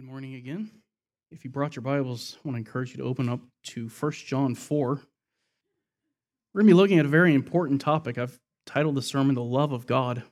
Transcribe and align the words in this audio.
good 0.00 0.08
morning 0.08 0.36
again. 0.36 0.70
If 1.30 1.44
you 1.44 1.50
brought 1.50 1.76
your 1.76 1.82
Bibles, 1.82 2.38
I 2.38 2.48
want 2.48 2.54
to 2.54 2.58
encourage 2.58 2.92
you 2.92 2.96
to 2.96 3.02
open 3.02 3.28
up 3.28 3.40
to 3.64 3.86
1 3.86 4.12
John 4.12 4.54
4. 4.54 4.88
We're 6.54 6.60
going 6.62 6.66
to 6.66 6.70
be 6.70 6.72
looking 6.72 6.98
at 6.98 7.04
a 7.04 7.08
very 7.10 7.34
important 7.34 7.82
topic. 7.82 8.16
I've 8.16 8.38
titled 8.64 8.94
the 8.94 9.02
sermon 9.02 9.34
The 9.34 9.42
Love 9.42 9.72
of 9.72 9.86
God, 9.86 10.22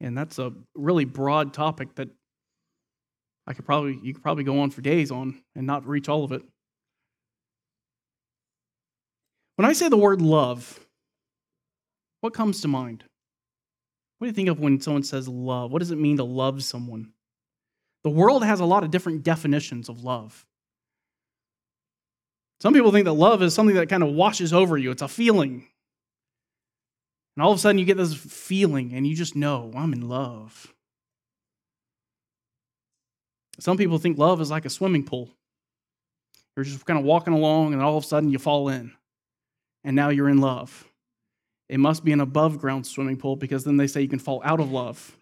and 0.00 0.18
that's 0.18 0.40
a 0.40 0.52
really 0.74 1.04
broad 1.04 1.54
topic 1.54 1.94
that 1.94 2.08
I 3.46 3.52
could 3.52 3.64
probably 3.64 4.00
you 4.02 4.12
could 4.12 4.24
probably 4.24 4.42
go 4.42 4.58
on 4.58 4.72
for 4.72 4.80
days 4.80 5.12
on 5.12 5.40
and 5.54 5.68
not 5.68 5.86
reach 5.86 6.08
all 6.08 6.24
of 6.24 6.32
it. 6.32 6.42
When 9.54 9.66
I 9.66 9.72
say 9.72 9.88
the 9.88 9.96
word 9.96 10.20
love, 10.20 10.80
what 12.22 12.34
comes 12.34 12.60
to 12.62 12.66
mind? 12.66 13.04
What 14.18 14.24
do 14.24 14.30
you 14.30 14.34
think 14.34 14.48
of 14.48 14.58
when 14.58 14.80
someone 14.80 15.04
says 15.04 15.28
love? 15.28 15.70
What 15.70 15.78
does 15.78 15.92
it 15.92 15.98
mean 15.98 16.16
to 16.16 16.24
love 16.24 16.64
someone? 16.64 17.12
The 18.04 18.10
world 18.10 18.44
has 18.44 18.60
a 18.60 18.64
lot 18.64 18.84
of 18.84 18.90
different 18.90 19.22
definitions 19.22 19.88
of 19.88 20.02
love. 20.02 20.44
Some 22.60 22.74
people 22.74 22.92
think 22.92 23.06
that 23.06 23.12
love 23.12 23.42
is 23.42 23.54
something 23.54 23.76
that 23.76 23.88
kind 23.88 24.02
of 24.02 24.10
washes 24.10 24.52
over 24.52 24.76
you, 24.76 24.90
it's 24.90 25.02
a 25.02 25.08
feeling. 25.08 25.66
And 27.36 27.42
all 27.42 27.50
of 27.50 27.58
a 27.58 27.60
sudden, 27.60 27.78
you 27.78 27.84
get 27.84 27.96
this 27.96 28.14
feeling, 28.14 28.92
and 28.92 29.06
you 29.06 29.16
just 29.16 29.34
know, 29.34 29.72
I'm 29.74 29.92
in 29.92 30.08
love. 30.08 30.72
Some 33.58 33.78
people 33.78 33.98
think 33.98 34.18
love 34.18 34.40
is 34.40 34.50
like 34.50 34.64
a 34.64 34.70
swimming 34.70 35.04
pool. 35.04 35.30
You're 36.56 36.64
just 36.64 36.84
kind 36.84 36.98
of 36.98 37.04
walking 37.04 37.32
along, 37.32 37.72
and 37.72 37.82
all 37.82 37.96
of 37.96 38.04
a 38.04 38.06
sudden, 38.06 38.30
you 38.30 38.38
fall 38.38 38.68
in. 38.68 38.92
And 39.84 39.96
now 39.96 40.10
you're 40.10 40.28
in 40.28 40.38
love. 40.38 40.86
It 41.68 41.80
must 41.80 42.04
be 42.04 42.12
an 42.12 42.20
above 42.20 42.58
ground 42.58 42.86
swimming 42.86 43.16
pool 43.16 43.34
because 43.34 43.64
then 43.64 43.78
they 43.78 43.86
say 43.86 44.02
you 44.02 44.08
can 44.08 44.18
fall 44.18 44.42
out 44.44 44.60
of 44.60 44.70
love. 44.70 45.16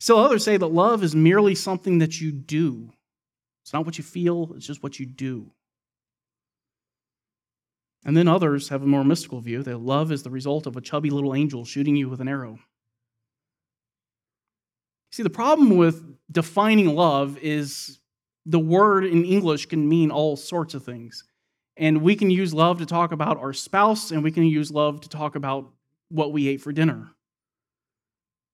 Still, 0.00 0.18
others 0.18 0.42
say 0.42 0.56
that 0.56 0.66
love 0.66 1.04
is 1.04 1.14
merely 1.14 1.54
something 1.54 1.98
that 1.98 2.20
you 2.20 2.32
do. 2.32 2.90
It's 3.62 3.72
not 3.72 3.84
what 3.84 3.98
you 3.98 4.04
feel, 4.04 4.52
it's 4.56 4.66
just 4.66 4.82
what 4.82 4.98
you 4.98 5.06
do. 5.06 5.50
And 8.06 8.16
then 8.16 8.26
others 8.26 8.70
have 8.70 8.82
a 8.82 8.86
more 8.86 9.04
mystical 9.04 9.40
view 9.40 9.62
that 9.62 9.78
love 9.78 10.10
is 10.10 10.22
the 10.22 10.30
result 10.30 10.66
of 10.66 10.76
a 10.76 10.80
chubby 10.80 11.10
little 11.10 11.34
angel 11.34 11.66
shooting 11.66 11.96
you 11.96 12.08
with 12.08 12.22
an 12.22 12.28
arrow. 12.28 12.58
See, 15.12 15.22
the 15.22 15.28
problem 15.28 15.76
with 15.76 16.02
defining 16.32 16.94
love 16.94 17.36
is 17.38 17.98
the 18.46 18.58
word 18.58 19.04
in 19.04 19.24
English 19.26 19.66
can 19.66 19.86
mean 19.86 20.10
all 20.10 20.36
sorts 20.36 20.72
of 20.72 20.82
things. 20.82 21.24
And 21.76 22.00
we 22.00 22.16
can 22.16 22.30
use 22.30 22.54
love 22.54 22.78
to 22.78 22.86
talk 22.86 23.12
about 23.12 23.38
our 23.38 23.52
spouse, 23.52 24.12
and 24.12 24.22
we 24.22 24.30
can 24.30 24.44
use 24.44 24.70
love 24.70 25.02
to 25.02 25.08
talk 25.08 25.34
about 25.34 25.70
what 26.08 26.32
we 26.32 26.48
ate 26.48 26.60
for 26.62 26.72
dinner. 26.72 27.10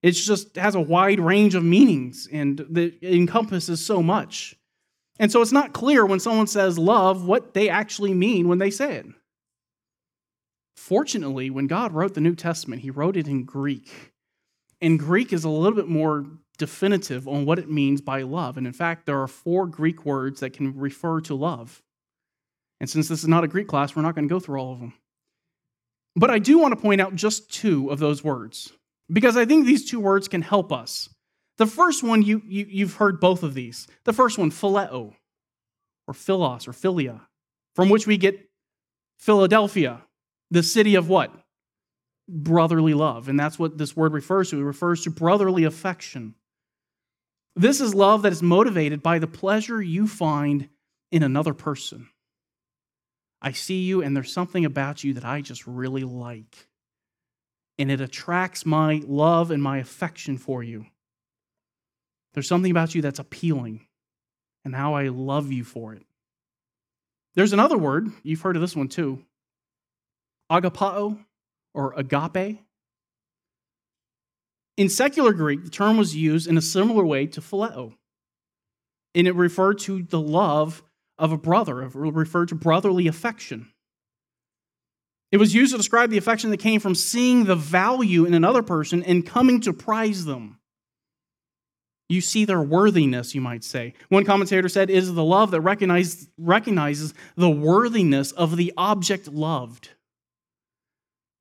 It 0.06 0.12
just 0.12 0.54
has 0.54 0.76
a 0.76 0.80
wide 0.80 1.18
range 1.18 1.56
of 1.56 1.64
meanings 1.64 2.28
and 2.30 2.60
it 2.60 3.02
encompasses 3.02 3.84
so 3.84 4.04
much. 4.04 4.54
And 5.18 5.32
so 5.32 5.42
it's 5.42 5.50
not 5.50 5.72
clear 5.72 6.06
when 6.06 6.20
someone 6.20 6.46
says 6.46 6.78
love 6.78 7.26
what 7.26 7.54
they 7.54 7.68
actually 7.68 8.14
mean 8.14 8.46
when 8.46 8.58
they 8.58 8.70
say 8.70 8.98
it. 8.98 9.06
Fortunately, 10.76 11.50
when 11.50 11.66
God 11.66 11.92
wrote 11.92 12.14
the 12.14 12.20
New 12.20 12.36
Testament, 12.36 12.82
he 12.82 12.90
wrote 12.90 13.16
it 13.16 13.26
in 13.26 13.42
Greek. 13.42 14.12
And 14.80 14.96
Greek 14.96 15.32
is 15.32 15.42
a 15.42 15.48
little 15.48 15.74
bit 15.74 15.88
more 15.88 16.24
definitive 16.56 17.26
on 17.26 17.44
what 17.44 17.58
it 17.58 17.68
means 17.68 18.00
by 18.00 18.22
love. 18.22 18.56
And 18.56 18.64
in 18.64 18.72
fact, 18.72 19.06
there 19.06 19.20
are 19.20 19.26
four 19.26 19.66
Greek 19.66 20.06
words 20.06 20.38
that 20.38 20.52
can 20.52 20.78
refer 20.78 21.20
to 21.22 21.34
love. 21.34 21.82
And 22.78 22.88
since 22.88 23.08
this 23.08 23.24
is 23.24 23.28
not 23.28 23.42
a 23.42 23.48
Greek 23.48 23.66
class, 23.66 23.96
we're 23.96 24.02
not 24.02 24.14
going 24.14 24.28
to 24.28 24.32
go 24.32 24.38
through 24.38 24.60
all 24.60 24.72
of 24.72 24.78
them. 24.78 24.92
But 26.14 26.30
I 26.30 26.38
do 26.38 26.58
want 26.58 26.74
to 26.76 26.80
point 26.80 27.00
out 27.00 27.16
just 27.16 27.52
two 27.52 27.90
of 27.90 27.98
those 27.98 28.22
words 28.22 28.72
because 29.12 29.36
I 29.36 29.44
think 29.44 29.66
these 29.66 29.88
two 29.88 30.00
words 30.00 30.28
can 30.28 30.42
help 30.42 30.72
us. 30.72 31.08
The 31.58 31.66
first 31.66 32.02
one, 32.02 32.22
you, 32.22 32.42
you, 32.46 32.66
you've 32.68 32.94
heard 32.94 33.20
both 33.20 33.42
of 33.42 33.54
these. 33.54 33.86
The 34.04 34.12
first 34.12 34.38
one, 34.38 34.50
phileo, 34.50 35.14
or 36.06 36.14
philos, 36.14 36.68
or 36.68 36.72
philia, 36.72 37.20
from 37.74 37.88
which 37.88 38.06
we 38.06 38.16
get 38.16 38.48
Philadelphia, 39.18 40.02
the 40.50 40.62
city 40.62 40.94
of 40.94 41.08
what? 41.08 41.32
Brotherly 42.28 42.94
love. 42.94 43.28
And 43.28 43.38
that's 43.38 43.58
what 43.58 43.78
this 43.78 43.96
word 43.96 44.12
refers 44.12 44.50
to. 44.50 44.60
It 44.60 44.64
refers 44.64 45.02
to 45.04 45.10
brotherly 45.10 45.64
affection. 45.64 46.34
This 47.54 47.80
is 47.80 47.94
love 47.94 48.22
that 48.22 48.32
is 48.32 48.42
motivated 48.42 49.02
by 49.02 49.18
the 49.18 49.26
pleasure 49.26 49.80
you 49.80 50.06
find 50.06 50.68
in 51.10 51.22
another 51.22 51.54
person. 51.54 52.08
I 53.40 53.52
see 53.52 53.82
you, 53.82 54.02
and 54.02 54.14
there's 54.14 54.32
something 54.32 54.64
about 54.64 55.04
you 55.04 55.14
that 55.14 55.24
I 55.24 55.40
just 55.40 55.66
really 55.66 56.04
like 56.04 56.68
and 57.78 57.90
it 57.90 58.00
attracts 58.00 58.64
my 58.64 59.02
love 59.06 59.50
and 59.50 59.62
my 59.62 59.78
affection 59.78 60.38
for 60.38 60.62
you. 60.62 60.86
There's 62.32 62.48
something 62.48 62.70
about 62.70 62.94
you 62.94 63.02
that's 63.02 63.18
appealing, 63.18 63.86
and 64.64 64.74
how 64.74 64.94
I 64.94 65.08
love 65.08 65.52
you 65.52 65.64
for 65.64 65.94
it. 65.94 66.02
There's 67.34 67.52
another 67.52 67.78
word, 67.78 68.08
you've 68.22 68.40
heard 68.40 68.56
of 68.56 68.62
this 68.62 68.76
one 68.76 68.88
too 68.88 69.22
agapao 70.50 71.18
or 71.74 71.92
agape. 71.96 72.60
In 74.76 74.88
secular 74.88 75.32
Greek, 75.32 75.64
the 75.64 75.70
term 75.70 75.96
was 75.96 76.14
used 76.14 76.46
in 76.46 76.58
a 76.58 76.62
similar 76.62 77.04
way 77.04 77.26
to 77.26 77.40
phileo, 77.40 77.94
and 79.14 79.26
it 79.26 79.34
referred 79.34 79.78
to 79.80 80.02
the 80.02 80.20
love 80.20 80.82
of 81.18 81.32
a 81.32 81.38
brother, 81.38 81.82
it 81.82 81.94
referred 81.94 82.48
to 82.48 82.54
brotherly 82.54 83.06
affection. 83.06 83.72
It 85.32 85.38
was 85.38 85.54
used 85.54 85.72
to 85.72 85.76
describe 85.76 86.10
the 86.10 86.18
affection 86.18 86.50
that 86.50 86.58
came 86.58 86.80
from 86.80 86.94
seeing 86.94 87.44
the 87.44 87.56
value 87.56 88.24
in 88.24 88.34
another 88.34 88.62
person 88.62 89.02
and 89.02 89.26
coming 89.26 89.60
to 89.62 89.72
prize 89.72 90.24
them. 90.24 90.60
You 92.08 92.20
see 92.20 92.44
their 92.44 92.62
worthiness, 92.62 93.34
you 93.34 93.40
might 93.40 93.64
say. 93.64 93.94
One 94.08 94.24
commentator 94.24 94.68
said, 94.68 94.90
is 94.90 95.12
the 95.12 95.24
love 95.24 95.50
that 95.50 95.60
recognize, 95.60 96.28
recognizes 96.38 97.12
the 97.36 97.50
worthiness 97.50 98.30
of 98.30 98.56
the 98.56 98.72
object 98.76 99.26
loved. 99.26 99.90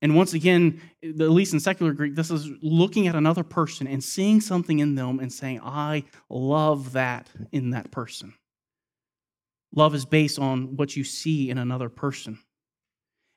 And 0.01 0.15
once 0.15 0.33
again, 0.33 0.81
at 1.03 1.17
least 1.17 1.53
in 1.53 1.59
secular 1.59 1.93
Greek, 1.93 2.15
this 2.15 2.31
is 2.31 2.49
looking 2.61 3.07
at 3.07 3.15
another 3.15 3.43
person 3.43 3.87
and 3.87 4.03
seeing 4.03 4.41
something 4.41 4.79
in 4.79 4.95
them 4.95 5.19
and 5.19 5.31
saying, 5.31 5.61
I 5.63 6.05
love 6.29 6.93
that 6.93 7.27
in 7.51 7.69
that 7.71 7.91
person. 7.91 8.33
Love 9.75 9.93
is 9.93 10.05
based 10.05 10.39
on 10.39 10.75
what 10.75 10.95
you 10.95 11.03
see 11.03 11.49
in 11.49 11.57
another 11.57 11.89
person. 11.89 12.39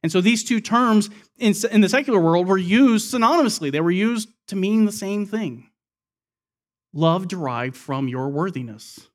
And 0.03 0.13
so 0.13 0.21
these 0.21 0.45
two 0.45 0.61
terms 0.61 1.11
in, 1.39 1.55
in 1.71 1.81
the 1.81 1.89
secular 1.89 2.21
world 2.21 2.47
were 2.47 2.59
used 2.59 3.13
synonymously, 3.13 3.73
they 3.73 3.81
were 3.81 3.91
used 3.91 4.29
to 4.49 4.57
mean 4.57 4.85
the 4.85 4.93
same 4.93 5.27
thing 5.27 5.71
love 6.95 7.29
derived 7.29 7.77
from 7.77 8.09
your 8.09 8.29
worthiness. 8.29 9.09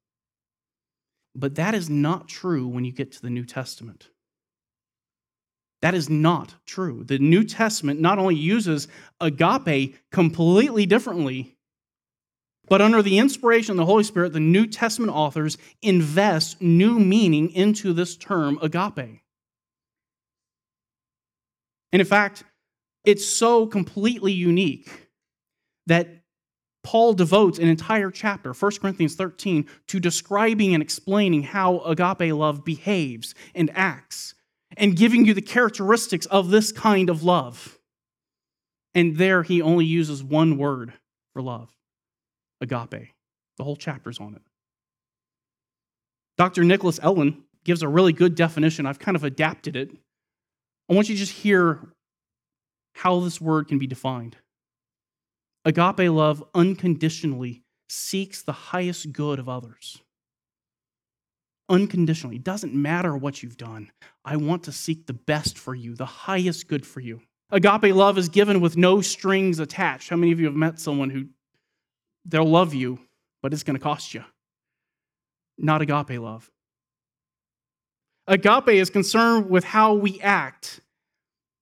But 1.36 1.56
that 1.56 1.74
is 1.74 1.90
not 1.90 2.28
true 2.28 2.68
when 2.68 2.86
you 2.86 2.92
get 2.92 3.12
to 3.14 3.22
the 3.22 3.30
New 3.30 3.46
Testament. 3.46 4.10
That 5.82 5.96
is 5.96 6.10
not 6.10 6.56
true. 6.66 7.04
The 7.04 7.20
New 7.20 7.44
Testament 7.44 8.00
not 8.00 8.20
only 8.20 8.36
uses 8.36 8.88
agape 9.20 9.96
completely 10.12 10.86
differently, 10.86 11.58
but 12.70 12.82
under 12.82 13.02
the 13.02 13.20
inspiration 13.20 13.72
of 13.72 13.78
the 13.78 13.86
Holy 13.86 14.04
Spirit, 14.04 14.32
the 14.32 14.40
New 14.40 14.68
Testament 14.68 15.12
authors 15.12 15.58
invest 15.82 16.62
new 16.62 17.00
meaning 17.00 17.50
into 17.52 17.92
this 17.92 18.16
term 18.16 18.58
agape. 18.62 19.23
And 21.94 22.02
in 22.02 22.08
fact, 22.08 22.44
it's 23.06 23.26
so 23.26 23.68
completely 23.68 24.34
unique 24.34 25.10
that 25.86 26.24
Paul 26.84 27.14
devotes 27.14 27.60
an 27.60 27.70
entire 27.70 28.12
chapter, 28.12 28.52
1 28.52 28.72
Corinthians 28.82 29.16
13, 29.16 29.70
to 29.88 30.00
describing 30.00 30.74
and 30.74 30.82
explaining 30.82 31.44
how 31.44 31.80
agape 31.80 32.34
love 32.34 32.66
behaves 32.66 33.36
and 33.56 33.72
acts 33.74 34.34
and 34.76 34.98
giving 34.98 35.26
you 35.26 35.34
the 35.34 35.42
characteristics 35.42 36.26
of 36.26 36.50
this 36.50 36.72
kind 36.72 37.10
of 37.10 37.24
love. 37.24 37.78
And 38.96 39.16
there 39.18 39.44
he 39.44 39.62
only 39.62 39.86
uses 39.86 40.24
one 40.24 40.58
word 40.58 40.94
for 41.32 41.42
love 41.42 41.70
agape. 42.60 43.12
The 43.58 43.64
whole 43.64 43.76
chapter's 43.76 44.20
on 44.20 44.36
it. 44.36 44.42
Dr. 46.38 46.64
Nicholas 46.64 47.00
Ellen 47.04 47.44
gives 47.64 47.84
a 47.84 47.88
really 47.88 48.14
good 48.14 48.34
definition. 48.36 48.88
I've 48.88 49.00
kind 49.00 49.16
of 49.16 49.24
adapted 49.24 49.76
it 49.76 49.92
I 50.90 50.94
want 50.94 51.10
you 51.10 51.16
to 51.16 51.20
just 51.20 51.32
hear 51.32 51.80
how 52.94 53.20
this 53.22 53.42
word 53.42 53.68
can 53.68 53.80
be 53.80 53.88
defined. 53.88 54.38
Agape 55.66 56.10
love 56.12 56.44
unconditionally 56.54 57.64
seeks 57.90 58.42
the 58.42 58.52
highest 58.52 59.12
good 59.14 59.40
of 59.40 59.48
others. 59.48 60.02
Unconditionally. 61.70 62.36
It 62.36 62.44
doesn't 62.44 62.74
matter 62.74 63.16
what 63.16 63.42
you've 63.42 63.58
done. 63.58 63.92
I 64.26 64.36
want 64.36 64.64
to 64.64 64.72
seek 64.72 65.08
the 65.08 65.14
best 65.14 65.58
for 65.58 65.74
you, 65.74 65.96
the 65.96 66.06
highest 66.06 66.68
good 66.68 66.86
for 66.86 67.00
you. 67.00 67.22
Agape 67.50 67.96
love 67.96 68.18
is 68.18 68.30
given 68.30 68.62
with 68.62 68.76
no 68.78 69.00
strings 69.02 69.60
attached. 69.60 70.10
How 70.10 70.16
many 70.16 70.32
of 70.32 70.40
you 70.40 70.48
have 70.48 70.56
met 70.56 70.80
someone 70.80 71.10
who 71.10 71.28
they'll 72.26 72.46
love 72.46 72.74
you, 72.74 73.00
but 73.42 73.54
it's 73.54 73.64
going 73.64 73.78
to 73.78 73.84
cost 73.84 74.14
you? 74.14 74.24
Not 75.58 75.82
agape 75.82 76.20
love. 76.20 76.50
Agape 78.28 78.70
is 78.70 78.90
concerned 78.90 79.50
with 79.50 79.64
how 79.64 79.94
we 79.94 80.20
act, 80.22 80.80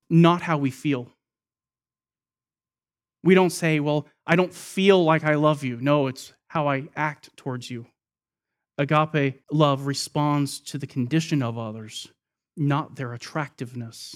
not 0.10 0.42
how 0.42 0.58
we 0.58 0.70
feel. 0.70 1.08
We 3.24 3.34
don't 3.34 3.50
say, 3.50 3.80
Well, 3.80 4.08
I 4.28 4.36
don't 4.36 4.54
feel 4.54 5.04
like 5.04 5.24
I 5.24 5.36
love 5.36 5.64
you. 5.64 5.78
No, 5.82 6.08
it's 6.08 6.34
how 6.48 6.68
I 6.68 6.84
act 6.96 7.36
towards 7.36 7.70
you. 7.70 7.86
Agape 8.78 9.42
love 9.52 9.86
responds 9.86 10.60
to 10.62 10.78
the 10.78 10.88
condition 10.88 11.42
of 11.42 11.58
others, 11.58 12.08
not 12.58 12.96
their 12.96 13.14
attractiveness. 13.14 14.16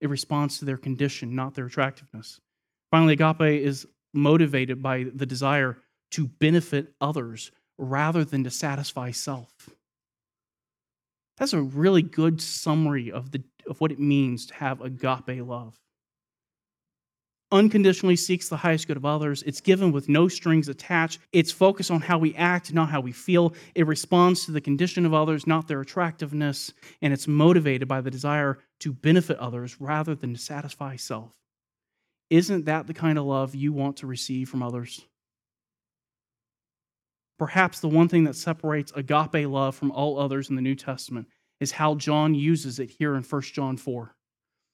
It 0.00 0.08
responds 0.08 0.58
to 0.58 0.64
their 0.64 0.76
condition, 0.76 1.34
not 1.34 1.54
their 1.54 1.66
attractiveness. 1.66 2.40
Finally, 2.90 3.14
agape 3.14 3.62
is 3.62 3.86
motivated 4.14 4.82
by 4.82 5.06
the 5.14 5.26
desire 5.26 5.78
to 6.12 6.26
benefit 6.26 6.94
others 7.00 7.50
rather 7.76 8.24
than 8.24 8.44
to 8.44 8.50
satisfy 8.50 9.10
self. 9.10 9.52
That's 11.38 11.52
a 11.52 11.62
really 11.62 12.02
good 12.02 12.40
summary 12.40 13.12
of, 13.12 13.30
the, 13.30 13.42
of 13.66 13.80
what 13.80 13.92
it 13.92 14.00
means 14.00 14.46
to 14.46 14.54
have 14.54 14.80
agape 14.80 15.46
love 15.46 15.78
unconditionally 17.50 18.16
seeks 18.16 18.48
the 18.48 18.56
highest 18.56 18.86
good 18.86 18.96
of 18.96 19.04
others. 19.04 19.42
It's 19.44 19.60
given 19.60 19.92
with 19.92 20.08
no 20.08 20.28
strings 20.28 20.68
attached. 20.68 21.20
It's 21.32 21.52
focused 21.52 21.90
on 21.90 22.00
how 22.00 22.18
we 22.18 22.34
act, 22.34 22.72
not 22.72 22.90
how 22.90 23.00
we 23.00 23.12
feel. 23.12 23.54
It 23.74 23.86
responds 23.86 24.44
to 24.44 24.52
the 24.52 24.60
condition 24.60 25.06
of 25.06 25.14
others, 25.14 25.46
not 25.46 25.68
their 25.68 25.80
attractiveness. 25.80 26.72
And 27.00 27.12
it's 27.12 27.28
motivated 27.28 27.88
by 27.88 28.00
the 28.00 28.10
desire 28.10 28.58
to 28.80 28.92
benefit 28.92 29.38
others 29.38 29.80
rather 29.80 30.14
than 30.14 30.34
to 30.34 30.38
satisfy 30.38 30.96
self. 30.96 31.30
Isn't 32.30 32.66
that 32.66 32.86
the 32.86 32.94
kind 32.94 33.18
of 33.18 33.24
love 33.24 33.54
you 33.54 33.72
want 33.72 33.98
to 33.98 34.06
receive 34.06 34.48
from 34.50 34.62
others? 34.62 35.00
Perhaps 37.38 37.80
the 37.80 37.88
one 37.88 38.08
thing 38.08 38.24
that 38.24 38.34
separates 38.36 38.92
agape 38.96 39.48
love 39.48 39.76
from 39.76 39.92
all 39.92 40.18
others 40.18 40.50
in 40.50 40.56
the 40.56 40.62
New 40.62 40.74
Testament 40.74 41.28
is 41.60 41.72
how 41.72 41.94
John 41.94 42.34
uses 42.34 42.78
it 42.78 42.90
here 42.90 43.14
in 43.14 43.22
1 43.22 43.42
John 43.42 43.76
4. 43.76 44.14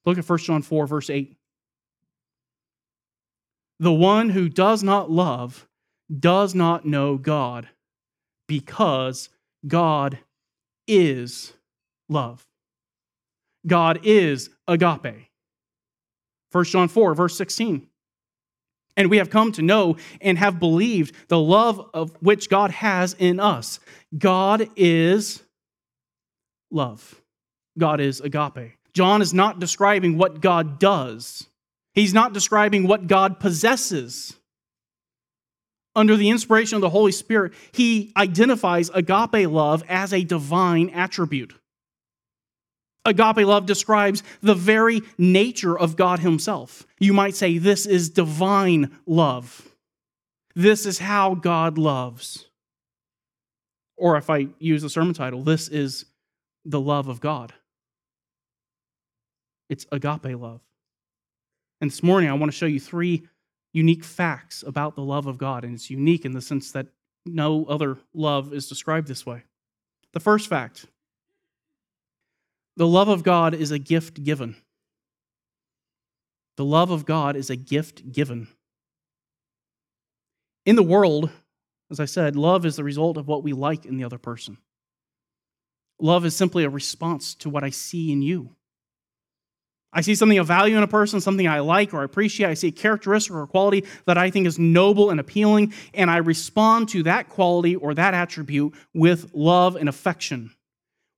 Look 0.07 0.19
at 0.19 0.29
1 0.29 0.39
John 0.41 0.63
4, 0.63 0.87
verse 0.87 1.11
8. 1.11 1.37
The 3.81 3.93
one 3.93 4.31
who 4.31 4.49
does 4.49 4.83
not 4.83 5.11
love 5.11 5.67
does 6.19 6.55
not 6.55 6.85
know 6.85 7.17
God 7.17 7.69
because 8.47 9.31
God 9.67 10.19
is 10.87 11.53
love. 12.09 12.47
God 13.67 14.01
is 14.05 14.51
agape. 14.69 15.29
1 16.53 16.65
John 16.65 16.89
4, 16.89 17.15
verse 17.15 17.37
16. 17.37 17.89
And 18.97 19.11
we 19.11 19.17
have 19.17 19.31
come 19.31 19.53
to 19.53 19.63
know 19.63 19.97
and 20.21 20.39
have 20.39 20.59
believed 20.61 21.15
the 21.29 21.39
love 21.39 21.91
of 21.93 22.17
which 22.21 22.49
God 22.49 22.71
has 22.71 23.15
in 23.19 23.41
us. 23.41 23.81
God 24.17 24.69
is 24.77 25.43
love. 26.71 27.21
God 27.77 28.01
is 28.01 28.21
agape. 28.21 28.73
John 28.93 29.21
is 29.21 29.35
not 29.35 29.59
describing 29.59 30.17
what 30.17 30.41
God 30.41 30.79
does. 30.79 31.49
He's 31.93 32.15
not 32.15 32.33
describing 32.33 32.87
what 32.87 33.07
God 33.07 33.41
possesses. 33.41 34.37
Under 35.97 36.17
the 36.17 36.31
inspiration 36.31 36.77
of 36.77 36.81
the 36.81 36.91
Holy 36.91 37.13
Spirit, 37.13 37.53
he 37.73 38.13
identifies 38.17 38.91
agape 38.91 39.49
love 39.49 39.83
as 39.89 40.13
a 40.13 40.25
divine 40.25 40.91
attribute. 40.91 41.55
Agape 43.05 43.47
love 43.47 43.67
describes 43.67 44.23
the 44.41 44.55
very 44.55 45.03
nature 45.19 45.79
of 45.79 45.97
God 45.97 46.21
Himself. 46.21 46.87
You 46.99 47.13
might 47.13 47.35
say, 47.35 47.59
This 47.59 47.87
is 47.87 48.09
divine 48.09 48.97
love. 49.07 49.69
This 50.55 50.87
is 50.87 50.99
how 50.99 51.35
God 51.35 51.77
loves. 51.77 52.47
Or 53.97 54.17
if 54.17 54.31
I 54.31 54.49
use 54.59 54.83
the 54.83 54.91
sermon 54.91 55.15
title, 55.15 55.43
this 55.43 55.69
is 55.69 56.07
the 56.65 56.81
love 56.81 57.09
of 57.09 57.21
God. 57.21 57.53
It's 59.69 59.87
agape 59.93 60.41
love. 60.41 60.61
And 61.81 61.91
this 61.91 62.03
morning, 62.03 62.31
I 62.31 62.35
want 62.35 62.51
to 62.51 62.57
show 62.57 62.67
you 62.67 62.81
three 62.81 63.27
unique 63.73 64.05
facts 64.05 64.63
about 64.67 64.95
the 64.95 65.03
love 65.03 65.27
of 65.27 65.37
God. 65.37 65.65
And 65.65 65.75
it's 65.75 65.91
unique 65.91 66.25
in 66.25 66.33
the 66.33 66.41
sense 66.41 66.73
that 66.73 66.87
no 67.27 67.65
other 67.67 67.99
love 68.15 68.53
is 68.53 68.69
described 68.69 69.09
this 69.09 69.27
way. 69.27 69.43
The 70.13 70.21
first 70.21 70.49
fact 70.49 70.87
the 72.77 72.87
love 72.87 73.09
of 73.09 73.23
God 73.23 73.55
is 73.55 73.71
a 73.71 73.79
gift 73.79 74.23
given. 74.23 74.57
The 76.57 76.65
love 76.65 76.91
of 76.91 77.05
God 77.05 77.37
is 77.37 77.51
a 77.51 77.57
gift 77.57 78.13
given. 78.13 78.49
In 80.67 80.77
the 80.77 80.83
world, 80.83 81.31
as 81.91 82.01
I 82.01 82.05
said, 82.07 82.37
love 82.37 82.65
is 82.65 82.77
the 82.77 82.85
result 82.85 83.17
of 83.17 83.29
what 83.29 83.43
we 83.43 83.53
like 83.53 83.85
in 83.85 83.97
the 83.97 84.05
other 84.05 84.19
person. 84.19 84.59
Love 86.01 86.25
is 86.25 86.35
simply 86.35 86.65
a 86.65 86.71
response 86.71 87.35
to 87.37 87.51
what 87.51 87.65
I 87.65 87.71
see 87.71 88.11
in 88.11 88.23
you. 88.23 88.55
I 89.93 90.01
see 90.01 90.17
something 90.17 90.39
of 90.39 90.49
value 90.49 90.77
in 90.77 90.83
a 90.83 90.89
person, 90.89 91.21
something 91.21 91.47
I 91.47 91.61
like 91.61 91.95
or 91.95 92.03
appreciate. 92.03 92.49
I 92.49 92.55
see 92.55 92.69
a 92.69 92.73
characteristic 92.73 93.33
or 93.33 93.43
a 93.43 93.47
quality 93.47 93.85
that 94.07 94.19
I 94.19 94.29
think 94.29 94.49
is 94.49 94.59
noble 94.59 95.11
and 95.11 95.21
appealing, 95.21 95.73
and 95.93 96.11
I 96.11 96.17
respond 96.17 96.89
to 96.91 97.05
that 97.05 97.29
quality 97.29 97.77
or 97.77 97.95
that 97.95 98.13
attribute 98.13 98.75
with 98.93 99.31
love 99.35 99.77
and 99.77 99.89
affection. 99.89 100.51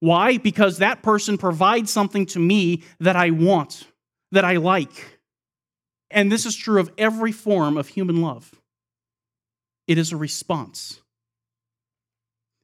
Why? 0.00 0.38
Because 0.38 0.78
that 0.78 1.02
person 1.02 1.38
provides 1.38 1.90
something 1.90 2.26
to 2.26 2.38
me 2.38 2.82
that 3.00 3.16
I 3.16 3.30
want, 3.30 3.86
that 4.32 4.44
I 4.44 4.56
like. 4.56 5.18
And 6.10 6.30
this 6.30 6.46
is 6.46 6.54
true 6.54 6.80
of 6.80 6.90
every 6.98 7.32
form 7.32 7.76
of 7.76 7.88
human 7.88 8.22
love. 8.22 8.54
It 9.86 9.98
is 9.98 10.12
a 10.12 10.16
response. 10.16 11.00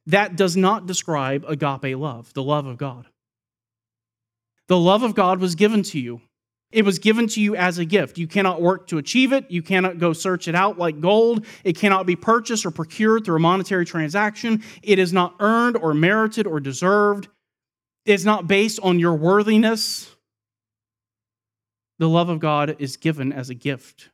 That 0.05 0.35
does 0.35 0.57
not 0.57 0.85
describe 0.85 1.45
agape 1.47 1.97
love, 1.97 2.33
the 2.33 2.43
love 2.43 2.65
of 2.65 2.77
God. 2.77 3.07
The 4.67 4.77
love 4.77 5.03
of 5.03 5.15
God 5.15 5.39
was 5.39 5.55
given 5.55 5.83
to 5.83 5.99
you. 5.99 6.21
It 6.73 6.85
was 6.85 6.97
given 6.97 7.27
to 7.27 7.39
you 7.39 7.55
as 7.55 7.77
a 7.77 7.85
gift. 7.85 8.17
You 8.17 8.27
cannot 8.27 8.59
work 8.59 8.87
to 8.87 8.97
achieve 8.97 9.31
it. 9.31 9.49
You 9.51 9.61
cannot 9.61 9.99
go 9.99 10.11
search 10.11 10.47
it 10.47 10.55
out 10.55 10.79
like 10.79 10.99
gold. 10.99 11.45
It 11.63 11.77
cannot 11.77 12.07
be 12.07 12.15
purchased 12.15 12.65
or 12.65 12.71
procured 12.71 13.25
through 13.25 13.35
a 13.35 13.39
monetary 13.39 13.85
transaction. 13.85 14.63
It 14.81 14.97
is 14.97 15.13
not 15.13 15.35
earned 15.39 15.77
or 15.77 15.93
merited 15.93 16.47
or 16.47 16.59
deserved. 16.59 17.27
It 18.05 18.13
is 18.13 18.25
not 18.25 18.47
based 18.47 18.79
on 18.81 18.97
your 18.97 19.13
worthiness. 19.13 20.13
The 21.99 22.09
love 22.09 22.29
of 22.29 22.39
God 22.39 22.75
is 22.79 22.97
given 22.97 23.31
as 23.31 23.51
a 23.51 23.55
gift. 23.55 24.09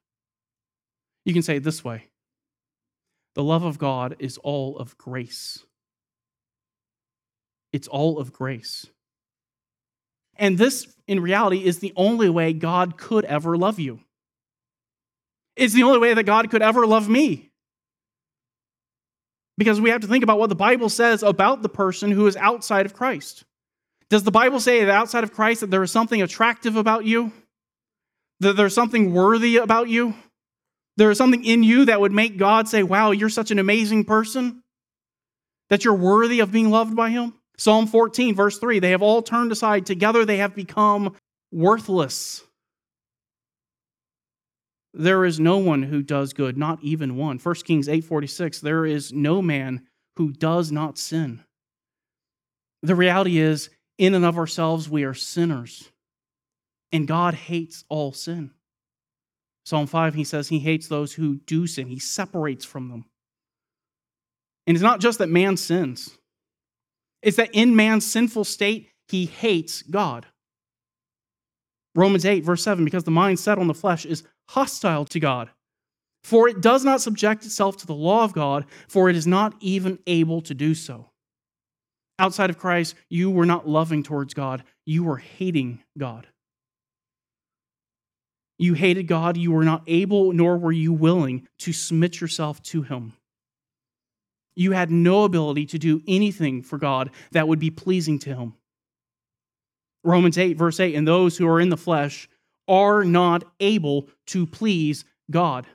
You 1.24 1.34
can 1.34 1.42
say 1.42 1.56
it 1.56 1.64
this 1.64 1.84
way 1.84 2.08
The 3.36 3.44
love 3.44 3.64
of 3.64 3.80
God 3.80 4.18
is 4.20 4.38
all 4.40 4.78
of 4.78 4.98
grace. 4.98 5.64
It's 7.72 7.88
all 7.88 8.20
of 8.20 8.34
grace. 8.34 8.88
And 10.40 10.58
this, 10.58 10.88
in 11.06 11.20
reality, 11.20 11.64
is 11.64 11.80
the 11.80 11.94
only 11.96 12.30
way 12.30 12.54
God 12.54 12.98
could 12.98 13.26
ever 13.26 13.58
love 13.58 13.78
you. 13.78 14.00
It's 15.58 15.74
the 15.74 15.84
only 15.84 16.00
way 16.00 16.14
that 16.14 16.24
God 16.24 16.50
could 16.50 16.62
ever 16.62 16.88
love 16.88 17.10
me. 17.10 17.52
Because 19.58 19.82
we 19.82 19.90
have 19.90 20.02
to 20.02 20.08
think 20.08 20.24
about 20.24 20.40
what 20.40 20.48
the 20.48 20.56
Bible 20.56 20.88
says 20.88 21.22
about 21.22 21.62
the 21.62 21.70
person 21.70 22.12
who 22.12 22.26
is 22.26 22.38
outside 22.38 22.86
of 22.86 22.94
Christ. 22.94 23.44
Does 24.10 24.24
the 24.24 24.32
Bible 24.32 24.62
say 24.62 24.86
that 24.86 24.90
outside 24.90 25.26
of 25.26 25.34
Christ 25.34 25.60
that 25.60 25.70
there 25.70 25.84
is 25.84 25.92
something 25.92 26.22
attractive 26.22 26.78
about 26.78 27.04
you? 27.04 27.34
That 28.40 28.56
there's 28.56 28.74
something 28.74 29.14
worthy 29.14 29.58
about 29.58 29.90
you? 29.90 30.16
There 30.96 31.12
is 31.12 31.18
something 31.18 31.44
in 31.44 31.64
you 31.64 31.86
that 31.86 32.00
would 32.00 32.14
make 32.14 32.38
God 32.38 32.70
say, 32.70 32.82
Wow, 32.82 33.12
you're 33.12 33.28
such 33.28 33.52
an 33.52 33.60
amazing 33.60 34.06
person? 34.06 34.64
That 35.70 35.84
you're 35.84 35.94
worthy 35.94 36.40
of 36.40 36.54
being 36.54 36.70
loved 36.70 36.96
by 36.96 37.10
Him? 37.10 37.34
Psalm 37.60 37.88
14, 37.88 38.36
verse 38.36 38.58
3 38.58 38.80
they 38.80 38.92
have 38.92 39.02
all 39.02 39.22
turned 39.22 39.52
aside. 39.52 39.86
Together 39.86 40.24
they 40.24 40.38
have 40.38 40.56
become 40.56 41.14
worthless. 41.52 42.42
There 44.94 45.26
is 45.26 45.42
no 45.42 45.58
one 45.58 45.84
who 45.84 46.02
does 46.02 46.32
good, 46.32 46.58
not 46.58 46.82
even 46.82 47.18
one. 47.18 47.38
1 47.38 47.56
Kings 47.66 47.90
8:46 47.90 48.62
there 48.62 48.86
is 48.86 49.12
no 49.12 49.42
man 49.42 49.86
who 50.16 50.32
does 50.32 50.72
not 50.72 50.98
sin. 50.98 51.44
The 52.82 52.96
reality 52.96 53.40
is 53.40 53.70
in 53.98 54.16
and 54.16 54.24
of 54.24 54.38
ourselves 54.38 54.90
we 54.90 55.04
are 55.04 55.14
sinners. 55.14 55.92
And 56.94 57.10
God 57.10 57.34
hates 57.34 57.84
all 57.90 58.14
sin. 58.14 58.52
Psalm 59.66 59.86
5 59.86 60.14
he 60.14 60.24
says 60.24 60.48
he 60.48 60.60
hates 60.60 60.88
those 60.88 61.14
who 61.14 61.40
do 61.40 61.68
sin. 61.68 61.88
He 61.88 62.00
separates 62.00 62.64
from 62.64 62.88
them. 62.88 63.04
And 64.66 64.78
it's 64.78 64.84
not 64.84 65.02
just 65.02 65.20
that 65.20 65.28
man 65.28 65.58
sins. 65.58 66.19
It's 67.22 67.38
that 67.38 67.50
in 67.54 67.76
man's 67.76 68.10
sinful 68.10 68.46
state, 68.46 68.90
he 69.08 69.26
hates 69.26 69.82
God. 69.82 70.26
Romans 71.96 72.26
8, 72.26 72.44
verse 72.44 72.64
7 72.64 72.86
because 72.86 73.04
the 73.04 73.12
mind 73.12 73.40
set 73.40 73.58
on 73.58 73.68
the 73.68 73.74
flesh 73.74 74.06
is 74.06 74.24
hostile 74.50 75.06
to 75.06 75.20
God. 75.20 75.50
For 76.24 76.48
it 76.48 76.62
does 76.62 76.84
not 76.84 77.02
subject 77.02 77.46
itself 77.46 77.78
to 77.78 77.88
the 77.88 77.94
law 77.94 78.24
of 78.24 78.34
God, 78.34 78.66
for 78.88 79.10
it 79.10 79.16
is 79.16 79.26
not 79.26 79.56
even 79.60 80.00
able 80.06 80.42
to 80.42 80.54
do 80.54 80.76
so. 80.76 81.10
Outside 82.20 82.50
of 82.50 82.58
Christ, 82.58 82.96
you 83.10 83.32
were 83.32 83.46
not 83.46 83.68
loving 83.68 84.04
towards 84.04 84.34
God, 84.34 84.64
you 84.86 85.04
were 85.04 85.18
hating 85.18 85.82
God. 85.98 86.28
You 88.58 88.74
hated 88.74 89.08
God, 89.08 89.38
you 89.38 89.54
were 89.54 89.64
not 89.64 89.84
able, 89.88 90.34
nor 90.34 90.58
were 90.58 90.74
you 90.74 90.92
willing 90.92 91.48
to 91.60 91.72
submit 91.72 92.20
yourself 92.20 92.62
to 92.64 92.82
Him 92.82 93.14
you 94.60 94.72
had 94.74 94.92
no 94.92 95.24
ability 95.24 95.66
to 95.68 95.80
do 95.80 96.02
anything 96.08 96.62
for 96.62 96.78
God 96.78 97.12
that 97.32 97.48
would 97.48 97.60
be 97.60 97.70
pleasing 97.70 98.20
to 98.20 98.36
Him. 98.36 98.54
Romans 100.04 100.38
8, 100.38 100.58
verse 100.58 100.80
8, 100.80 100.96
and 100.96 101.08
those 101.08 101.38
who 101.38 101.48
are 101.48 101.60
in 101.60 101.70
the 101.70 101.78
flesh 101.78 102.30
are 102.68 103.04
not 103.04 103.44
able 103.60 104.10
to 104.28 104.46
please 104.46 105.04
God. 105.30 105.68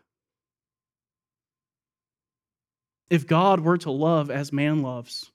if 3.10 3.26
God 3.26 3.60
were 3.60 3.78
to 3.78 3.90
love 3.90 4.30
as 4.30 4.52
man 4.52 4.82
loves, 4.82 5.30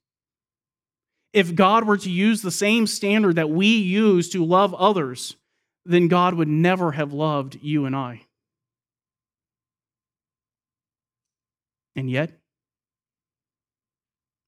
if 1.31 1.53
God 1.53 1.85
were 1.85 1.97
to 1.97 2.09
use 2.09 2.41
the 2.41 2.51
same 2.51 2.87
standard 2.87 3.35
that 3.35 3.49
we 3.49 3.77
use 3.77 4.29
to 4.29 4.43
love 4.43 4.73
others, 4.73 5.35
then 5.85 6.07
God 6.07 6.33
would 6.33 6.47
never 6.47 6.91
have 6.91 7.13
loved 7.13 7.57
you 7.61 7.85
and 7.85 7.95
I. 7.95 8.21
And 11.95 12.09
yet, 12.09 12.38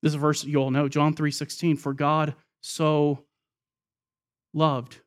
this 0.02 0.12
is 0.12 0.16
a 0.16 0.20
verse 0.20 0.44
you 0.44 0.58
all 0.58 0.72
know, 0.72 0.88
John 0.88 1.14
3:16, 1.14 1.78
for 1.78 1.94
God 1.94 2.36
so 2.62 3.26
loved 4.54 5.00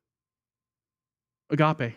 agape 1.51 1.95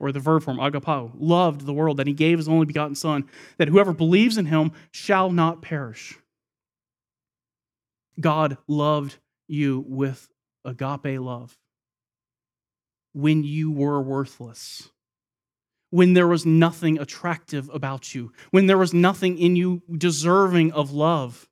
or 0.00 0.10
the 0.10 0.20
verb 0.20 0.42
form 0.42 0.58
agapao, 0.58 1.12
loved 1.14 1.64
the 1.64 1.72
world 1.72 1.96
that 1.96 2.08
he 2.08 2.12
gave 2.12 2.38
his 2.38 2.48
only 2.48 2.66
begotten 2.66 2.96
son 2.96 3.24
that 3.58 3.68
whoever 3.68 3.92
believes 3.92 4.36
in 4.36 4.46
him 4.46 4.72
shall 4.90 5.30
not 5.30 5.62
perish. 5.62 6.18
God 8.20 8.58
loved 8.66 9.18
you 9.46 9.84
with 9.86 10.28
agape 10.64 11.20
love 11.20 11.56
when 13.12 13.44
you 13.44 13.70
were 13.70 14.02
worthless, 14.02 14.90
when 15.90 16.14
there 16.14 16.28
was 16.28 16.46
nothing 16.46 16.98
attractive 16.98 17.70
about 17.72 18.14
you, 18.14 18.32
when 18.50 18.66
there 18.66 18.78
was 18.78 18.92
nothing 18.92 19.38
in 19.38 19.54
you 19.54 19.82
deserving 19.96 20.72
of 20.72 20.92
love. 20.92 21.48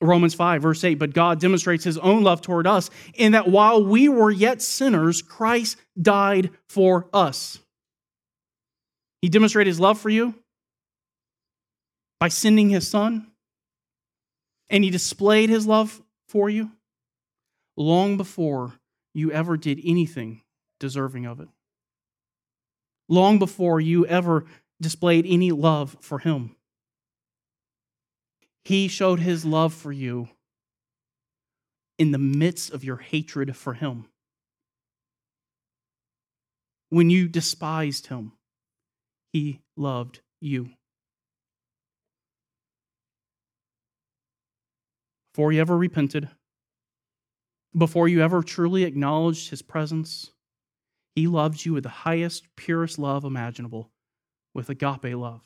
Romans 0.00 0.34
5, 0.34 0.62
verse 0.62 0.84
8, 0.84 0.94
but 0.94 1.12
God 1.12 1.40
demonstrates 1.40 1.82
his 1.82 1.98
own 1.98 2.22
love 2.22 2.40
toward 2.40 2.66
us 2.66 2.88
in 3.14 3.32
that 3.32 3.48
while 3.48 3.84
we 3.84 4.08
were 4.08 4.30
yet 4.30 4.62
sinners, 4.62 5.22
Christ 5.22 5.76
died 6.00 6.50
for 6.68 7.08
us. 7.12 7.58
He 9.22 9.28
demonstrated 9.28 9.68
his 9.68 9.80
love 9.80 9.98
for 9.98 10.08
you 10.08 10.34
by 12.20 12.28
sending 12.28 12.70
his 12.70 12.86
son, 12.86 13.26
and 14.70 14.84
he 14.84 14.90
displayed 14.90 15.50
his 15.50 15.66
love 15.66 16.00
for 16.28 16.48
you 16.48 16.70
long 17.76 18.16
before 18.16 18.74
you 19.14 19.32
ever 19.32 19.56
did 19.56 19.80
anything 19.84 20.42
deserving 20.78 21.26
of 21.26 21.40
it, 21.40 21.48
long 23.08 23.40
before 23.40 23.80
you 23.80 24.06
ever 24.06 24.44
displayed 24.80 25.26
any 25.26 25.50
love 25.50 25.96
for 26.00 26.20
him. 26.20 26.54
He 28.64 28.88
showed 28.88 29.20
his 29.20 29.44
love 29.44 29.72
for 29.72 29.92
you 29.92 30.28
in 31.98 32.12
the 32.12 32.18
midst 32.18 32.72
of 32.72 32.84
your 32.84 32.98
hatred 32.98 33.56
for 33.56 33.74
him. 33.74 34.06
When 36.90 37.10
you 37.10 37.28
despised 37.28 38.06
him, 38.06 38.32
he 39.32 39.60
loved 39.76 40.20
you. 40.40 40.70
Before 45.32 45.52
you 45.52 45.60
ever 45.60 45.76
repented, 45.76 46.28
before 47.76 48.08
you 48.08 48.22
ever 48.22 48.42
truly 48.42 48.84
acknowledged 48.84 49.50
his 49.50 49.62
presence, 49.62 50.32
he 51.14 51.26
loved 51.26 51.64
you 51.64 51.74
with 51.74 51.84
the 51.84 51.88
highest, 51.90 52.44
purest 52.56 52.98
love 52.98 53.24
imaginable, 53.24 53.90
with 54.54 54.70
agape 54.70 55.14
love 55.16 55.42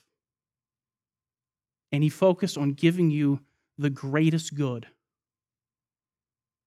and 1.93 2.03
he 2.03 2.09
focused 2.09 2.57
on 2.57 2.73
giving 2.73 3.11
you 3.11 3.41
the 3.79 3.91
greatest 3.91 4.55
good. 4.55 4.87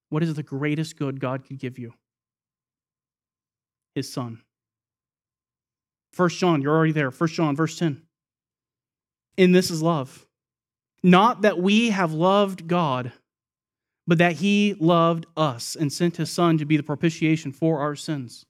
What 0.09 0.23
is 0.23 0.35
the 0.35 0.43
greatest 0.43 0.97
good 0.97 1.19
God 1.19 1.45
could 1.45 1.57
give 1.57 1.79
you? 1.79 1.93
His 3.95 4.11
son. 4.11 4.41
First 6.13 6.37
John, 6.37 6.61
you're 6.61 6.75
already 6.75 6.93
there. 6.93 7.11
First 7.11 7.33
John, 7.33 7.55
verse 7.55 7.77
10. 7.77 8.01
In 9.37 9.51
this 9.51 9.71
is 9.71 9.81
love. 9.81 10.25
Not 11.03 11.41
that 11.41 11.59
we 11.59 11.89
have 11.89 12.13
loved 12.13 12.67
God, 12.67 13.11
but 14.07 14.19
that 14.19 14.33
he 14.33 14.75
loved 14.79 15.25
us 15.35 15.75
and 15.75 15.91
sent 15.91 16.17
his 16.17 16.31
son 16.31 16.57
to 16.59 16.65
be 16.65 16.77
the 16.77 16.83
propitiation 16.83 17.51
for 17.51 17.79
our 17.79 17.95
sins. 17.95 18.45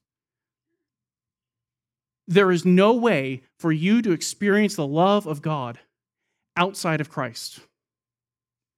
There 2.28 2.50
is 2.50 2.64
no 2.64 2.92
way 2.92 3.42
for 3.58 3.72
you 3.72 4.02
to 4.02 4.12
experience 4.12 4.76
the 4.76 4.86
love 4.86 5.26
of 5.26 5.42
God 5.42 5.78
outside 6.56 7.00
of 7.00 7.10
Christ. 7.10 7.60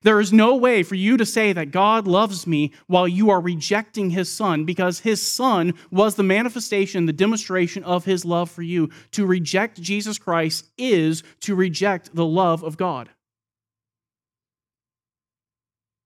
There 0.02 0.20
is 0.20 0.32
no 0.32 0.54
way 0.54 0.84
for 0.84 0.94
you 0.94 1.16
to 1.16 1.26
say 1.26 1.52
that 1.52 1.72
God 1.72 2.06
loves 2.06 2.46
me 2.46 2.72
while 2.86 3.08
you 3.08 3.30
are 3.30 3.40
rejecting 3.40 4.10
his 4.10 4.30
son 4.30 4.64
because 4.64 5.00
his 5.00 5.20
son 5.20 5.74
was 5.90 6.14
the 6.14 6.22
manifestation, 6.22 7.06
the 7.06 7.12
demonstration 7.12 7.82
of 7.82 8.04
his 8.04 8.24
love 8.24 8.48
for 8.48 8.62
you. 8.62 8.90
To 9.12 9.26
reject 9.26 9.80
Jesus 9.82 10.16
Christ 10.16 10.66
is 10.78 11.24
to 11.40 11.56
reject 11.56 12.14
the 12.14 12.24
love 12.24 12.62
of 12.62 12.76
God. 12.76 13.08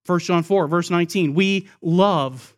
1 0.07 0.19
John 0.19 0.43
4, 0.43 0.67
verse 0.67 0.89
19, 0.89 1.35
we 1.35 1.69
love 1.81 2.55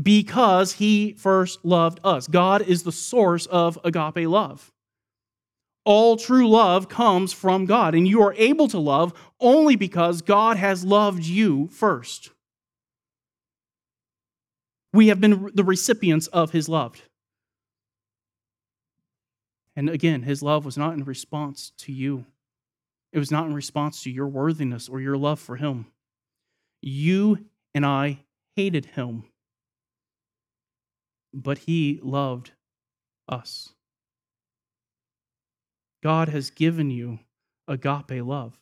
because 0.00 0.74
he 0.74 1.14
first 1.14 1.64
loved 1.64 1.98
us. 2.04 2.28
God 2.28 2.62
is 2.62 2.82
the 2.82 2.92
source 2.92 3.46
of 3.46 3.78
agape 3.84 4.28
love 4.28 4.70
all 5.88 6.18
true 6.18 6.46
love 6.46 6.90
comes 6.90 7.32
from 7.32 7.64
God, 7.64 7.94
and 7.94 8.06
you 8.06 8.20
are 8.20 8.34
able 8.34 8.68
to 8.68 8.78
love 8.78 9.14
only 9.40 9.74
because 9.74 10.20
God 10.20 10.58
has 10.58 10.84
loved 10.84 11.24
you 11.24 11.68
first. 11.68 12.28
We 14.92 15.08
have 15.08 15.18
been 15.18 15.50
the 15.54 15.64
recipients 15.64 16.26
of 16.26 16.50
his 16.50 16.68
love. 16.68 17.00
And 19.76 19.88
again, 19.88 20.24
his 20.24 20.42
love 20.42 20.66
was 20.66 20.76
not 20.76 20.92
in 20.92 21.04
response 21.04 21.72
to 21.78 21.90
you. 21.90 22.26
It 23.14 23.18
was 23.18 23.30
not 23.30 23.46
in 23.46 23.54
response 23.54 24.02
to 24.02 24.10
your 24.10 24.28
worthiness 24.28 24.90
or 24.90 25.00
your 25.00 25.16
love 25.16 25.40
for 25.40 25.56
him. 25.56 25.86
You 26.82 27.46
and 27.74 27.86
I 27.86 28.18
hated 28.56 28.84
him, 28.84 29.24
but 31.32 31.56
he 31.56 31.98
loved 32.02 32.50
us. 33.26 33.72
God 36.02 36.28
has 36.28 36.50
given 36.50 36.90
you 36.90 37.18
agape 37.66 38.24
love. 38.24 38.58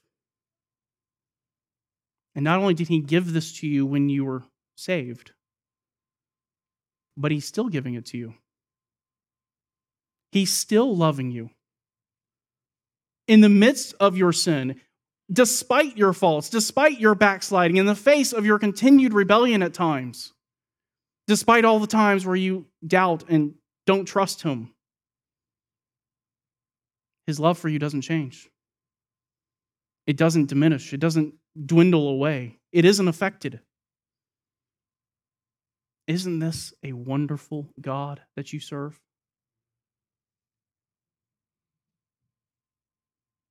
And 2.35 2.45
not 2.45 2.59
only 2.59 2.75
did 2.75 2.89
he 2.89 3.01
give 3.01 3.33
this 3.33 3.61
to 3.61 3.67
you 3.67 3.87
when 3.87 4.09
you 4.09 4.25
were 4.25 4.43
saved, 4.77 5.33
but 7.17 7.33
he's 7.33 7.47
still 7.47 7.69
giving 7.69 7.95
it 7.95 8.07
to 8.07 8.19
you. 8.19 8.35
He's 10.33 10.53
still 10.53 10.95
loving 10.95 11.31
you. 11.31 11.51
In 13.27 13.41
the 13.41 13.49
midst 13.49 13.95
of 13.99 14.17
your 14.17 14.33
sin, 14.33 14.81
despite 15.33 15.97
your 15.97 16.13
faults, 16.13 16.51
despite 16.51 17.01
your 17.01 17.15
backsliding, 17.15 17.79
in 17.79 17.87
the 17.87 17.95
face 17.95 18.33
of 18.33 18.45
your 18.45 18.59
continued 18.59 19.15
rebellion 19.15 19.63
at 19.63 19.75
times, 19.75 20.33
despite 21.27 21.65
all 21.65 21.79
the 21.79 21.87
times 21.87 22.27
where 22.27 22.37
you 22.37 22.67
doubt 22.87 23.25
and 23.29 23.55
don't 23.87 24.05
trust 24.05 24.43
him, 24.43 24.73
his 27.27 27.41
love 27.41 27.59
for 27.59 27.69
you 27.69 27.79
doesn't 27.79 28.03
change. 28.03 28.49
It 30.07 30.17
doesn't 30.17 30.47
diminish, 30.47 30.93
it 30.93 31.01
doesn't 31.01 31.35
dwindle 31.65 32.09
away, 32.09 32.59
it 32.73 32.85
isn't 32.85 33.09
affected. 33.09 33.61
Isn't 36.07 36.39
this 36.39 36.73
a 36.85 36.93
wonderful 36.93 37.69
God 37.81 38.21
that 38.37 38.53
you 38.53 38.61
serve? 38.61 39.01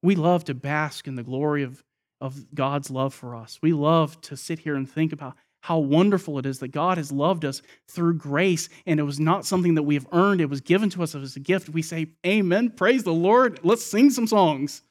We 0.01 0.15
love 0.15 0.45
to 0.45 0.53
bask 0.53 1.07
in 1.07 1.15
the 1.15 1.23
glory 1.23 1.63
of, 1.63 1.83
of 2.21 2.53
God's 2.53 2.89
love 2.89 3.13
for 3.13 3.35
us. 3.35 3.59
We 3.61 3.73
love 3.73 4.21
to 4.21 4.37
sit 4.37 4.59
here 4.59 4.75
and 4.75 4.89
think 4.89 5.11
about 5.11 5.35
how 5.65 5.79
wonderful 5.79 6.37
it 6.37 6.45
is 6.45 6.59
that 6.59 6.67
God 6.67 6.99
has 6.99 7.11
loved 7.11 7.43
us 7.43 7.63
through 7.87 8.13
grace, 8.19 8.69
and 8.85 8.99
it 8.99 9.03
was 9.03 9.19
not 9.19 9.47
something 9.47 9.73
that 9.73 9.81
we 9.81 9.95
have 9.95 10.05
earned, 10.11 10.39
it 10.39 10.45
was 10.47 10.61
given 10.61 10.91
to 10.91 11.01
us 11.01 11.15
as 11.15 11.35
a 11.35 11.39
gift. 11.39 11.69
We 11.69 11.81
say, 11.81 12.11
Amen, 12.23 12.69
praise 12.69 13.03
the 13.03 13.11
Lord, 13.11 13.59
let's 13.63 13.83
sing 13.83 14.11
some 14.11 14.27
songs. 14.27 14.83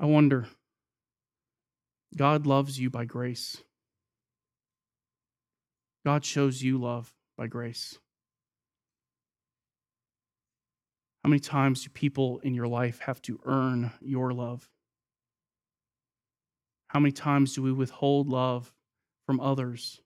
I 0.00 0.06
wonder, 0.06 0.48
God 2.16 2.48
loves 2.48 2.80
you 2.80 2.90
by 2.90 3.04
grace. 3.04 3.58
God 6.04 6.24
shows 6.24 6.60
you 6.60 6.78
love 6.78 7.14
by 7.38 7.46
grace. 7.46 7.96
How 11.22 11.30
many 11.30 11.38
times 11.38 11.84
do 11.84 11.90
people 11.90 12.40
in 12.40 12.54
your 12.54 12.66
life 12.66 12.98
have 13.02 13.22
to 13.22 13.38
earn 13.44 13.92
your 14.00 14.32
love? 14.32 14.68
How 16.90 16.98
many 16.98 17.12
times 17.12 17.54
do 17.54 17.62
we 17.62 17.70
withhold 17.70 18.26
love 18.26 18.72
from 19.24 19.38
others? 19.38 20.00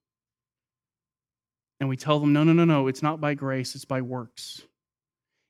And 1.81 1.89
we 1.89 1.97
tell 1.97 2.21
them, 2.21 2.35
no, 2.35 2.45
no, 2.45 2.53
no, 2.53 2.67
no, 2.67 2.89
it's 2.89 3.03
not 3.03 3.23
by 3.23 3.33
grace, 3.33 3.75
it's 3.75 3.87
by 3.87 4.03
works. 4.03 4.61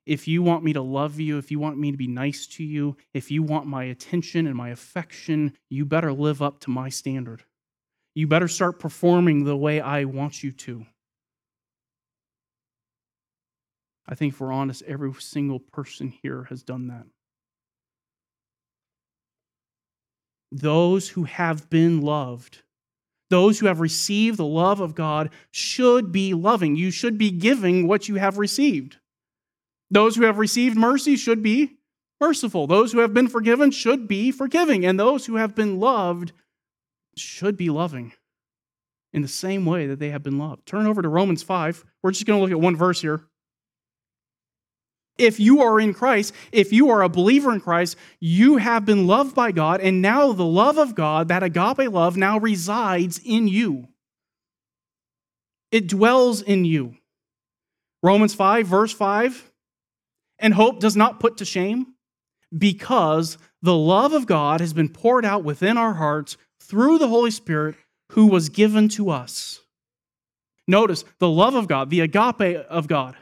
If 0.07 0.29
you 0.29 0.45
want 0.45 0.63
me 0.63 0.73
to 0.75 0.81
love 0.81 1.19
you, 1.19 1.39
if 1.39 1.51
you 1.51 1.59
want 1.59 1.77
me 1.77 1.91
to 1.91 1.97
be 1.97 2.07
nice 2.07 2.47
to 2.47 2.63
you, 2.63 2.97
if 3.13 3.33
you 3.33 3.43
want 3.43 3.67
my 3.67 3.83
attention 3.83 4.47
and 4.47 4.55
my 4.55 4.69
affection, 4.69 5.55
you 5.69 5.85
better 5.85 6.13
live 6.13 6.41
up 6.41 6.61
to 6.61 6.71
my 6.71 6.89
standard. 6.89 7.43
You 8.15 8.29
better 8.29 8.47
start 8.47 8.79
performing 8.79 9.43
the 9.43 9.57
way 9.57 9.81
I 9.81 10.05
want 10.05 10.45
you 10.45 10.53
to. 10.53 10.87
I 14.07 14.15
think 14.15 14.35
if 14.35 14.41
we're 14.41 14.53
honest, 14.53 14.85
every 14.87 15.13
single 15.15 15.59
person 15.59 16.11
here 16.23 16.45
has 16.45 16.63
done 16.63 16.87
that. 16.89 17.07
Those 20.55 21.09
who 21.09 21.25
have 21.25 21.69
been 21.69 22.01
loved, 22.01 22.63
those 23.29 23.59
who 23.59 23.67
have 23.67 23.81
received 23.81 24.39
the 24.39 24.47
love 24.47 24.79
of 24.79 24.95
God, 24.95 25.31
should 25.51 26.13
be 26.13 26.33
loving. 26.33 26.77
You 26.77 26.93
should 26.93 27.19
be 27.19 27.33
giving 27.33 27.89
what 27.89 28.09
you 28.09 28.15
have 28.17 28.39
received. 28.39 28.99
Those 29.91 30.15
who 30.15 30.23
have 30.23 30.39
received 30.39 30.77
mercy 30.77 31.17
should 31.17 31.43
be 31.43 31.79
merciful. 32.21 32.69
Those 32.69 32.93
who 32.93 33.01
have 33.01 33.13
been 33.13 33.27
forgiven 33.27 33.73
should 33.73 34.07
be 34.07 34.31
forgiving. 34.31 34.87
And 34.87 34.99
those 34.99 35.27
who 35.27 35.35
have 35.37 35.57
been 35.57 35.81
loved 35.81 36.33
should 37.17 37.57
be 37.57 37.69
loving 37.69 38.13
in 39.13 39.23
the 39.23 39.29
same 39.29 39.67
way 39.67 39.89
that 39.89 39.99
they 39.99 40.11
have 40.11 40.23
been 40.23 40.39
loved. 40.39 40.67
Turn 40.67 40.87
over 40.87 41.03
to 41.03 41.09
Romans 41.09 41.43
5. 41.43 41.85
We're 42.01 42.13
just 42.13 42.27
going 42.27 42.39
to 42.39 42.43
look 42.43 42.53
at 42.53 42.61
one 42.61 42.77
verse 42.77 43.01
here. 43.01 43.25
If 45.17 45.39
you 45.39 45.63
are 45.63 45.79
in 45.81 45.95
Christ, 45.95 46.35
if 46.51 46.73
you 46.73 46.91
are 46.91 47.03
a 47.03 47.09
believer 47.09 47.53
in 47.53 47.61
Christ, 47.61 47.97
you 48.21 48.57
have 48.57 48.85
been 48.85 49.07
loved 49.07 49.35
by 49.35 49.53
God, 49.53 49.81
and 49.81 50.03
now 50.03 50.33
the 50.33 50.45
love 50.45 50.77
of 50.79 50.95
God, 50.95 51.29
that 51.29 51.43
agape 51.43 51.91
love, 51.91 52.17
now 52.17 52.39
resides 52.39 53.21
in 53.25 53.47
you. 53.47 53.89
It 55.71 55.87
dwells 55.87 56.43
in 56.43 56.65
you. 56.65 56.97
Romans 58.03 58.35
5, 58.35 58.67
verse 58.67 58.93
5 58.93 59.51
and 60.39 60.55
hope 60.55 60.81
does 60.81 60.97
not 60.97 61.21
put 61.21 61.39
to 61.39 61.45
shame 61.45 61.95
because 62.57 63.39
the 63.63 63.77
love 63.77 64.13
of 64.13 64.27
God 64.27 64.61
has 64.61 64.73
been 64.73 64.89
poured 64.89 65.25
out 65.25 65.45
within 65.45 65.77
our 65.77 65.95
hearts 65.95 66.37
through 66.61 66.99
the 66.99 67.09
Holy 67.09 67.31
Spirit 67.31 67.77
who 68.13 68.27
was 68.27 68.49
given 68.49 68.89
to 68.91 69.11
us. 69.11 69.61
Notice 70.67 71.05
the 71.19 71.29
love 71.29 71.55
of 71.55 71.69
God, 71.69 71.91
the 71.91 72.01
agape 72.01 72.65
of 72.69 72.89
God, 72.89 73.17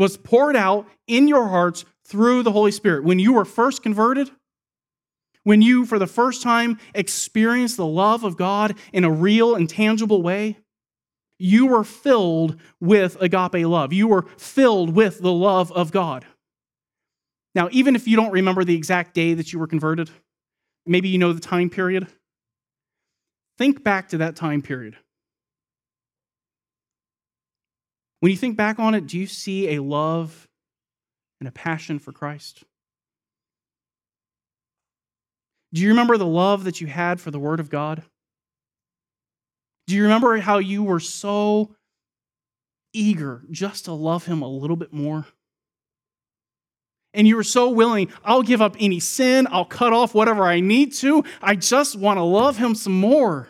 was 0.00 0.16
poured 0.16 0.56
out 0.56 0.88
in 1.06 1.28
your 1.28 1.48
hearts 1.48 1.84
through 2.06 2.42
the 2.42 2.52
Holy 2.52 2.72
Spirit. 2.72 3.04
When 3.04 3.18
you 3.18 3.34
were 3.34 3.44
first 3.44 3.82
converted, 3.82 4.30
when 5.44 5.60
you 5.60 5.84
for 5.84 5.98
the 5.98 6.06
first 6.06 6.42
time 6.42 6.78
experienced 6.94 7.76
the 7.76 7.84
love 7.84 8.24
of 8.24 8.38
God 8.38 8.78
in 8.94 9.04
a 9.04 9.10
real 9.10 9.54
and 9.54 9.68
tangible 9.68 10.22
way, 10.22 10.56
you 11.38 11.66
were 11.66 11.84
filled 11.84 12.58
with 12.80 13.20
agape 13.20 13.66
love. 13.66 13.92
You 13.92 14.08
were 14.08 14.22
filled 14.38 14.94
with 14.94 15.20
the 15.20 15.32
love 15.32 15.70
of 15.72 15.92
God. 15.92 16.24
Now, 17.54 17.68
even 17.70 17.94
if 17.94 18.08
you 18.08 18.16
don't 18.16 18.32
remember 18.32 18.64
the 18.64 18.76
exact 18.76 19.12
day 19.12 19.34
that 19.34 19.52
you 19.52 19.58
were 19.58 19.66
converted, 19.66 20.08
maybe 20.86 21.10
you 21.10 21.18
know 21.18 21.34
the 21.34 21.40
time 21.40 21.68
period, 21.68 22.06
think 23.58 23.84
back 23.84 24.08
to 24.10 24.18
that 24.18 24.34
time 24.34 24.62
period. 24.62 24.96
When 28.20 28.30
you 28.30 28.36
think 28.36 28.56
back 28.56 28.78
on 28.78 28.94
it, 28.94 29.06
do 29.06 29.18
you 29.18 29.26
see 29.26 29.74
a 29.74 29.82
love 29.82 30.48
and 31.40 31.48
a 31.48 31.52
passion 31.52 31.98
for 31.98 32.12
Christ? 32.12 32.64
Do 35.72 35.80
you 35.80 35.88
remember 35.88 36.16
the 36.16 36.26
love 36.26 36.64
that 36.64 36.80
you 36.80 36.86
had 36.86 37.20
for 37.20 37.30
the 37.30 37.38
Word 37.38 37.60
of 37.60 37.70
God? 37.70 38.02
Do 39.86 39.96
you 39.96 40.02
remember 40.02 40.38
how 40.38 40.58
you 40.58 40.82
were 40.82 41.00
so 41.00 41.74
eager 42.92 43.42
just 43.50 43.86
to 43.86 43.92
love 43.92 44.26
him 44.26 44.42
a 44.42 44.48
little 44.48 44.76
bit 44.76 44.92
more? 44.92 45.26
And 47.12 47.26
you 47.26 47.36
were 47.36 47.44
so 47.44 47.70
willing, 47.70 48.12
I'll 48.24 48.42
give 48.42 48.62
up 48.62 48.76
any 48.78 49.00
sin, 49.00 49.48
I'll 49.50 49.64
cut 49.64 49.92
off 49.92 50.14
whatever 50.14 50.44
I 50.44 50.60
need 50.60 50.92
to. 50.94 51.24
I 51.42 51.56
just 51.56 51.96
want 51.96 52.18
to 52.18 52.22
love 52.22 52.56
him 52.56 52.74
some 52.74 53.00
more. 53.00 53.48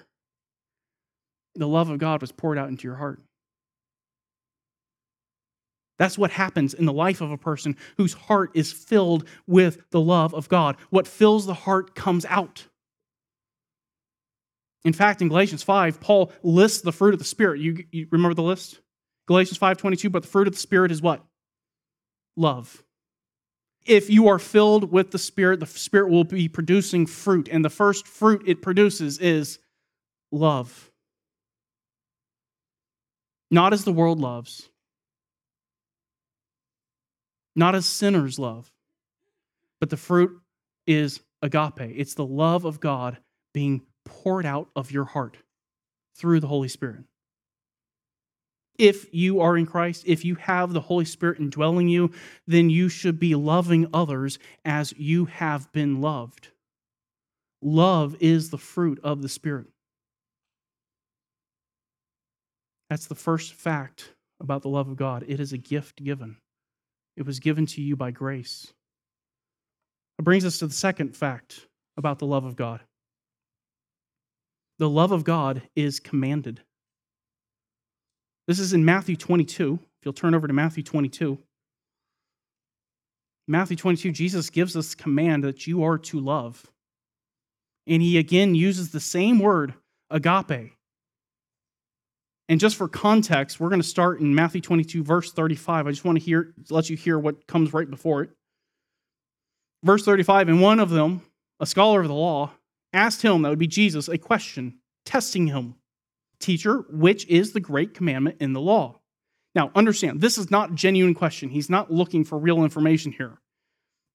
The 1.57 1.69
love 1.69 1.91
of 1.91 1.99
God 1.99 2.21
was 2.21 2.33
poured 2.33 2.57
out 2.57 2.69
into 2.69 2.85
your 2.85 2.97
heart. 2.97 3.21
That's 6.01 6.17
what 6.17 6.31
happens 6.31 6.73
in 6.73 6.87
the 6.87 6.95
life 6.95 7.21
of 7.21 7.31
a 7.31 7.37
person 7.37 7.77
whose 7.99 8.15
heart 8.15 8.53
is 8.55 8.73
filled 8.73 9.29
with 9.47 9.83
the 9.91 10.01
love 10.01 10.33
of 10.33 10.49
God. 10.49 10.79
What 10.89 11.07
fills 11.07 11.45
the 11.45 11.53
heart 11.53 11.95
comes 11.95 12.25
out. 12.25 12.65
In 14.83 14.95
fact, 14.95 15.21
in 15.21 15.29
Galatians 15.29 15.63
5, 15.63 16.01
Paul 16.01 16.33
lists 16.43 16.81
the 16.81 16.91
fruit 16.91 17.13
of 17.13 17.19
the 17.19 17.27
Spirit. 17.27 17.61
You, 17.61 17.85
you 17.91 18.07
remember 18.11 18.33
the 18.33 18.43
list? 18.43 18.81
Galatians 19.27 19.59
5:22, 19.59 20.11
but 20.11 20.23
the 20.23 20.29
fruit 20.29 20.49
of 20.49 20.55
the 20.55 20.59
Spirit 20.59 20.91
is 20.91 21.03
what? 21.03 21.23
Love. 22.35 22.83
If 23.85 24.09
you 24.09 24.29
are 24.29 24.39
filled 24.39 24.91
with 24.91 25.11
the 25.11 25.19
Spirit, 25.19 25.61
the 25.61 25.67
Spirit 25.67 26.11
will 26.11 26.25
be 26.25 26.49
producing 26.49 27.05
fruit, 27.05 27.47
and 27.53 27.63
the 27.63 27.69
first 27.69 28.07
fruit 28.07 28.43
it 28.47 28.63
produces 28.63 29.19
is 29.19 29.59
love. 30.33 30.91
Not 33.51 33.75
as 33.75 33.85
the 33.85 33.93
world 33.93 34.19
loves, 34.19 34.71
not 37.55 37.75
as 37.75 37.87
sinners 37.87 38.39
love, 38.39 38.73
but 39.81 39.91
the 39.91 39.97
fruit 39.97 40.41
is 40.87 41.21
agape. 41.43 41.81
It's 41.81 42.15
the 42.15 42.27
love 42.27 42.65
of 42.65 42.81
God 42.81 43.19
being 43.53 43.83
poured 44.05 44.47
out 44.47 44.69
of 44.77 44.93
your 44.93 45.05
heart 45.05 45.39
through 46.17 46.41
the 46.41 46.47
Holy 46.47 46.69
Spirit. 46.69 47.05
If 48.79 49.13
you 49.13 49.41
are 49.41 49.59
in 49.59 49.67
Christ, 49.67 50.05
if 50.07 50.25
you 50.25 50.37
have 50.37 50.73
the 50.73 50.81
Holy 50.81 51.05
Spirit 51.05 51.39
indwelling 51.39 51.89
you, 51.89 52.13
then 52.47 52.71
you 52.71 52.89
should 52.89 53.19
be 53.19 53.35
loving 53.35 53.87
others 53.93 54.39
as 54.65 54.95
you 54.97 55.27
have 55.27 55.71
been 55.73 56.01
loved. 56.01 56.49
Love 57.61 58.17
is 58.21 58.49
the 58.49 58.59
fruit 58.59 58.99
of 59.03 59.21
the 59.21 59.29
Spirit. 59.29 59.67
That's 62.89 63.07
the 63.07 63.15
first 63.15 63.53
fact 63.53 64.15
about 64.41 64.63
the 64.63 64.69
love 64.69 64.89
of 64.89 64.97
God. 64.97 65.25
It 65.29 65.41
is 65.41 65.53
a 65.53 65.59
gift 65.59 66.03
given, 66.03 66.39
it 67.17 67.27
was 67.27 67.41
given 67.41 67.67
to 67.67 67.83
you 67.83 67.97
by 67.97 68.11
grace. 68.11 68.73
It 70.19 70.23
brings 70.23 70.45
us 70.45 70.59
to 70.59 70.67
the 70.67 70.75
second 70.75 71.17
fact 71.17 71.67
about 71.97 72.19
the 72.19 72.27
love 72.27 72.45
of 72.45 72.57
God 72.57 72.81
the 74.81 74.89
love 74.89 75.13
of 75.13 75.25
God 75.25 75.63
is 75.77 76.01
commanded. 76.01 76.63
This 78.49 78.59
is 78.59 78.73
in 78.73 78.83
Matthew 78.83 79.15
22. 79.15 79.75
If 79.75 80.05
you'll 80.07 80.15
turn 80.15 80.35
over 80.35 80.49
to 80.49 80.55
Matthew 80.55 80.83
22. 80.83 81.39
Matthew 83.47 83.77
22, 83.77 84.11
Jesus 84.11 84.49
gives 84.49 84.77
us 84.77 84.95
command 84.95 85.45
that 85.45 85.67
you 85.67 85.85
are 85.85 85.99
to 85.99 86.19
love. 86.19 86.65
And 87.87 88.01
he 88.01 88.17
again 88.17 88.55
uses 88.55 88.91
the 88.91 89.01
same 89.01 89.39
word, 89.39 89.75
agape. 90.09 90.73
And 92.51 92.61
just 92.61 92.77
for 92.77 92.89
context, 92.89 93.61
we're 93.61 93.69
going 93.69 93.81
to 93.81 93.87
start 93.87 94.21
in 94.21 94.35
Matthew 94.35 94.61
22, 94.61 95.05
verse 95.05 95.33
35. 95.33 95.87
I 95.87 95.91
just 95.91 96.05
want 96.05 96.19
to 96.19 96.25
hear, 96.25 96.53
let 96.69 96.91
you 96.91 96.97
hear 96.97 97.19
what 97.19 97.47
comes 97.47 97.73
right 97.73 97.89
before 97.89 98.25
it. 98.25 98.31
Verse 99.85 100.05
35, 100.05 100.49
and 100.49 100.61
one 100.61 100.81
of 100.81 100.91
them, 100.91 101.23
a 101.61 101.65
scholar 101.65 102.03
of 102.03 102.09
the 102.09 102.15
law, 102.15 102.51
asked 102.93 103.23
him, 103.23 103.41
that 103.43 103.49
would 103.49 103.59
be 103.59 103.67
Jesus, 103.67 104.09
a 104.09 104.19
question, 104.19 104.81
testing 105.07 105.47
him 105.47 105.77
Teacher, 106.41 106.87
which 106.89 107.27
is 107.27 107.53
the 107.53 107.61
great 107.61 107.95
commandment 107.95 108.39
in 108.41 108.55
the 108.55 108.61
law? 108.61 108.99
Now, 109.55 109.71
understand, 109.75 110.21
this 110.21 110.39
is 110.39 110.51
not 110.51 110.73
a 110.73 110.75
genuine 110.75 111.15
question. 111.15 111.51
He's 111.51 111.69
not 111.69 111.93
looking 111.93 112.25
for 112.25 112.39
real 112.39 112.65
information 112.65 113.13
here. 113.13 113.39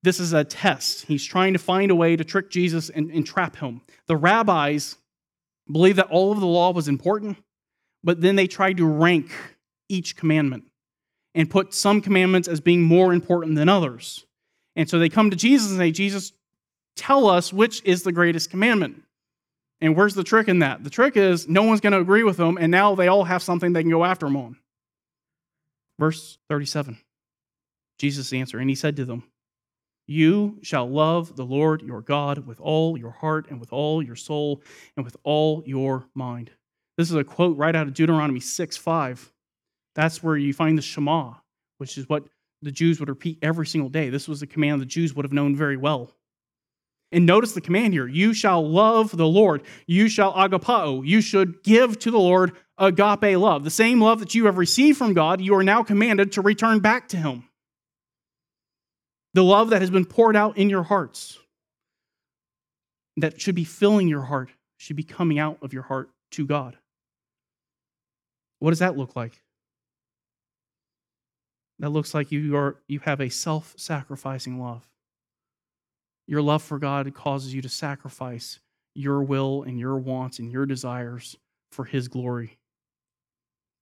This 0.02 0.20
is 0.20 0.34
a 0.34 0.44
test. 0.44 1.06
He's 1.06 1.24
trying 1.24 1.54
to 1.54 1.60
find 1.60 1.92
a 1.92 1.96
way 1.96 2.16
to 2.16 2.24
trick 2.24 2.50
Jesus 2.50 2.90
and, 2.90 3.12
and 3.12 3.26
trap 3.26 3.56
him. 3.58 3.82
The 4.08 4.18
rabbis 4.18 4.96
believed 5.72 6.00
that 6.00 6.10
all 6.10 6.32
of 6.32 6.40
the 6.40 6.48
law 6.48 6.72
was 6.72 6.88
important, 6.88 7.38
but 8.06 8.22
then 8.22 8.36
they 8.36 8.48
tried 8.48 8.78
to 8.78 8.86
rank 8.86 9.32
each 9.90 10.16
commandment 10.16 10.64
and 11.34 11.50
put 11.50 11.74
some 11.74 12.02
commandments 12.02 12.48
as 12.48 12.62
being 12.62 12.82
more 12.82 13.12
important 13.12 13.56
than 13.56 13.68
others. 13.68 14.26
And 14.76 14.88
so 14.88 15.00
they 15.00 15.10
come 15.10 15.32
to 15.32 15.36
Jesus 15.36 15.72
and 15.72 15.80
say, 15.80 15.92
Jesus, 15.92 16.32
tell 16.96 17.28
us 17.28 17.52
which 17.52 17.84
is 17.84 18.04
the 18.04 18.12
greatest 18.12 18.52
commandment. 18.52 19.02
And 19.82 19.96
where's 19.96 20.14
the 20.14 20.24
trick 20.24 20.48
in 20.48 20.60
that? 20.60 20.84
The 20.84 20.90
trick 20.90 21.18
is 21.18 21.50
no 21.50 21.64
one's 21.64 21.82
going 21.82 21.94
to 21.94 22.00
agree 22.00 22.24
with 22.24 22.38
them, 22.38 22.58
and 22.60 22.72
now 22.72 22.96
they 22.96 23.08
all 23.08 23.24
have 23.24 23.44
something 23.44 23.74
they 23.74 23.84
can 23.84 23.92
go 23.92 24.06
after 24.06 24.28
them 24.28 24.38
on. 24.38 24.58
Verse 26.00 26.38
37 26.48 26.98
Jesus 27.98 28.34
answered, 28.34 28.60
and 28.60 28.70
he 28.70 28.76
said 28.76 28.98
to 28.98 29.06
them, 29.06 29.24
You 30.06 30.60
shall 30.62 30.88
love 30.88 31.36
the 31.36 31.46
Lord 31.46 31.82
your 31.82 32.02
God 32.02 32.46
with 32.46 32.60
all 32.60 32.98
your 32.98 33.12
heart, 33.12 33.48
and 33.50 33.60
with 33.60 33.74
all 33.74 34.04
your 34.04 34.16
soul, 34.16 34.62
and 34.96 35.04
with 35.04 35.18
all 35.24 35.64
your 35.66 36.06
mind. 36.14 36.52
This 36.98 37.10
is 37.10 37.16
a 37.16 37.24
quote 37.24 37.58
right 37.58 37.76
out 37.76 37.88
of 37.88 37.94
Deuteronomy 37.94 38.40
6 38.40 38.78
5. 38.78 39.32
That's 39.96 40.24
where 40.24 40.38
you 40.38 40.54
find 40.54 40.78
the 40.78 40.82
Shema, 40.82 41.34
which 41.78 41.98
is 41.98 42.08
what 42.08 42.26
the 42.62 42.72
Jews 42.72 43.00
would 43.00 43.10
repeat 43.10 43.40
every 43.42 43.68
single 43.68 43.90
day. 43.90 44.10
This 44.10 44.28
was 44.28 44.42
a 44.42 44.48
command 44.48 44.82
the 44.82 44.86
Jews 44.86 45.14
would 45.14 45.26
have 45.26 45.34
known 45.34 45.56
very 45.56 45.78
well. 45.78 46.12
And 47.12 47.26
notice 47.26 47.54
the 47.54 47.62
command 47.62 47.94
here 47.94 48.08
you 48.08 48.34
shall 48.34 48.68
love 48.68 49.16
the 49.16 49.28
Lord. 49.28 49.64
You 49.88 50.10
shall 50.10 50.34
agapao. 50.34 51.06
You 51.06 51.22
should 51.22 51.64
give 51.64 52.00
to 52.00 52.12
the 52.12 52.20
Lord 52.20 52.54
agape 52.78 53.38
love. 53.38 53.64
The 53.64 53.70
same 53.70 54.02
love 54.02 54.20
that 54.20 54.36
you 54.36 54.46
have 54.46 54.58
received 54.58 54.98
from 54.98 55.14
God, 55.14 55.42
you 55.42 55.56
are 55.56 55.64
now 55.64 55.84
commanded 55.84 56.34
to 56.34 56.42
return 56.42 56.80
back 56.80 57.08
to 57.10 57.18
Him. 57.18 57.48
The 59.34 59.44
love 59.44 59.70
that 59.70 59.82
has 59.82 59.90
been 59.90 60.06
poured 60.06 60.36
out 60.36 60.58
in 60.58 60.70
your 60.70 60.84
hearts, 60.84 61.38
that 63.18 63.40
should 63.40 63.56
be 63.56 63.66
filling 63.66 64.08
your 64.08 64.22
heart, 64.22 64.50
should 64.78 64.96
be 64.96 65.04
coming 65.04 65.40
out 65.40 65.58
of 65.62 65.74
your 65.74 65.84
heart 65.84 66.10
to 66.32 66.46
God. 66.46 66.78
What 68.66 68.72
does 68.72 68.80
that 68.80 68.98
look 68.98 69.16
like? 69.16 69.44
That 71.78 71.92
looks 71.92 72.16
like 72.16 72.32
you 72.32 72.58
are 72.58 72.78
you 72.88 72.98
have 73.02 73.22
a 73.22 73.30
self-sacrificing 73.30 74.60
love. 74.60 74.90
Your 76.26 76.42
love 76.42 76.64
for 76.64 76.80
God 76.80 77.14
causes 77.14 77.54
you 77.54 77.62
to 77.62 77.70
sacrifice 77.70 78.60
your 78.96 79.22
will 79.22 79.62
and 79.62 79.80
your 79.80 80.00
wants 80.00 80.40
and 80.40 80.52
your 80.52 80.66
desires 80.66 81.36
for 81.72 81.86
his 81.86 82.08
glory. 82.08 82.58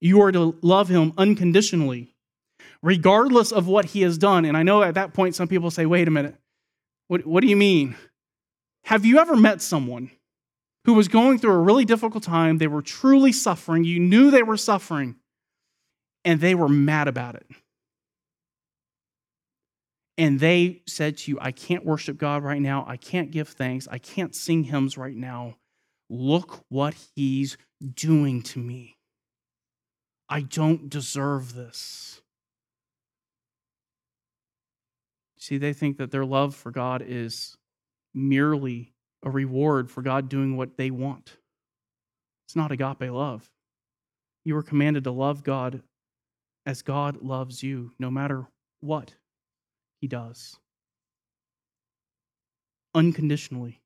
You 0.01 0.21
are 0.21 0.33
to 0.33 0.57
love 0.61 0.89
him 0.89 1.13
unconditionally, 1.17 2.13
regardless 2.81 3.53
of 3.53 3.67
what 3.67 3.85
he 3.85 4.01
has 4.01 4.17
done. 4.17 4.43
And 4.43 4.57
I 4.57 4.63
know 4.63 4.83
at 4.83 4.95
that 4.95 5.13
point 5.13 5.33
some 5.33 5.47
people 5.47 5.71
say, 5.71 5.85
wait 5.85 6.09
a 6.09 6.11
minute, 6.11 6.35
what, 7.07 7.25
what 7.25 7.39
do 7.39 7.47
you 7.47 7.55
mean? 7.55 7.95
Have 8.83 9.05
you 9.05 9.19
ever 9.19 9.37
met 9.37 9.61
someone 9.61 10.11
who 10.85 10.93
was 10.93 11.07
going 11.07 11.39
through 11.39 11.53
a 11.53 11.61
really 11.61 11.85
difficult 11.85 12.23
time? 12.23 12.57
They 12.57 12.67
were 12.67 12.81
truly 12.81 13.31
suffering. 13.31 13.83
You 13.83 13.99
knew 13.99 14.31
they 14.31 14.43
were 14.43 14.57
suffering, 14.57 15.15
and 16.25 16.39
they 16.39 16.55
were 16.55 16.69
mad 16.69 17.07
about 17.07 17.35
it. 17.35 17.47
And 20.17 20.39
they 20.39 20.83
said 20.85 21.17
to 21.19 21.31
you, 21.31 21.39
I 21.41 21.51
can't 21.51 21.85
worship 21.85 22.17
God 22.17 22.43
right 22.43 22.61
now. 22.61 22.85
I 22.87 22.97
can't 22.97 23.31
give 23.31 23.49
thanks. 23.49 23.87
I 23.89 23.97
can't 23.97 24.35
sing 24.35 24.65
hymns 24.65 24.97
right 24.97 25.15
now. 25.15 25.55
Look 26.09 26.63
what 26.69 26.95
he's 27.15 27.57
doing 27.95 28.43
to 28.43 28.59
me. 28.59 28.97
I 30.29 30.41
don't 30.41 30.89
deserve 30.89 31.55
this. 31.55 32.21
See, 35.37 35.57
they 35.57 35.73
think 35.73 35.97
that 35.97 36.11
their 36.11 36.25
love 36.25 36.55
for 36.55 36.71
God 36.71 37.03
is 37.05 37.57
merely 38.13 38.92
a 39.23 39.29
reward 39.29 39.89
for 39.89 40.01
God 40.01 40.29
doing 40.29 40.57
what 40.57 40.77
they 40.77 40.91
want. 40.91 41.37
It's 42.45 42.55
not 42.55 42.71
agape 42.71 43.11
love. 43.11 43.49
You 44.45 44.57
are 44.57 44.63
commanded 44.63 45.05
to 45.05 45.11
love 45.11 45.43
God 45.43 45.81
as 46.65 46.81
God 46.81 47.21
loves 47.21 47.63
you, 47.63 47.91
no 47.99 48.11
matter 48.11 48.47
what 48.81 49.15
he 50.01 50.07
does. 50.07 50.57
Unconditionally. 52.93 53.81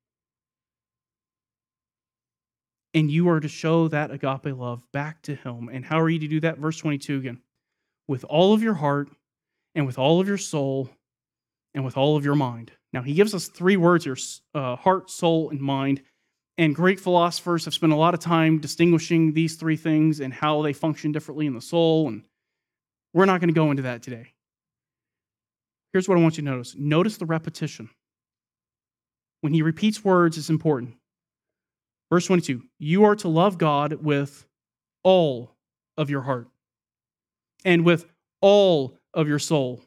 And 2.93 3.11
you 3.11 3.29
are 3.29 3.39
to 3.39 3.47
show 3.47 3.87
that 3.89 4.11
agape 4.11 4.57
love 4.57 4.81
back 4.91 5.21
to 5.23 5.35
him. 5.35 5.69
And 5.71 5.85
how 5.85 5.99
are 5.99 6.09
you 6.09 6.19
to 6.19 6.27
do 6.27 6.39
that? 6.41 6.57
Verse 6.57 6.77
22 6.77 7.17
again. 7.17 7.41
With 8.07 8.23
all 8.23 8.53
of 8.53 8.63
your 8.63 8.73
heart, 8.73 9.09
and 9.75 9.85
with 9.85 9.99
all 9.99 10.19
of 10.19 10.27
your 10.27 10.39
soul, 10.39 10.89
and 11.75 11.85
with 11.85 11.95
all 11.95 12.17
of 12.17 12.25
your 12.25 12.35
mind. 12.35 12.71
Now, 12.93 13.01
he 13.01 13.13
gives 13.13 13.33
us 13.33 13.47
three 13.47 13.77
words 13.77 14.05
here 14.05 14.17
uh, 14.55 14.75
heart, 14.75 15.09
soul, 15.09 15.49
and 15.49 15.59
mind. 15.59 16.01
And 16.59 16.73
great 16.73 16.99
philosophers 16.99 17.65
have 17.65 17.73
spent 17.73 17.93
a 17.93 17.97
lot 17.97 18.15
of 18.15 18.19
time 18.19 18.59
distinguishing 18.59 19.33
these 19.33 19.55
three 19.55 19.77
things 19.77 20.19
and 20.19 20.33
how 20.33 20.63
they 20.63 20.73
function 20.73 21.11
differently 21.11 21.45
in 21.45 21.53
the 21.53 21.61
soul. 21.61 22.07
And 22.07 22.23
we're 23.13 23.25
not 23.25 23.39
going 23.41 23.49
to 23.49 23.53
go 23.53 23.69
into 23.69 23.83
that 23.83 24.01
today. 24.01 24.33
Here's 25.93 26.09
what 26.09 26.17
I 26.17 26.21
want 26.21 26.37
you 26.37 26.43
to 26.43 26.49
notice 26.49 26.75
notice 26.75 27.17
the 27.17 27.25
repetition. 27.25 27.89
When 29.41 29.53
he 29.53 29.61
repeats 29.61 30.03
words, 30.03 30.37
it's 30.37 30.49
important. 30.49 30.95
Verse 32.11 32.25
22 32.25 32.63
You 32.79 33.03
are 33.03 33.15
to 33.17 33.27
love 33.27 33.57
God 33.57 33.93
with 33.93 34.45
all 35.03 35.55
of 35.97 36.09
your 36.09 36.21
heart, 36.21 36.47
and 37.63 37.85
with 37.85 38.05
all 38.41 38.97
of 39.13 39.27
your 39.27 39.39
soul, 39.39 39.81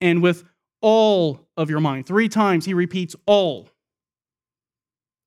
and 0.00 0.22
with 0.22 0.44
all 0.80 1.40
of 1.56 1.70
your 1.70 1.80
mind. 1.80 2.06
Three 2.06 2.28
times 2.28 2.64
he 2.64 2.74
repeats 2.74 3.16
all. 3.26 3.68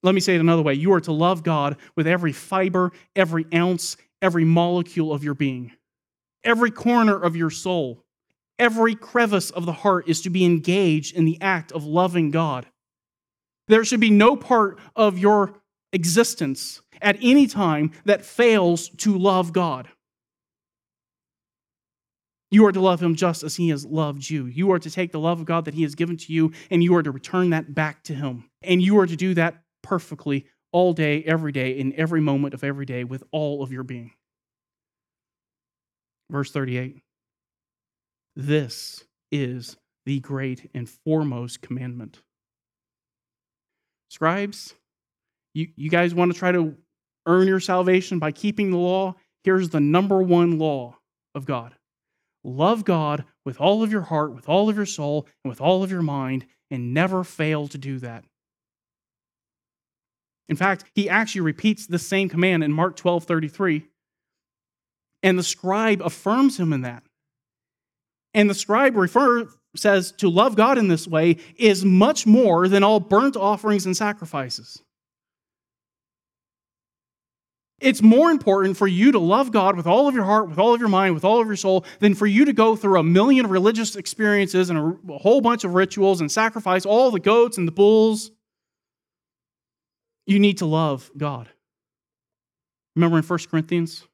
Let 0.04 0.16
me 0.16 0.22
say 0.22 0.36
it 0.36 0.42
another 0.42 0.62
way. 0.64 0.74
You 0.74 0.94
are 0.94 1.02
to 1.02 1.12
love 1.12 1.44
God 1.44 1.78
with 1.96 2.08
every 2.08 2.32
fiber, 2.32 2.92
every 3.16 3.46
ounce, 3.54 3.98
every 4.22 4.46
molecule 4.46 5.14
of 5.14 5.24
your 5.24 5.34
being, 5.34 5.74
every 6.44 6.72
corner 6.72 7.22
of 7.22 7.36
your 7.36 7.50
soul, 7.50 8.04
every 8.58 8.96
crevice 8.96 9.50
of 9.52 9.66
the 9.66 9.74
heart 9.74 10.08
is 10.08 10.22
to 10.22 10.30
be 10.30 10.46
engaged 10.46 11.16
in 11.16 11.26
the 11.26 11.40
act 11.42 11.72
of 11.72 11.84
loving 11.84 12.32
God. 12.32 12.66
There 13.68 13.86
should 13.86 14.00
be 14.00 14.10
no 14.10 14.36
part 14.36 14.80
of 14.96 15.18
your 15.18 15.54
existence 15.94 16.82
at 17.02 17.18
any 17.22 17.48
time 17.48 17.92
that 18.06 18.26
fails 18.26 18.90
to 18.90 19.18
love 19.18 19.54
God. 19.54 19.88
You 22.52 22.66
are 22.66 22.72
to 22.74 22.82
love 22.82 23.02
him 23.02 23.16
just 23.16 23.44
as 23.44 23.56
he 23.56 23.70
has 23.70 23.86
loved 23.86 24.30
you. 24.30 24.46
You 24.46 24.72
are 24.74 24.80
to 24.80 24.92
take 24.92 25.14
the 25.14 25.20
love 25.20 25.40
of 25.40 25.46
God 25.46 25.66
that 25.66 25.74
he 25.74 25.84
has 25.84 25.96
given 25.96 26.18
to 26.18 26.34
you 26.34 26.52
and 26.70 26.84
you 26.84 26.94
are 26.96 27.02
to 27.04 27.10
return 27.12 27.52
that 27.52 27.74
back 27.74 28.04
to 28.04 28.14
him. 28.14 28.50
And 28.62 28.82
you 28.82 29.00
are 29.00 29.08
to 29.08 29.16
do 29.16 29.34
that 29.36 29.64
perfectly 29.82 30.46
all 30.74 30.92
day, 30.92 31.24
every 31.24 31.54
day, 31.54 31.80
in 31.80 31.94
every 31.96 32.20
moment 32.20 32.54
of 32.54 32.64
every 32.64 32.86
day 32.86 33.06
with 33.06 33.24
all 33.32 33.64
of 33.64 33.72
your 33.72 33.84
being. 33.84 34.12
Verse 36.30 36.52
38 36.52 37.02
This 38.36 39.06
is 39.32 39.78
the 40.06 40.20
great 40.20 40.70
and 40.74 40.90
foremost 40.90 41.62
commandment. 41.62 42.22
Scribes, 44.10 44.74
you, 45.54 45.70
you 45.78 45.90
guys 45.90 46.14
want 46.14 46.34
to 46.34 46.38
try 46.38 46.52
to 46.52 46.76
earn 47.26 47.48
your 47.48 47.62
salvation 47.62 48.20
by 48.20 48.32
keeping 48.32 48.72
the 48.72 48.78
law? 48.78 49.16
Here's 49.46 49.70
the 49.70 49.80
number 49.80 50.22
one 50.22 50.60
law 50.60 50.98
of 51.34 51.46
God 51.46 51.76
Love 52.44 52.86
God 52.86 53.26
with 53.46 53.60
all 53.60 53.84
of 53.84 53.92
your 53.92 54.02
heart, 54.02 54.34
with 54.34 54.50
all 54.50 54.70
of 54.70 54.76
your 54.76 54.86
soul, 54.86 55.28
and 55.44 55.50
with 55.50 55.62
all 55.62 55.84
of 55.84 55.92
your 55.92 56.02
mind, 56.02 56.46
and 56.70 56.94
never 56.94 57.24
fail 57.24 57.68
to 57.68 57.78
do 57.78 58.00
that. 58.00 58.24
In 60.50 60.56
fact, 60.56 60.84
he 60.94 61.10
actually 61.10 61.42
repeats 61.42 61.88
the 61.88 62.00
same 62.00 62.30
command 62.30 62.64
in 62.64 62.72
Mark 62.74 62.96
12 62.96 63.24
33. 63.24 63.86
And 65.24 65.38
the 65.38 65.44
scribe 65.44 66.02
affirms 66.02 66.60
him 66.60 66.74
in 66.74 66.82
that. 66.82 67.04
And 68.34 68.50
the 68.50 68.56
scribe 68.56 68.96
refer, 68.96 69.48
says 69.76 70.12
to 70.14 70.30
love 70.30 70.56
God 70.56 70.78
in 70.78 70.88
this 70.88 71.08
way 71.08 71.38
is 71.58 71.86
much 71.86 72.26
more 72.26 72.68
than 72.68 72.84
all 72.84 73.00
burnt 73.00 73.38
offerings 73.38 73.86
and 73.86 73.96
sacrifices. 73.96 74.82
It's 77.82 78.04
more 78.04 78.30
important 78.30 78.78
for 78.78 78.88
you 78.88 79.12
to 79.12 79.18
love 79.20 79.52
God 79.52 79.76
with 79.76 79.88
all 79.88 80.08
of 80.08 80.14
your 80.14 80.24
heart, 80.24 80.48
with 80.48 80.60
all 80.60 80.74
of 80.74 80.80
your 80.80 80.88
mind, 80.88 81.16
with 81.16 81.26
all 81.26 81.42
of 81.42 81.48
your 81.48 81.56
soul, 81.56 81.84
than 82.00 82.14
for 82.14 82.28
you 82.28 82.46
to 82.46 82.54
go 82.54 82.76
through 82.76 83.00
a 83.00 83.04
million 83.04 83.48
religious 83.48 83.96
experiences 83.96 84.70
and 84.70 84.78
a, 85.10 85.18
whole 85.18 85.42
bunch 85.42 85.64
of 85.64 85.74
rituals 85.74 86.22
and 86.22 86.32
sacrifice 86.32 86.86
all 86.86 87.10
the 87.10 87.20
goats 87.20 87.58
and 87.58 87.68
the 87.68 87.72
bulls. 87.72 88.30
You 90.28 90.40
need 90.40 90.60
to 90.60 90.68
love 90.68 91.10
God. 91.18 91.50
Remember 92.96 93.18
in 93.18 93.24
1 93.24 93.40
Corinthians 93.50 94.06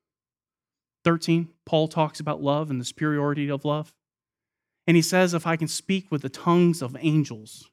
13, 1.03 1.49
Paul 1.65 1.89
talks 1.89 2.21
about 2.21 2.41
love 2.41 2.69
and 2.69 2.79
the 2.79 2.85
superiority 2.85 3.49
of 3.49 3.65
love. 3.65 3.93
And 4.87 4.95
he 4.95 5.01
says, 5.01 5.33
If 5.33 5.45
I 5.45 5.57
can 5.57 5.67
speak 5.67 6.09
with 6.09 6.21
the 6.21 6.29
tongues 6.29 6.81
of 6.81 6.95
angels, 7.01 7.69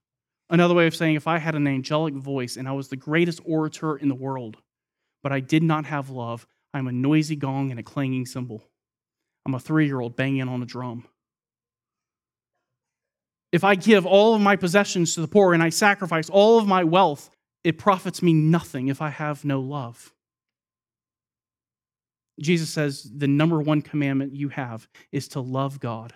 another 0.50 0.74
way 0.74 0.88
of 0.88 0.96
saying, 0.96 1.14
if 1.14 1.28
I 1.28 1.38
had 1.38 1.54
an 1.54 1.68
angelic 1.68 2.14
voice 2.14 2.56
and 2.56 2.66
I 2.66 2.72
was 2.72 2.88
the 2.88 2.96
greatest 2.96 3.40
orator 3.44 3.96
in 3.96 4.08
the 4.08 4.14
world, 4.16 4.56
but 5.24 5.32
I 5.32 5.40
did 5.40 5.62
not 5.64 5.86
have 5.86 6.10
love. 6.10 6.46
I'm 6.74 6.86
a 6.86 6.92
noisy 6.92 7.34
gong 7.34 7.70
and 7.70 7.80
a 7.80 7.82
clanging 7.82 8.26
cymbal. 8.26 8.62
I'm 9.46 9.54
a 9.54 9.58
three 9.58 9.86
year 9.86 10.00
old 10.00 10.14
banging 10.14 10.48
on 10.48 10.62
a 10.62 10.66
drum. 10.66 11.06
If 13.50 13.64
I 13.64 13.74
give 13.74 14.04
all 14.04 14.34
of 14.34 14.42
my 14.42 14.54
possessions 14.54 15.14
to 15.14 15.22
the 15.22 15.28
poor 15.28 15.54
and 15.54 15.62
I 15.62 15.70
sacrifice 15.70 16.28
all 16.28 16.58
of 16.58 16.66
my 16.66 16.84
wealth, 16.84 17.30
it 17.64 17.78
profits 17.78 18.22
me 18.22 18.34
nothing 18.34 18.88
if 18.88 19.00
I 19.00 19.08
have 19.08 19.44
no 19.44 19.60
love. 19.60 20.12
Jesus 22.40 22.68
says 22.68 23.10
the 23.16 23.28
number 23.28 23.60
one 23.60 23.80
commandment 23.80 24.34
you 24.34 24.50
have 24.50 24.86
is 25.10 25.28
to 25.28 25.40
love 25.40 25.80
God. 25.80 26.12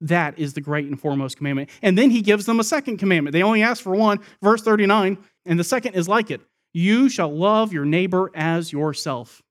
That 0.00 0.38
is 0.38 0.54
the 0.54 0.60
great 0.60 0.86
and 0.86 0.98
foremost 0.98 1.36
commandment. 1.36 1.70
And 1.80 1.96
then 1.96 2.10
he 2.10 2.22
gives 2.22 2.46
them 2.46 2.58
a 2.58 2.64
second 2.64 2.96
commandment. 2.96 3.32
They 3.32 3.42
only 3.42 3.62
ask 3.62 3.82
for 3.82 3.94
one, 3.94 4.18
verse 4.42 4.62
39, 4.62 5.18
and 5.46 5.60
the 5.60 5.64
second 5.64 5.94
is 5.94 6.08
like 6.08 6.32
it 6.32 6.40
you 6.74 7.08
shall 7.08 7.34
love 7.34 7.72
your 7.72 7.86
neighbor 7.86 8.30
as 8.34 8.72
yourself. 8.72 9.42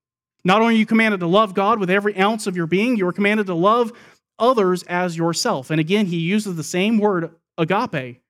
Not 0.44 0.62
only 0.62 0.76
are 0.76 0.78
you 0.78 0.86
commanded 0.86 1.22
to 1.22 1.28
love 1.28 1.54
God 1.54 1.80
with 1.80 1.90
every 1.90 2.18
ounce 2.20 2.46
of 2.46 2.56
your 2.56 2.68
being, 2.68 2.98
you 2.98 3.08
are 3.08 3.14
commanded 3.14 3.48
to 3.48 3.56
love 3.56 3.94
others 4.38 4.84
as 4.84 5.18
yourself. 5.18 5.72
And 5.72 5.80
again, 5.80 6.06
he 6.06 6.18
uses 6.18 6.56
the 6.56 6.64
same 6.64 6.98
word, 7.00 7.34
agape. 7.58 8.22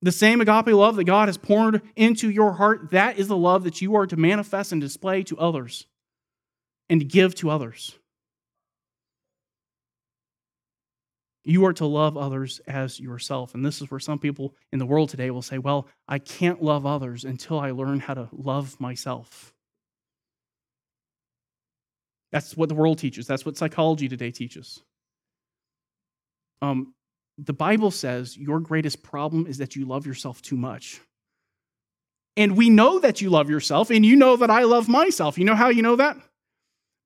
The 0.00 0.12
same 0.12 0.40
agape 0.40 0.68
love 0.68 0.94
that 0.96 1.04
God 1.04 1.28
has 1.28 1.36
poured 1.36 1.82
into 1.96 2.30
your 2.30 2.52
heart, 2.52 2.92
that 2.92 3.18
is 3.18 3.26
the 3.26 3.36
love 3.36 3.64
that 3.64 3.82
you 3.82 3.96
are 3.96 4.06
to 4.06 4.16
manifest 4.16 4.70
and 4.70 4.80
display 4.80 5.24
to 5.24 5.36
others 5.38 5.86
and 6.88 7.00
to 7.00 7.04
give 7.04 7.34
to 7.36 7.50
others. 7.50 7.98
You 11.48 11.64
are 11.64 11.72
to 11.72 11.86
love 11.86 12.18
others 12.18 12.60
as 12.66 13.00
yourself. 13.00 13.54
And 13.54 13.64
this 13.64 13.80
is 13.80 13.90
where 13.90 13.98
some 13.98 14.18
people 14.18 14.54
in 14.70 14.78
the 14.78 14.84
world 14.84 15.08
today 15.08 15.30
will 15.30 15.40
say, 15.40 15.56
well, 15.56 15.88
I 16.06 16.18
can't 16.18 16.62
love 16.62 16.84
others 16.84 17.24
until 17.24 17.58
I 17.58 17.70
learn 17.70 18.00
how 18.00 18.12
to 18.12 18.28
love 18.32 18.78
myself. 18.78 19.54
That's 22.32 22.54
what 22.54 22.68
the 22.68 22.74
world 22.74 22.98
teaches. 22.98 23.26
That's 23.26 23.46
what 23.46 23.56
psychology 23.56 24.10
today 24.10 24.30
teaches. 24.30 24.82
Um, 26.60 26.92
the 27.38 27.54
Bible 27.54 27.92
says 27.92 28.36
your 28.36 28.60
greatest 28.60 29.02
problem 29.02 29.46
is 29.46 29.56
that 29.56 29.74
you 29.74 29.86
love 29.86 30.06
yourself 30.06 30.42
too 30.42 30.58
much. 30.58 31.00
And 32.36 32.58
we 32.58 32.68
know 32.68 32.98
that 32.98 33.22
you 33.22 33.30
love 33.30 33.48
yourself, 33.48 33.88
and 33.90 34.04
you 34.04 34.16
know 34.16 34.36
that 34.36 34.50
I 34.50 34.64
love 34.64 34.86
myself. 34.86 35.38
You 35.38 35.46
know 35.46 35.54
how 35.54 35.70
you 35.70 35.80
know 35.80 35.96
that? 35.96 36.18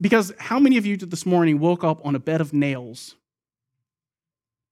Because 0.00 0.33
how 0.37 0.59
many 0.59 0.78
of 0.78 0.85
you 0.85 0.96
did 0.96 1.12
this 1.12 1.24
morning 1.24 1.61
woke 1.61 1.85
up 1.85 2.05
on 2.05 2.16
a 2.16 2.18
bed 2.18 2.40
of 2.40 2.52
nails 2.52 3.14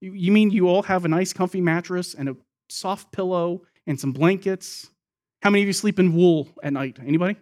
You 0.01 0.33
mean 0.33 0.51
you 0.51 0.69
all 0.69 0.83
have 0.85 1.05
a 1.05 1.09
nice 1.09 1.33
comfy 1.33 1.61
mattress 1.61 2.15
and 2.15 2.29
a 2.29 2.37
soft 2.69 3.13
pillow 3.13 3.63
and 3.87 4.01
some 4.01 4.13
blankets? 4.13 4.91
How 5.43 5.51
many 5.51 5.63
of 5.63 5.67
you 5.67 5.73
sleep 5.73 5.99
in 5.99 6.15
wool 6.15 6.49
at 6.63 6.73
night? 6.73 6.99
Anybody? 7.05 7.37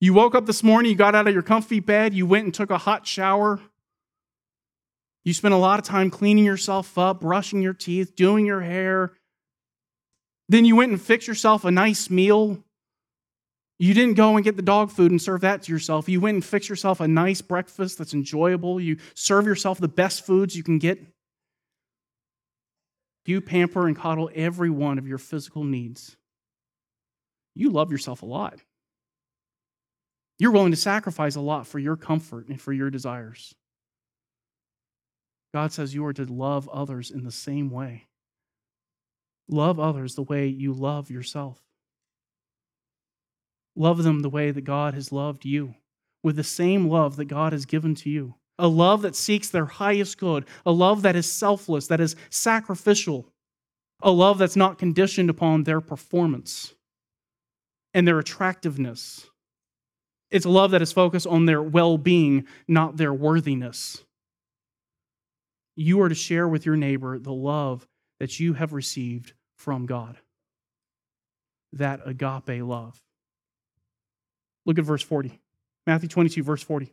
You 0.00 0.14
woke 0.14 0.34
up 0.34 0.46
this 0.46 0.62
morning, 0.62 0.90
you 0.90 0.96
got 0.96 1.14
out 1.14 1.28
of 1.28 1.34
your 1.34 1.42
comfy 1.42 1.78
bed, 1.78 2.14
you 2.14 2.26
went 2.26 2.44
and 2.46 2.54
took 2.54 2.70
a 2.70 2.78
hot 2.78 3.06
shower. 3.06 3.60
You 5.24 5.34
spent 5.34 5.52
a 5.52 5.58
lot 5.58 5.78
of 5.78 5.84
time 5.84 6.10
cleaning 6.10 6.44
yourself 6.44 6.96
up, 6.96 7.20
brushing 7.20 7.60
your 7.60 7.74
teeth, 7.74 8.16
doing 8.16 8.46
your 8.46 8.62
hair. 8.62 9.12
Then 10.48 10.64
you 10.64 10.74
went 10.74 10.90
and 10.90 11.00
fixed 11.00 11.28
yourself 11.28 11.64
a 11.64 11.70
nice 11.70 12.08
meal. 12.08 12.64
You 13.80 13.94
didn't 13.94 14.12
go 14.12 14.36
and 14.36 14.44
get 14.44 14.56
the 14.56 14.62
dog 14.62 14.90
food 14.90 15.10
and 15.10 15.20
serve 15.20 15.40
that 15.40 15.62
to 15.62 15.72
yourself. 15.72 16.06
You 16.06 16.20
went 16.20 16.34
and 16.34 16.44
fixed 16.44 16.68
yourself 16.68 17.00
a 17.00 17.08
nice 17.08 17.40
breakfast 17.40 17.96
that's 17.96 18.12
enjoyable. 18.12 18.78
You 18.78 18.98
serve 19.14 19.46
yourself 19.46 19.80
the 19.80 19.88
best 19.88 20.26
foods 20.26 20.54
you 20.54 20.62
can 20.62 20.78
get. 20.78 21.02
You 23.24 23.40
pamper 23.40 23.86
and 23.86 23.96
coddle 23.96 24.28
every 24.34 24.68
one 24.68 24.98
of 24.98 25.08
your 25.08 25.16
physical 25.16 25.64
needs. 25.64 26.14
You 27.54 27.70
love 27.70 27.90
yourself 27.90 28.20
a 28.20 28.26
lot. 28.26 28.60
You're 30.38 30.50
willing 30.50 30.72
to 30.72 30.76
sacrifice 30.76 31.36
a 31.36 31.40
lot 31.40 31.66
for 31.66 31.78
your 31.78 31.96
comfort 31.96 32.48
and 32.48 32.60
for 32.60 32.74
your 32.74 32.90
desires. 32.90 33.54
God 35.54 35.72
says 35.72 35.94
you 35.94 36.04
are 36.04 36.12
to 36.12 36.26
love 36.26 36.68
others 36.68 37.10
in 37.10 37.24
the 37.24 37.32
same 37.32 37.70
way. 37.70 38.08
Love 39.48 39.80
others 39.80 40.16
the 40.16 40.22
way 40.22 40.48
you 40.48 40.74
love 40.74 41.10
yourself. 41.10 41.62
Love 43.80 44.02
them 44.02 44.20
the 44.20 44.28
way 44.28 44.50
that 44.50 44.60
God 44.60 44.94
has 44.94 45.10
loved 45.10 45.44
you, 45.44 45.74
with 46.22 46.36
the 46.36 46.44
same 46.44 46.88
love 46.88 47.16
that 47.16 47.24
God 47.24 47.52
has 47.52 47.64
given 47.64 47.94
to 47.96 48.10
you. 48.10 48.34
A 48.58 48.68
love 48.68 49.02
that 49.02 49.16
seeks 49.16 49.48
their 49.48 49.66
highest 49.66 50.18
good, 50.18 50.44
a 50.66 50.72
love 50.72 51.02
that 51.02 51.16
is 51.16 51.30
selfless, 51.30 51.86
that 51.86 52.00
is 52.00 52.14
sacrificial, 52.28 53.26
a 54.02 54.10
love 54.10 54.38
that's 54.38 54.56
not 54.56 54.78
conditioned 54.78 55.30
upon 55.30 55.64
their 55.64 55.80
performance 55.80 56.74
and 57.94 58.06
their 58.06 58.18
attractiveness 58.18 59.30
it's 60.30 60.46
a 60.46 60.50
love 60.50 60.70
that 60.70 60.82
is 60.82 60.92
focused 60.92 61.26
on 61.26 61.46
their 61.46 61.62
well 61.62 61.98
being, 61.98 62.46
not 62.68 62.96
their 62.96 63.12
worthiness. 63.12 64.04
You 65.76 66.00
are 66.02 66.08
to 66.08 66.14
share 66.14 66.46
with 66.48 66.66
your 66.66 66.76
neighbor 66.76 67.18
the 67.18 67.32
love 67.32 67.86
that 68.20 68.38
you 68.38 68.54
have 68.54 68.72
received 68.72 69.32
from 69.56 69.86
God. 69.86 70.18
That 71.72 72.00
agape 72.04 72.62
love. 72.62 73.00
Look 74.66 74.78
at 74.78 74.84
verse 74.84 75.02
40. 75.02 75.40
Matthew 75.86 76.08
22, 76.08 76.42
verse 76.42 76.62
40. 76.62 76.92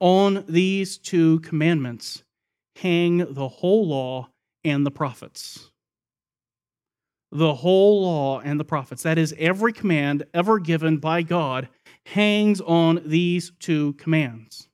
On 0.00 0.44
these 0.48 0.98
two 0.98 1.40
commandments 1.40 2.22
hang 2.76 3.34
the 3.34 3.48
whole 3.48 3.86
law 3.88 4.28
and 4.64 4.86
the 4.86 4.90
prophets 4.90 5.70
the 7.30 7.54
whole 7.54 8.02
law 8.02 8.40
and 8.40 8.58
the 8.58 8.64
prophets, 8.64 9.02
that 9.02 9.18
is, 9.18 9.34
every 9.38 9.72
command 9.72 10.24
ever 10.32 10.58
given 10.58 10.98
by 10.98 11.22
God, 11.22 11.68
hangs 12.06 12.60
on 12.60 13.02
these 13.04 13.52
two 13.58 13.92
commands. 13.94 14.68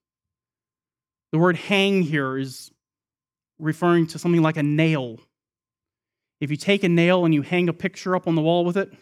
The 1.33 1.39
word 1.39 1.57
hang 1.57 2.03
here 2.03 2.39
is 2.39 2.71
referring 3.59 4.07
to 4.09 4.19
something 4.19 4.43
like 4.43 4.57
a 4.57 4.63
nail. 4.63 5.19
If 6.41 6.51
you 6.51 6.57
take 6.57 6.85
a 6.85 6.89
nail 6.89 7.25
and 7.25 7.35
you 7.35 7.43
hang 7.43 7.69
a 7.69 7.73
picture 7.73 8.15
up 8.15 8.29
on 8.29 8.35
the 8.37 8.43
wall 8.43 8.65
with 8.65 8.77
it, 8.77 8.93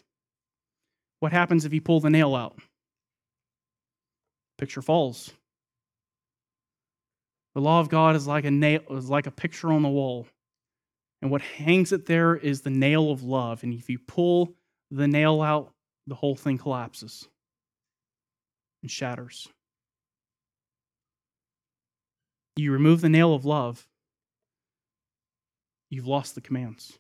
what 1.22 1.30
happens 1.30 1.64
if 1.64 1.72
you 1.72 1.80
pull 1.80 2.00
the 2.00 2.11
nail 2.11 2.35
out? 2.35 2.58
Picture 4.58 4.82
falls. 4.82 5.32
The 7.54 7.61
law 7.61 7.78
of 7.78 7.88
God 7.88 8.16
is 8.16 8.26
like 8.26 8.44
a 8.44 8.50
nail, 8.50 8.80
is 8.90 9.08
like 9.08 9.28
a 9.28 9.30
picture 9.30 9.72
on 9.72 9.82
the 9.82 9.88
wall. 9.88 10.26
And 11.20 11.30
what 11.30 11.40
hangs 11.40 11.92
it 11.92 12.06
there 12.06 12.35
is 12.35 12.62
the 12.62 12.70
nail 12.70 13.12
of 13.12 13.22
love. 13.22 13.62
And 13.62 13.72
if 13.72 13.88
you 13.88 14.00
pull 14.00 14.56
the 14.90 15.06
nail 15.06 15.40
out, 15.42 15.72
the 16.08 16.16
whole 16.16 16.35
thing 16.35 16.58
collapses 16.58 17.28
and 18.82 18.90
shatters. 18.90 19.46
You 22.56 22.72
remove 22.72 23.00
the 23.00 23.08
nail 23.08 23.32
of 23.32 23.44
love, 23.44 23.87
you've 25.88 26.08
lost 26.08 26.35
the 26.35 26.40
commands. 26.40 26.98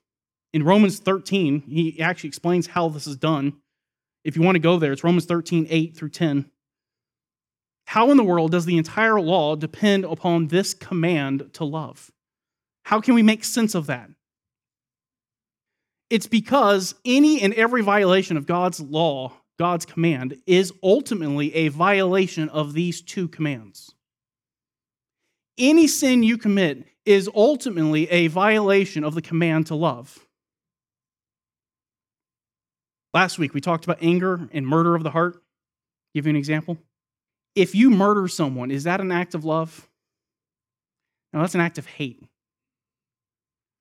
In 0.52 0.62
Romans 0.62 1.00
13, 1.00 1.62
he 1.62 2.00
actually 2.00 2.28
explains 2.28 2.68
how 2.68 2.88
this 2.88 3.08
is 3.08 3.16
done. 3.16 3.54
If 4.24 4.36
you 4.36 4.42
want 4.42 4.56
to 4.56 4.60
go 4.60 4.78
there, 4.78 4.92
it's 4.92 5.04
Romans 5.04 5.26
13, 5.26 5.66
8 5.68 5.96
through 5.96 6.10
10. 6.10 6.50
How 7.86 8.10
in 8.10 8.16
the 8.16 8.24
world 8.24 8.52
does 8.52 8.64
the 8.64 8.78
entire 8.78 9.20
law 9.20 9.56
depend 9.56 10.04
upon 10.04 10.48
this 10.48 10.74
command 10.74 11.50
to 11.54 11.64
love? 11.64 12.10
How 12.84 13.00
can 13.00 13.14
we 13.14 13.22
make 13.22 13.44
sense 13.44 13.74
of 13.74 13.86
that? 13.86 14.10
It's 16.08 16.26
because 16.26 16.94
any 17.04 17.40
and 17.40 17.54
every 17.54 17.82
violation 17.82 18.36
of 18.36 18.46
God's 18.46 18.80
law, 18.80 19.32
God's 19.58 19.86
command, 19.86 20.36
is 20.46 20.72
ultimately 20.82 21.54
a 21.54 21.68
violation 21.68 22.48
of 22.50 22.74
these 22.74 23.00
two 23.00 23.28
commands. 23.28 23.94
Any 25.58 25.86
sin 25.86 26.22
you 26.22 26.38
commit 26.38 26.86
is 27.04 27.28
ultimately 27.34 28.08
a 28.10 28.28
violation 28.28 29.04
of 29.04 29.14
the 29.14 29.22
command 29.22 29.66
to 29.68 29.74
love. 29.74 30.26
Last 33.14 33.38
week 33.38 33.54
we 33.54 33.60
talked 33.60 33.84
about 33.84 33.98
anger 34.02 34.48
and 34.52 34.66
murder 34.66 34.94
of 34.94 35.02
the 35.02 35.10
heart. 35.10 35.42
Give 36.14 36.26
you 36.26 36.30
an 36.30 36.36
example. 36.36 36.78
If 37.54 37.74
you 37.74 37.90
murder 37.90 38.28
someone, 38.28 38.70
is 38.70 38.84
that 38.84 39.00
an 39.00 39.12
act 39.12 39.34
of 39.34 39.44
love? 39.44 39.88
No, 41.32 41.40
that's 41.40 41.54
an 41.54 41.60
act 41.60 41.78
of 41.78 41.86
hate. 41.86 42.22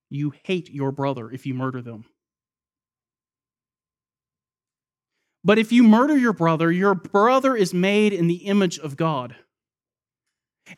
You 0.09 0.33
hate 0.43 0.69
your 0.69 0.91
brother 0.91 1.31
if 1.31 1.45
you 1.45 1.53
murder 1.53 1.81
them. 1.81 2.05
But 5.43 5.57
if 5.57 5.71
you 5.71 5.83
murder 5.83 6.17
your 6.17 6.33
brother, 6.33 6.71
your 6.71 6.93
brother 6.93 7.55
is 7.55 7.73
made 7.73 8.13
in 8.13 8.27
the 8.27 8.45
image 8.45 8.77
of 8.77 8.95
God. 8.95 9.35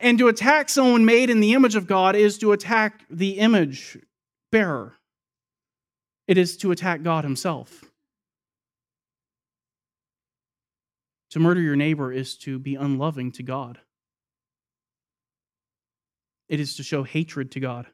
And 0.00 0.18
to 0.18 0.28
attack 0.28 0.68
someone 0.68 1.04
made 1.04 1.28
in 1.28 1.40
the 1.40 1.52
image 1.52 1.74
of 1.74 1.86
God 1.86 2.16
is 2.16 2.38
to 2.38 2.52
attack 2.52 3.04
the 3.10 3.38
image 3.38 3.98
bearer, 4.50 4.94
it 6.26 6.38
is 6.38 6.56
to 6.58 6.70
attack 6.70 7.02
God 7.02 7.24
Himself. 7.24 7.84
To 11.34 11.40
murder 11.40 11.60
your 11.60 11.74
neighbor 11.74 12.12
is 12.12 12.36
to 12.38 12.60
be 12.60 12.76
unloving 12.76 13.32
to 13.32 13.42
God. 13.42 13.80
It 16.48 16.60
is 16.60 16.76
to 16.76 16.84
show 16.84 17.02
hatred 17.02 17.50
to 17.50 17.60
God. 17.60 17.88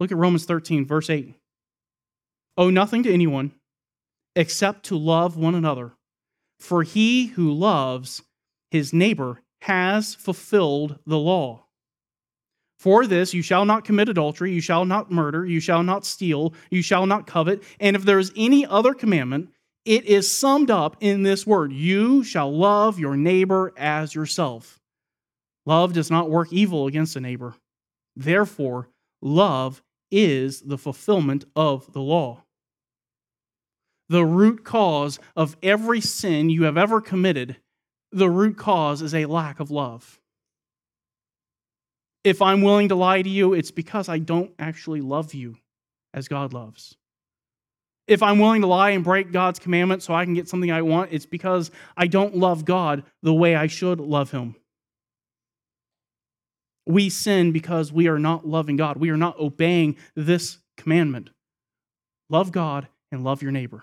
Look 0.00 0.10
at 0.10 0.16
Romans 0.16 0.46
13, 0.46 0.86
verse 0.86 1.10
8. 1.10 1.34
Owe 2.56 2.70
nothing 2.70 3.02
to 3.02 3.12
anyone 3.12 3.52
except 4.34 4.86
to 4.86 4.96
love 4.96 5.36
one 5.36 5.54
another. 5.54 5.92
For 6.58 6.82
he 6.82 7.26
who 7.26 7.52
loves 7.52 8.22
his 8.70 8.90
neighbor 8.90 9.42
has 9.60 10.14
fulfilled 10.14 10.98
the 11.04 11.18
law. 11.18 11.66
For 12.78 13.06
this, 13.06 13.34
you 13.34 13.42
shall 13.42 13.66
not 13.66 13.84
commit 13.84 14.08
adultery, 14.08 14.54
you 14.54 14.62
shall 14.62 14.86
not 14.86 15.10
murder, 15.10 15.44
you 15.44 15.60
shall 15.60 15.82
not 15.82 16.06
steal, 16.06 16.54
you 16.70 16.80
shall 16.80 17.04
not 17.04 17.26
covet. 17.26 17.62
And 17.80 17.94
if 17.94 18.06
there 18.06 18.18
is 18.18 18.32
any 18.34 18.64
other 18.64 18.94
commandment, 18.94 19.50
it 19.86 20.04
is 20.04 20.30
summed 20.30 20.70
up 20.70 20.96
in 21.00 21.22
this 21.22 21.46
word 21.46 21.72
You 21.72 22.24
shall 22.24 22.54
love 22.54 22.98
your 22.98 23.16
neighbor 23.16 23.72
as 23.76 24.14
yourself. 24.14 24.80
Love 25.64 25.92
does 25.92 26.10
not 26.10 26.28
work 26.28 26.52
evil 26.52 26.86
against 26.86 27.16
a 27.16 27.20
neighbor. 27.20 27.54
Therefore, 28.14 28.88
love 29.22 29.82
is 30.10 30.60
the 30.60 30.78
fulfillment 30.78 31.44
of 31.54 31.92
the 31.92 32.00
law. 32.00 32.42
The 34.08 34.24
root 34.24 34.64
cause 34.64 35.18
of 35.34 35.56
every 35.62 36.00
sin 36.00 36.50
you 36.50 36.64
have 36.64 36.76
ever 36.76 37.00
committed, 37.00 37.56
the 38.12 38.30
root 38.30 38.56
cause 38.56 39.02
is 39.02 39.14
a 39.14 39.26
lack 39.26 39.58
of 39.58 39.70
love. 39.70 40.20
If 42.22 42.42
I'm 42.42 42.62
willing 42.62 42.88
to 42.88 42.94
lie 42.94 43.22
to 43.22 43.28
you, 43.28 43.52
it's 43.52 43.70
because 43.70 44.08
I 44.08 44.18
don't 44.18 44.52
actually 44.58 45.00
love 45.00 45.34
you 45.34 45.56
as 46.14 46.28
God 46.28 46.52
loves. 46.52 46.96
If 48.06 48.22
I'm 48.22 48.38
willing 48.38 48.60
to 48.60 48.66
lie 48.68 48.90
and 48.90 49.02
break 49.02 49.32
God's 49.32 49.58
commandment 49.58 50.02
so 50.02 50.14
I 50.14 50.24
can 50.24 50.34
get 50.34 50.48
something 50.48 50.70
I 50.70 50.82
want, 50.82 51.12
it's 51.12 51.26
because 51.26 51.70
I 51.96 52.06
don't 52.06 52.36
love 52.36 52.64
God 52.64 53.02
the 53.22 53.34
way 53.34 53.56
I 53.56 53.66
should 53.66 53.98
love 53.98 54.30
Him. 54.30 54.54
We 56.86 57.10
sin 57.10 57.50
because 57.50 57.92
we 57.92 58.06
are 58.06 58.18
not 58.18 58.46
loving 58.46 58.76
God. 58.76 58.96
We 58.96 59.10
are 59.10 59.16
not 59.16 59.40
obeying 59.40 59.96
this 60.14 60.58
commandment. 60.76 61.30
Love 62.30 62.52
God 62.52 62.86
and 63.10 63.24
love 63.24 63.42
your 63.42 63.50
neighbor. 63.50 63.82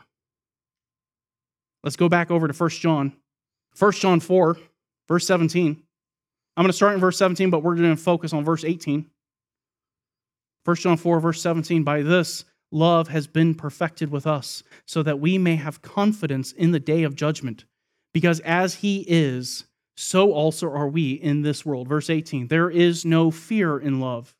Let's 1.83 1.97
go 1.97 2.07
back 2.07 2.31
over 2.31 2.47
to 2.47 2.53
1 2.53 2.69
John. 2.69 3.13
1 3.77 3.91
John 3.93 4.19
4, 4.21 4.57
verse 5.09 5.27
17. 5.27 5.83
I'm 6.55 6.63
going 6.63 6.69
to 6.69 6.73
start 6.73 6.93
in 6.93 6.99
verse 6.99 7.17
17, 7.17 7.49
but 7.49 7.63
we're 7.63 7.75
going 7.75 7.95
to 7.95 8.01
focus 8.01 8.31
on 8.31 8.45
verse 8.45 8.63
18. 8.63 9.09
1 10.63 10.75
John 10.77 10.95
4, 10.95 11.19
verse 11.19 11.41
17. 11.41 11.83
By 11.83 12.03
this, 12.03 12.45
love 12.73 13.07
has 13.09 13.27
been 13.27 13.55
perfected 13.55 14.12
with 14.12 14.25
us, 14.27 14.63
so 14.86 15.03
that 15.03 15.19
we 15.19 15.38
may 15.38 15.55
have 15.55 15.81
confidence 15.81 16.51
in 16.51 16.71
the 16.71 16.79
day 16.79 17.03
of 17.03 17.15
judgment. 17.15 17.65
Because 18.13 18.39
as 18.41 18.75
he 18.75 19.05
is, 19.07 19.65
so 19.95 20.31
also 20.31 20.69
are 20.69 20.88
we 20.88 21.12
in 21.12 21.41
this 21.41 21.65
world. 21.65 21.88
Verse 21.88 22.09
18 22.09 22.47
There 22.47 22.69
is 22.69 23.05
no 23.05 23.31
fear 23.31 23.77
in 23.77 23.99
love. 23.99 24.36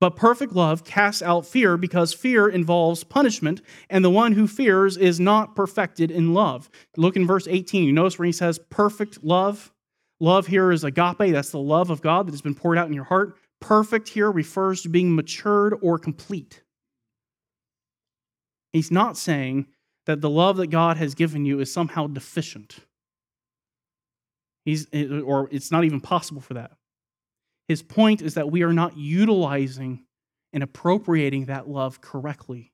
But 0.00 0.14
perfect 0.14 0.52
love 0.52 0.84
casts 0.84 1.22
out 1.22 1.44
fear 1.44 1.76
because 1.76 2.14
fear 2.14 2.48
involves 2.48 3.02
punishment, 3.02 3.60
and 3.90 4.04
the 4.04 4.10
one 4.10 4.32
who 4.32 4.46
fears 4.46 4.96
is 4.96 5.18
not 5.18 5.56
perfected 5.56 6.12
in 6.12 6.32
love. 6.32 6.70
Look 6.96 7.16
in 7.16 7.26
verse 7.26 7.48
18. 7.48 7.82
You 7.82 7.92
notice 7.92 8.18
where 8.18 8.26
he 8.26 8.32
says 8.32 8.60
perfect 8.70 9.24
love? 9.24 9.72
Love 10.20 10.46
here 10.46 10.70
is 10.70 10.84
agape, 10.84 11.32
that's 11.32 11.50
the 11.50 11.58
love 11.58 11.90
of 11.90 12.00
God 12.00 12.26
that 12.26 12.32
has 12.32 12.42
been 12.42 12.54
poured 12.54 12.78
out 12.78 12.88
in 12.88 12.92
your 12.92 13.04
heart. 13.04 13.36
Perfect 13.60 14.08
here 14.08 14.30
refers 14.30 14.82
to 14.82 14.88
being 14.88 15.14
matured 15.14 15.74
or 15.80 15.98
complete. 15.98 16.62
He's 18.72 18.90
not 18.90 19.16
saying 19.16 19.66
that 20.06 20.20
the 20.20 20.30
love 20.30 20.56
that 20.56 20.68
God 20.68 20.96
has 20.96 21.14
given 21.14 21.44
you 21.44 21.60
is 21.60 21.72
somehow 21.72 22.06
deficient. 22.06 22.78
He's, 24.64 24.86
or 24.92 25.48
it's 25.50 25.70
not 25.70 25.84
even 25.84 26.00
possible 26.00 26.40
for 26.40 26.54
that. 26.54 26.72
His 27.68 27.82
point 27.82 28.22
is 28.22 28.34
that 28.34 28.50
we 28.50 28.62
are 28.62 28.72
not 28.72 28.96
utilizing 28.96 30.04
and 30.52 30.62
appropriating 30.62 31.46
that 31.46 31.68
love 31.68 32.00
correctly. 32.00 32.72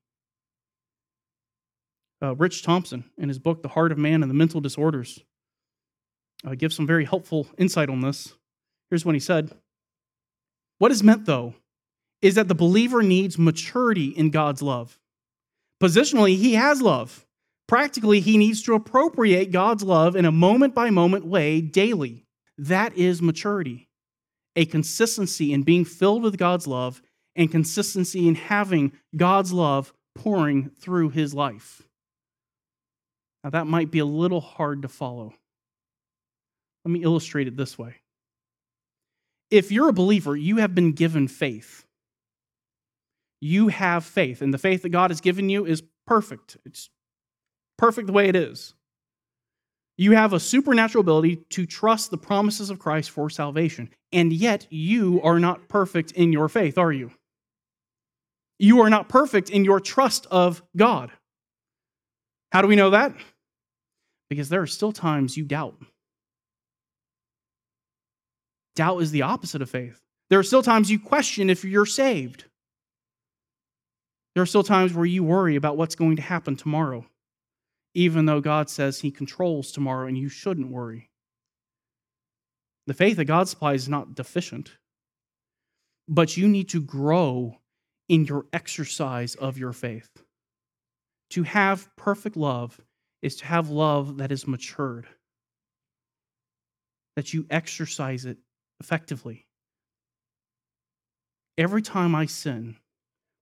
Uh, 2.22 2.34
Rich 2.36 2.62
Thompson, 2.62 3.04
in 3.18 3.28
his 3.28 3.38
book, 3.38 3.62
The 3.62 3.68
Heart 3.68 3.92
of 3.92 3.98
Man 3.98 4.22
and 4.22 4.30
the 4.30 4.34
Mental 4.34 4.60
Disorders, 4.60 5.20
uh, 6.46 6.54
gives 6.54 6.76
some 6.76 6.86
very 6.86 7.04
helpful 7.04 7.48
insight 7.58 7.90
on 7.90 8.00
this. 8.00 8.34
Here's 8.90 9.04
what 9.04 9.14
he 9.14 9.20
said 9.20 9.50
What 10.78 10.92
is 10.92 11.02
meant, 11.02 11.26
though, 11.26 11.54
is 12.22 12.36
that 12.36 12.48
the 12.48 12.54
believer 12.54 13.02
needs 13.02 13.38
maturity 13.38 14.08
in 14.08 14.30
God's 14.30 14.62
love. 14.62 14.98
Positionally, 15.84 16.38
he 16.38 16.54
has 16.54 16.80
love. 16.80 17.26
Practically, 17.68 18.20
he 18.20 18.38
needs 18.38 18.62
to 18.62 18.72
appropriate 18.72 19.52
God's 19.52 19.82
love 19.82 20.16
in 20.16 20.24
a 20.24 20.32
moment 20.32 20.74
by 20.74 20.88
moment 20.88 21.26
way 21.26 21.60
daily. 21.60 22.24
That 22.56 22.96
is 22.96 23.20
maturity 23.20 23.88
a 24.56 24.64
consistency 24.64 25.52
in 25.52 25.62
being 25.62 25.84
filled 25.84 26.22
with 26.22 26.38
God's 26.38 26.66
love 26.66 27.02
and 27.36 27.50
consistency 27.50 28.28
in 28.28 28.34
having 28.36 28.92
God's 29.14 29.52
love 29.52 29.92
pouring 30.14 30.70
through 30.70 31.10
his 31.10 31.34
life. 31.34 31.82
Now, 33.42 33.50
that 33.50 33.66
might 33.66 33.90
be 33.90 33.98
a 33.98 34.06
little 34.06 34.40
hard 34.40 34.82
to 34.82 34.88
follow. 34.88 35.34
Let 36.84 36.92
me 36.92 37.02
illustrate 37.02 37.48
it 37.48 37.56
this 37.56 37.76
way. 37.76 37.96
If 39.50 39.70
you're 39.70 39.88
a 39.88 39.92
believer, 39.92 40.36
you 40.36 40.58
have 40.58 40.74
been 40.74 40.92
given 40.92 41.28
faith. 41.28 41.83
You 43.40 43.68
have 43.68 44.04
faith, 44.04 44.42
and 44.42 44.54
the 44.54 44.58
faith 44.58 44.82
that 44.82 44.90
God 44.90 45.10
has 45.10 45.20
given 45.20 45.48
you 45.48 45.66
is 45.66 45.82
perfect. 46.06 46.56
It's 46.64 46.88
perfect 47.76 48.06
the 48.06 48.12
way 48.12 48.28
it 48.28 48.36
is. 48.36 48.74
You 49.96 50.12
have 50.12 50.32
a 50.32 50.40
supernatural 50.40 51.02
ability 51.02 51.36
to 51.50 51.66
trust 51.66 52.10
the 52.10 52.18
promises 52.18 52.70
of 52.70 52.78
Christ 52.78 53.10
for 53.10 53.30
salvation, 53.30 53.90
and 54.12 54.32
yet 54.32 54.66
you 54.70 55.20
are 55.22 55.38
not 55.38 55.68
perfect 55.68 56.12
in 56.12 56.32
your 56.32 56.48
faith, 56.48 56.78
are 56.78 56.92
you? 56.92 57.12
You 58.58 58.80
are 58.80 58.90
not 58.90 59.08
perfect 59.08 59.50
in 59.50 59.64
your 59.64 59.80
trust 59.80 60.26
of 60.30 60.62
God. 60.76 61.10
How 62.50 62.62
do 62.62 62.68
we 62.68 62.76
know 62.76 62.90
that? 62.90 63.14
Because 64.30 64.48
there 64.48 64.62
are 64.62 64.66
still 64.66 64.92
times 64.92 65.36
you 65.36 65.44
doubt. 65.44 65.76
Doubt 68.74 69.02
is 69.02 69.10
the 69.10 69.22
opposite 69.22 69.62
of 69.62 69.70
faith. 69.70 70.00
There 70.30 70.38
are 70.38 70.44
still 70.44 70.62
times 70.62 70.90
you 70.90 70.98
question 70.98 71.50
if 71.50 71.64
you're 71.64 71.86
saved. 71.86 72.44
There 74.34 74.42
are 74.42 74.46
still 74.46 74.64
times 74.64 74.92
where 74.92 75.06
you 75.06 75.22
worry 75.22 75.56
about 75.56 75.76
what's 75.76 75.94
going 75.94 76.16
to 76.16 76.22
happen 76.22 76.56
tomorrow 76.56 77.06
even 77.94 78.26
though 78.26 78.40
God 78.40 78.68
says 78.68 79.00
He 79.00 79.10
controls 79.10 79.70
tomorrow 79.70 80.06
and 80.08 80.18
you 80.18 80.28
shouldn't 80.28 80.70
worry. 80.70 81.10
The 82.86 82.94
faith 82.94 83.16
that 83.16 83.24
God 83.24 83.48
supplies 83.48 83.82
is 83.82 83.88
not 83.88 84.14
deficient, 84.14 84.72
but 86.08 86.36
you 86.36 86.48
need 86.48 86.68
to 86.70 86.82
grow 86.82 87.58
in 88.08 88.24
your 88.24 88.46
exercise 88.52 89.36
of 89.36 89.56
your 89.56 89.72
faith. 89.72 90.10
To 91.30 91.44
have 91.44 91.88
perfect 91.96 92.36
love 92.36 92.78
is 93.22 93.36
to 93.36 93.46
have 93.46 93.70
love 93.70 94.18
that 94.18 94.30
is 94.30 94.46
matured, 94.46 95.06
that 97.16 97.32
you 97.32 97.46
exercise 97.48 98.26
it 98.26 98.36
effectively. 98.80 99.46
Every 101.56 101.80
time 101.80 102.14
I 102.14 102.26
sin, 102.26 102.76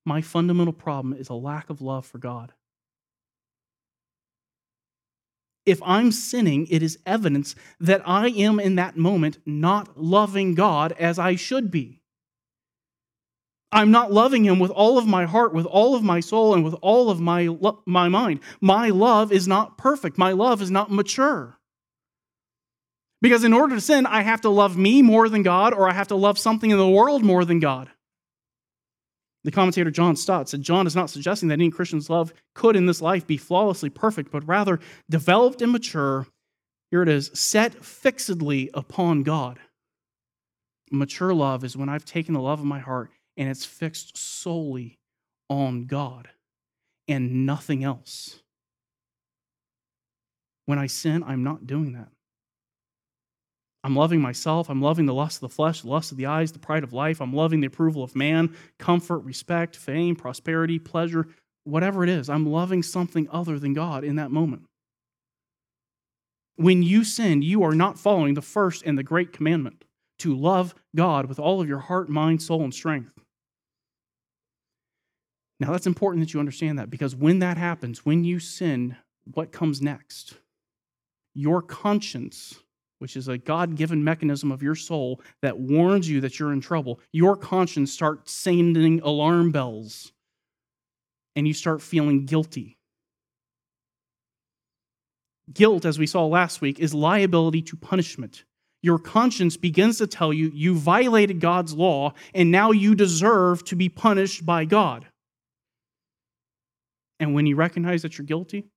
my 0.05 0.21
fundamental 0.21 0.73
problem 0.73 1.15
is 1.15 1.29
a 1.29 1.35
lack 1.35 1.71
of 1.71 1.81
love 1.81 2.05
for 2.07 2.19
God 2.19 2.53
if 5.65 5.81
I'm 5.85 6.11
sinning, 6.11 6.67
it 6.71 6.83
is 6.83 6.99
evidence 7.07 7.55
that 7.81 8.03
I 8.07 8.29
am 8.29 8.59
in 8.59 8.77
that 8.77 8.97
moment 8.97 9.39
not 9.47 10.01
loving 10.01 10.55
God 10.55 10.93
as 10.99 11.19
I 11.19 11.37
should 11.37 11.71
be. 11.71 12.01
I'm 13.71 13.91
not 13.91 14.13
loving 14.13 14.45
Him 14.45 14.59
with 14.59 14.71
all 14.71 14.99
of 14.99 15.07
my 15.07 15.25
heart, 15.25 15.55
with 15.55 15.65
all 15.65 15.95
of 15.95 16.03
my 16.03 16.21
soul, 16.21 16.53
and 16.53 16.63
with 16.65 16.75
all 16.83 17.11
of 17.11 17.21
my, 17.21 17.49
my 17.87 18.09
mind. 18.09 18.41
My 18.61 18.91
love 18.91 19.33
is 19.33 19.49
not 19.49 19.79
perfect. 19.79 20.19
My 20.19 20.33
love 20.33 20.61
is 20.61 20.71
not 20.71 20.91
mature. 20.91 21.59
Because 23.23 23.45
in 23.45 23.53
order 23.53 23.77
to 23.77 23.81
sin, 23.81 24.05
I 24.05 24.23
have 24.23 24.43
to 24.43 24.51
love 24.51 24.77
me 24.77 25.01
more 25.01 25.29
than 25.29 25.43
God, 25.43 25.73
or 25.73 25.89
I 25.89 25.95
have 25.95 26.09
to 26.09 26.17
love 26.17 26.39
something 26.39 26.71
in 26.71 26.77
the 26.77 26.89
world 26.89 27.23
more 27.23 27.45
than 27.45 27.61
God. 27.61 27.89
The 29.45 29.51
commentator 29.51 29.91
John 29.91 30.15
Stott 30.15 30.49
said 30.49 30.63
John 30.63 30.87
is 30.87 30.95
not 30.95 31.11
suggesting 31.11 31.49
that 31.49 31.55
any 31.55 31.71
Christian's 31.71 32.09
love 32.09 32.33
could 32.55 32.77
in 32.77 32.87
this 32.87 33.03
life 33.03 33.27
be 33.27 33.37
flawlessly 33.37 33.91
perfect, 33.91 34.31
but 34.31 34.47
rather 34.47 34.79
developed 35.11 35.63
and 35.63 35.73
mature. 35.73 36.27
Here 36.91 37.03
it 37.03 37.09
is 37.09 37.31
set 37.35 37.85
fixedly 37.85 38.71
upon 38.75 39.23
God. 39.23 39.59
Mature 40.91 41.35
love 41.35 41.65
is 41.65 41.77
when 41.77 41.89
I've 41.89 42.05
taken 42.05 42.35
the 42.35 42.41
love 42.41 42.61
of 42.61 42.67
my 42.67 42.79
heart 42.79 43.11
and 43.37 43.49
it's 43.49 43.65
fixed 43.65 44.17
solely 44.17 44.99
on 45.49 45.87
God 45.87 46.29
and 47.09 47.47
nothing 47.47 47.83
else. 47.83 48.41
When 50.67 50.79
I 50.79 50.87
sin, 50.87 51.25
I'm 51.25 51.43
not 51.43 51.67
doing 51.67 51.95
that. 51.95 52.09
I'm 53.85 53.97
loving 53.97 54.21
myself. 54.21 54.71
I'm 54.71 54.81
loving 54.81 55.07
the 55.07 55.15
lust 55.15 55.43
of 55.43 55.51
the 55.51 55.55
flesh, 55.55 55.83
the 55.83 55.89
lust 55.89 56.13
of 56.13 56.19
the 56.19 56.27
eyes, 56.27 56.53
the 56.53 56.59
pride 56.59 56.85
of 56.85 56.93
life. 56.93 57.21
I'm 57.21 57.35
loving 57.35 57.61
the 57.61 57.67
approval 57.67 58.05
of 58.05 58.15
man, 58.15 58.55
comfort, 58.79 59.19
respect, 59.21 59.77
fame, 59.77 60.15
prosperity, 60.15 60.79
pleasure, 60.79 61.27
whatever 61.65 62.05
it 62.05 62.09
is. 62.09 62.29
I'm 62.29 62.47
loving 62.47 62.83
something 62.83 63.29
other 63.33 63.59
than 63.59 63.75
God 63.75 64.05
in 64.05 64.17
that 64.17 64.31
moment. 64.31 64.63
When 66.57 66.83
you 66.83 67.03
sin, 67.03 67.43
you 67.43 67.65
are 67.65 67.75
not 67.75 67.99
following 67.99 68.35
the 68.35 68.43
first 68.43 68.85
and 68.85 68.97
the 68.97 69.03
great 69.03 69.33
commandment 69.33 69.85
to 70.21 70.37
love 70.37 70.75
God 70.95 71.27
with 71.27 71.41
all 71.41 71.61
of 71.61 71.69
your 71.69 71.81
heart, 71.81 72.09
mind, 72.09 72.41
soul, 72.41 72.63
and 72.63 72.73
strength. 72.73 73.19
Now, 75.59 75.73
that's 75.73 75.87
important 75.87 76.25
that 76.25 76.35
you 76.35 76.41
understand 76.41 76.79
that 76.79 76.91
because 76.91 77.17
when 77.17 77.41
that 77.41 77.57
happens, 77.57 78.05
when 78.05 78.23
you 78.23 78.39
sin, 78.39 78.97
what 79.25 79.51
comes 79.51 79.81
next? 79.81 80.35
Your 81.35 81.63
conscience 81.63 82.61
which 83.03 83.17
is 83.17 83.27
a 83.27 83.37
God 83.37 83.75
given 83.75 84.05
mechanism 84.05 84.53
of 84.53 84.63
your 84.63 84.77
soul 84.77 85.21
that 85.41 85.59
warns 85.59 86.09
you 86.09 86.21
that 86.21 86.39
you're 86.39 86.53
in 86.53 86.61
trouble, 86.61 87.01
your 87.11 87.37
conscience 87.37 87.93
starts 87.93 88.31
sounding 88.31 89.01
alarm 89.01 89.51
bells 89.51 90.13
and 91.35 91.49
you 91.49 91.53
start 91.53 91.83
feeling 91.83 92.27
guilty. 92.27 92.79
Guilt, 95.53 95.85
as 95.85 95.99
we 95.99 96.07
saw 96.07 96.27
last 96.27 96.61
week, 96.61 96.79
is 96.79 96.95
liability 96.95 97.61
to 97.63 97.77
punishment. 97.77 98.45
Your 98.83 99.01
conscience 99.01 99.57
begins 99.57 99.99
to 99.99 100.07
tell 100.07 100.33
you 100.33 100.53
you 100.55 100.77
violated 100.77 101.41
God's 101.41 101.75
law 101.75 102.15
and 102.33 102.53
now 102.53 102.71
you 102.71 102.95
deserve 102.95 103.65
to 103.65 103.75
be 103.75 103.89
punished 103.89 104.47
by 104.47 104.65
God. 104.65 105.07
And 107.19 107.35
when 107.35 107.47
you 107.47 107.57
recognize 107.57 108.03
that 108.03 108.17
you're 108.17 108.27
guilty 108.27 108.69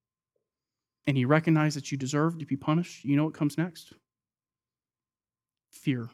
and 1.05 1.15
you 1.15 1.27
recognize 1.27 1.75
that 1.75 1.91
you 1.91 1.97
deserve 1.99 2.39
to 2.39 2.45
be 2.47 2.55
punished, 2.55 3.05
you 3.05 3.15
know 3.15 3.25
what 3.25 3.35
comes 3.35 3.55
next? 3.55 3.93
Fear. 5.76 6.09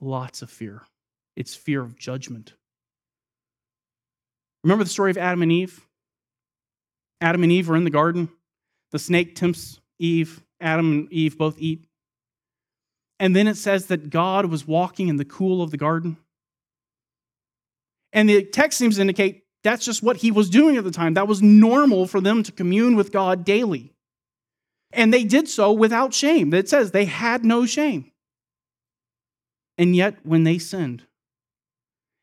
Lots 0.00 0.42
of 0.42 0.50
fear. 0.50 0.82
It's 1.36 1.54
fear 1.54 1.80
of 1.80 1.98
judgment. 1.98 2.54
Remember 4.62 4.84
the 4.84 4.90
story 4.90 5.10
of 5.10 5.18
Adam 5.18 5.42
and 5.42 5.52
Eve? 5.52 5.86
Adam 7.20 7.42
and 7.42 7.52
Eve 7.52 7.70
are 7.70 7.76
in 7.76 7.84
the 7.84 7.90
garden. 7.90 8.28
The 8.90 8.98
snake 8.98 9.34
tempts 9.34 9.80
Eve. 9.98 10.42
Adam 10.60 10.92
and 10.92 11.12
Eve 11.12 11.36
both 11.38 11.58
eat. 11.58 11.86
And 13.18 13.34
then 13.34 13.46
it 13.46 13.56
says 13.56 13.86
that 13.86 14.10
God 14.10 14.46
was 14.46 14.66
walking 14.66 15.08
in 15.08 15.16
the 15.16 15.24
cool 15.24 15.62
of 15.62 15.70
the 15.70 15.76
garden. 15.76 16.16
And 18.12 18.28
the 18.28 18.44
text 18.44 18.78
seems 18.78 18.96
to 18.96 19.00
indicate 19.00 19.44
that's 19.62 19.84
just 19.84 20.02
what 20.02 20.18
he 20.18 20.30
was 20.30 20.50
doing 20.50 20.76
at 20.76 20.84
the 20.84 20.90
time. 20.90 21.14
That 21.14 21.28
was 21.28 21.42
normal 21.42 22.06
for 22.06 22.20
them 22.20 22.42
to 22.42 22.52
commune 22.52 22.96
with 22.96 23.12
God 23.12 23.44
daily. 23.44 23.93
And 24.94 25.12
they 25.12 25.24
did 25.24 25.48
so 25.48 25.72
without 25.72 26.14
shame. 26.14 26.54
It 26.54 26.68
says 26.68 26.90
they 26.90 27.04
had 27.04 27.44
no 27.44 27.66
shame. 27.66 28.10
And 29.76 29.94
yet, 29.96 30.18
when 30.22 30.44
they 30.44 30.58
sinned 30.58 31.02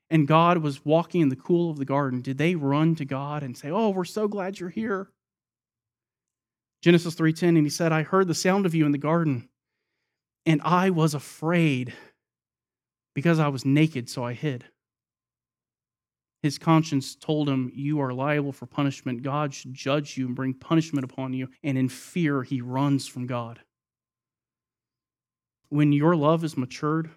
and 0.09 0.28
God 0.28 0.59
was 0.59 0.86
walking 0.86 1.22
in 1.22 1.30
the 1.30 1.36
cool 1.36 1.69
of 1.69 1.78
the 1.78 1.86
garden, 1.86 2.22
did 2.22 2.38
they 2.38 2.55
run 2.55 2.95
to 2.95 3.05
God 3.05 3.43
and 3.43 3.57
say, 3.57 3.69
Oh, 3.69 3.89
we're 3.89 4.05
so 4.05 4.28
glad 4.28 4.59
you're 4.59 4.69
here? 4.69 5.09
Genesis 6.82 7.15
3:10 7.15 7.49
and 7.49 7.65
he 7.65 7.69
said, 7.69 7.91
"I 7.91 8.03
heard 8.03 8.28
the 8.28 8.34
sound 8.34 8.65
of 8.65 8.74
you 8.74 8.86
in 8.86 8.91
the 8.91 8.97
garden, 8.97 9.49
and 10.45 10.61
I 10.63 10.89
was 10.89 11.13
afraid 11.13 11.93
because 13.13 13.39
I 13.39 13.49
was 13.49 13.65
naked, 13.65 14.09
so 14.09 14.24
I 14.24 14.34
hid." 14.34 14.65
His 16.43 16.57
conscience 16.57 17.15
told 17.15 17.47
him, 17.47 17.71
You 17.73 17.99
are 18.01 18.13
liable 18.13 18.51
for 18.51 18.65
punishment. 18.65 19.21
God 19.21 19.53
should 19.53 19.73
judge 19.73 20.17
you 20.17 20.25
and 20.25 20.35
bring 20.35 20.53
punishment 20.53 21.03
upon 21.03 21.33
you. 21.33 21.49
And 21.63 21.77
in 21.77 21.87
fear, 21.87 22.41
he 22.43 22.61
runs 22.61 23.07
from 23.07 23.27
God. 23.27 23.59
When 25.69 25.91
your 25.91 26.15
love 26.15 26.43
is 26.43 26.57
matured, 26.57 27.11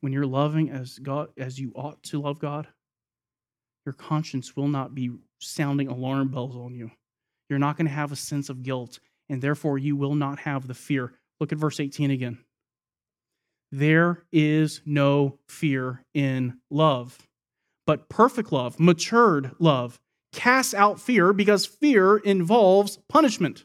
when 0.00 0.12
you're 0.12 0.26
loving 0.26 0.70
as 0.70 0.98
God 0.98 1.28
as 1.36 1.58
you 1.58 1.72
ought 1.74 2.02
to 2.04 2.20
love 2.20 2.38
God, 2.40 2.66
your 3.84 3.92
conscience 3.92 4.56
will 4.56 4.68
not 4.68 4.94
be 4.94 5.10
sounding 5.38 5.88
alarm 5.88 6.28
bells 6.28 6.56
on 6.56 6.74
you. 6.74 6.90
You're 7.48 7.58
not 7.58 7.76
going 7.76 7.86
to 7.86 7.92
have 7.92 8.12
a 8.12 8.16
sense 8.16 8.48
of 8.48 8.62
guilt, 8.62 8.98
and 9.28 9.42
therefore 9.42 9.78
you 9.78 9.96
will 9.96 10.14
not 10.14 10.40
have 10.40 10.66
the 10.66 10.74
fear. 10.74 11.12
Look 11.38 11.52
at 11.52 11.58
verse 11.58 11.78
18 11.78 12.10
again. 12.10 12.38
There 13.70 14.24
is 14.32 14.80
no 14.84 15.38
fear 15.48 16.04
in 16.14 16.58
love, 16.70 17.18
but 17.86 18.08
perfect 18.08 18.52
love, 18.52 18.78
matured 18.78 19.52
love, 19.58 20.00
casts 20.32 20.74
out 20.74 21.00
fear 21.00 21.32
because 21.32 21.66
fear 21.66 22.16
involves 22.18 22.98
punishment. 23.08 23.64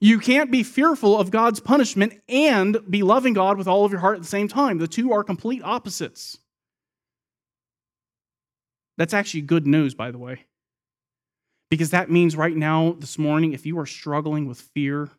You 0.00 0.18
can't 0.18 0.50
be 0.50 0.62
fearful 0.62 1.18
of 1.18 1.30
God's 1.30 1.60
punishment 1.60 2.20
and 2.28 2.78
be 2.88 3.02
loving 3.02 3.32
God 3.32 3.56
with 3.56 3.66
all 3.66 3.84
of 3.84 3.92
your 3.92 4.00
heart 4.00 4.16
at 4.16 4.22
the 4.22 4.28
same 4.28 4.48
time. 4.48 4.78
The 4.78 4.88
two 4.88 5.12
are 5.12 5.24
complete 5.24 5.62
opposites. 5.64 6.38
That's 8.98 9.14
actually 9.14 9.42
good 9.42 9.66
news, 9.66 9.94
by 9.94 10.10
the 10.10 10.18
way. 10.18 10.44
Because 11.70 11.90
that 11.90 12.10
means 12.10 12.36
right 12.36 12.56
now, 12.56 12.96
this 12.98 13.18
morning, 13.18 13.52
if 13.52 13.66
you 13.66 13.78
are 13.78 13.86
struggling 13.86 14.46
with 14.46 14.60
fear, 14.60 15.10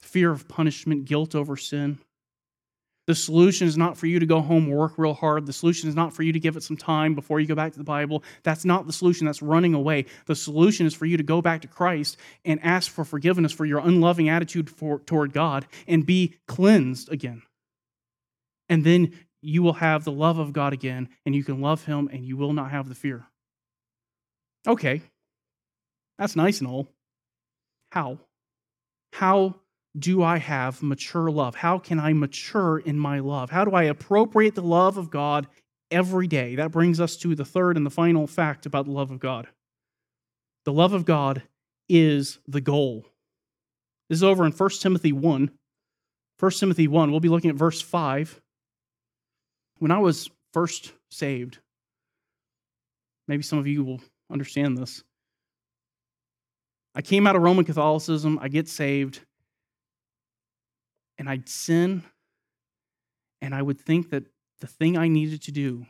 fear 0.00 0.30
of 0.30 0.48
punishment, 0.48 1.04
guilt 1.04 1.34
over 1.34 1.56
sin, 1.56 1.98
the 3.06 3.14
solution 3.14 3.66
is 3.66 3.76
not 3.76 3.98
for 3.98 4.06
you 4.06 4.18
to 4.18 4.26
go 4.26 4.40
home, 4.40 4.70
work 4.70 4.94
real 4.96 5.12
hard. 5.12 5.46
The 5.46 5.52
solution 5.52 5.88
is 5.88 5.94
not 5.94 6.14
for 6.14 6.22
you 6.22 6.32
to 6.32 6.40
give 6.40 6.56
it 6.56 6.62
some 6.62 6.76
time 6.76 7.14
before 7.14 7.38
you 7.38 7.46
go 7.46 7.54
back 7.54 7.72
to 7.72 7.78
the 7.78 7.84
Bible. 7.84 8.22
That's 8.42 8.64
not 8.64 8.86
the 8.86 8.92
solution. 8.92 9.26
That's 9.26 9.42
running 9.42 9.74
away. 9.74 10.06
The 10.26 10.34
solution 10.34 10.86
is 10.86 10.94
for 10.94 11.04
you 11.04 11.16
to 11.18 11.22
go 11.22 11.42
back 11.42 11.60
to 11.62 11.68
Christ 11.68 12.16
and 12.44 12.58
ask 12.62 12.90
for 12.90 13.04
forgiveness 13.04 13.52
for 13.52 13.66
your 13.66 13.80
unloving 13.80 14.28
attitude 14.28 14.70
for, 14.70 15.00
toward 15.00 15.32
God 15.32 15.66
and 15.86 16.06
be 16.06 16.34
cleansed 16.48 17.12
again. 17.12 17.42
And 18.70 18.84
then 18.84 19.12
you 19.42 19.62
will 19.62 19.74
have 19.74 20.04
the 20.04 20.12
love 20.12 20.38
of 20.38 20.54
God 20.54 20.72
again, 20.72 21.10
and 21.26 21.34
you 21.34 21.44
can 21.44 21.60
love 21.60 21.84
Him, 21.84 22.08
and 22.10 22.24
you 22.24 22.38
will 22.38 22.54
not 22.54 22.70
have 22.70 22.88
the 22.88 22.94
fear. 22.94 23.26
Okay, 24.66 25.02
that's 26.18 26.34
nice 26.34 26.60
and 26.60 26.68
all. 26.68 26.88
How? 27.92 28.18
How 29.12 29.56
do 29.98 30.22
I 30.22 30.38
have 30.38 30.82
mature 30.82 31.30
love? 31.30 31.54
How 31.54 31.78
can 31.78 32.00
I 32.00 32.12
mature 32.12 32.78
in 32.78 32.98
my 32.98 33.20
love? 33.20 33.50
How 33.50 33.64
do 33.64 33.72
I 33.72 33.84
appropriate 33.84 34.54
the 34.54 34.62
love 34.62 34.96
of 34.96 35.10
God 35.10 35.46
every 35.90 36.26
day? 36.26 36.56
That 36.56 36.72
brings 36.72 37.00
us 37.00 37.16
to 37.18 37.34
the 37.34 37.44
third 37.44 37.76
and 37.76 37.86
the 37.86 37.90
final 37.90 38.26
fact 38.26 38.66
about 38.66 38.86
the 38.86 38.92
love 38.92 39.10
of 39.10 39.20
God. 39.20 39.46
The 40.64 40.72
love 40.72 40.92
of 40.92 41.04
God 41.04 41.42
is 41.88 42.38
the 42.48 42.60
goal. 42.60 43.06
This 44.08 44.18
is 44.18 44.24
over 44.24 44.44
in 44.44 44.52
1 44.52 44.70
Timothy 44.80 45.12
1. 45.12 45.50
1 46.40 46.50
Timothy 46.50 46.88
1, 46.88 47.10
we'll 47.10 47.20
be 47.20 47.28
looking 47.28 47.50
at 47.50 47.56
verse 47.56 47.80
5. 47.80 48.40
When 49.78 49.92
I 49.92 49.98
was 49.98 50.28
first 50.52 50.92
saved, 51.10 51.58
maybe 53.28 53.42
some 53.42 53.58
of 53.58 53.66
you 53.66 53.84
will 53.84 54.00
understand 54.30 54.76
this. 54.76 55.04
I 56.96 57.02
came 57.02 57.26
out 57.26 57.36
of 57.36 57.42
Roman 57.42 57.64
Catholicism, 57.64 58.38
I 58.40 58.48
get 58.48 58.68
saved, 58.68 59.20
and 61.18 61.28
I'd 61.28 61.48
sin, 61.48 62.02
and 63.40 63.54
I 63.54 63.62
would 63.62 63.80
think 63.80 64.10
that 64.10 64.24
the 64.60 64.66
thing 64.66 64.96
I 64.96 65.08
needed 65.08 65.42
to 65.42 65.52
do 65.52 65.86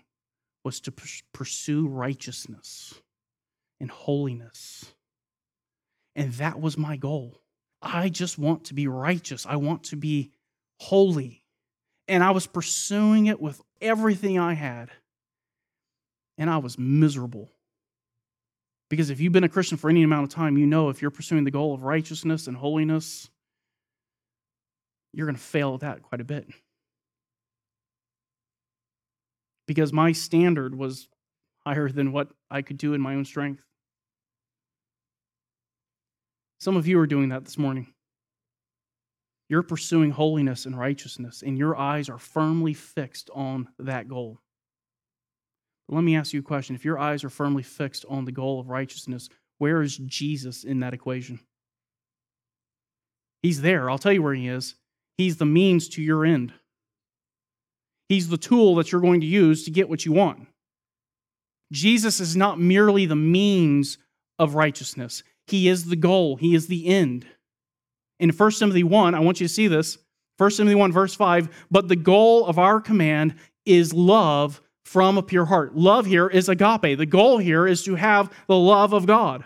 was 0.65 0.81
to 0.81 0.93
pursue 1.33 1.87
righteousness 1.87 2.95
and 3.81 3.91
holiness. 3.91 4.93
And 6.17 6.33
that 6.35 6.61
was 6.61 6.79
my 6.79 6.97
goal. 6.97 7.41
I 7.83 8.09
just 8.09 8.39
want 8.39 8.65
to 8.67 8.75
be 8.75 8.89
righteous. 8.89 9.47
I 9.47 9.57
want 9.57 9.85
to 9.85 9.97
be 9.97 10.31
holy. 10.81 11.43
And 12.09 12.25
I 12.25 12.31
was 12.31 12.47
pursuing 12.47 13.27
it 13.27 13.41
with 13.41 13.61
everything 13.81 14.39
I 14.39 14.55
had. 14.55 14.91
And 16.39 16.49
I 16.49 16.59
was 16.59 16.79
miserable. 16.79 17.51
Because 18.91 19.11
if 19.11 19.21
you've 19.21 19.33
been 19.33 19.45
a 19.45 19.49
Christian 19.49 19.77
for 19.77 19.91
any 19.91 20.03
amount 20.03 20.25
of 20.25 20.31
time, 20.31 20.57
you 20.57 20.67
know 20.67 20.89
if 20.89 21.03
you're 21.03 21.11
pursuing 21.11 21.45
the 21.45 21.51
goal 21.51 21.75
of 21.75 21.83
righteousness 21.83 22.47
and 22.47 22.57
holiness, 22.57 23.29
you're 25.17 25.27
going 25.27 25.37
to 25.37 25.41
fail 25.41 25.75
at 25.75 25.81
that 25.81 26.03
quite 26.03 26.21
a 26.21 26.25
bit. 26.25 26.49
Because 29.67 29.93
my 29.93 30.13
standard 30.13 30.75
was 30.75 31.09
higher 31.67 31.89
than 31.89 32.13
what 32.13 32.29
I 32.51 32.63
could 32.63 32.77
do 32.77 32.95
in 32.95 33.01
my 33.01 33.15
own 33.15 33.25
strength. 33.25 33.63
Some 36.59 36.77
of 36.77 36.87
you 36.87 36.99
are 36.99 37.07
doing 37.07 37.31
that 37.31 37.45
this 37.45 37.59
morning. 37.59 37.87
You're 39.49 39.63
pursuing 39.63 40.11
holiness 40.11 40.67
and 40.67 40.79
righteousness, 40.79 41.43
and 41.43 41.59
your 41.59 41.77
eyes 41.77 42.09
are 42.09 42.19
firmly 42.19 42.75
fixed 42.75 43.31
on 43.35 43.69
that 43.79 44.09
goal. 44.09 44.39
Let 45.89 46.03
me 46.03 46.17
ask 46.17 46.33
you 46.33 46.41
a 46.41 46.43
question. 46.43 46.75
If 46.75 46.85
your 46.85 46.99
eyes 46.99 47.25
are 47.25 47.31
firmly 47.31 47.63
fixed 47.63 48.07
on 48.09 48.25
the 48.25 48.33
goal 48.33 48.59
of 48.59 48.71
righteousness, 48.71 49.29
where 49.59 49.83
is 49.83 49.99
Jesus 49.99 50.65
in 50.65 50.81
that 50.81 50.95
equation? 50.95 51.41
He's 53.43 53.61
there. 53.61 53.91
I'll 53.91 53.99
tell 53.99 54.13
you 54.13 54.23
where 54.23 54.35
he 54.35 54.49
is. 54.49 54.75
He's 55.17 55.37
the 55.37 55.47
means 55.47 55.89
to 55.91 56.03
your 56.03 56.25
end. 56.25 56.53
He's 58.09 58.29
the 58.29 58.37
tool 58.37 58.75
that 58.77 58.93
you're 58.93 59.01
going 59.01 59.21
to 59.21 59.27
use 59.27 59.65
to 59.65 59.71
get 59.71 59.89
what 59.89 60.05
you 60.05 60.13
want. 60.13 60.47
Jesus 61.73 62.21
is 62.21 62.37
not 62.37 62.61
merely 62.61 63.07
the 63.07 63.17
means 63.17 63.99
of 64.39 64.55
righteousness, 64.55 65.23
He 65.47 65.69
is 65.69 65.87
the 65.87 65.97
goal, 65.97 66.37
He 66.37 66.55
is 66.55 66.67
the 66.67 66.87
end. 66.87 67.27
In 68.21 68.31
1 68.31 68.51
Timothy 68.53 68.85
1, 68.85 69.15
I 69.15 69.21
want 69.21 69.41
you 69.41 69.49
to 69.49 69.53
see 69.53 69.67
this. 69.67 69.99
1 70.39 70.51
Timothy 70.51 70.75
1, 70.75 70.93
verse 70.93 71.15
5 71.15 71.67
But 71.71 71.89
the 71.89 71.97
goal 71.97 72.47
of 72.47 72.59
our 72.59 72.81
command 72.81 73.35
is 73.65 73.93
love 73.93 74.61
from 74.85 75.17
a 75.17 75.23
pure 75.23 75.45
heart. 75.45 75.75
Love 75.75 76.07
here 76.07 76.29
is 76.29 76.49
agape. 76.49 76.99
The 76.99 77.07
goal 77.07 77.39
here 77.39 77.67
is 77.67 77.85
to 77.85 77.95
have 77.95 78.31
the 78.47 78.57
love 78.57 78.93
of 78.93 79.07
God. 79.07 79.45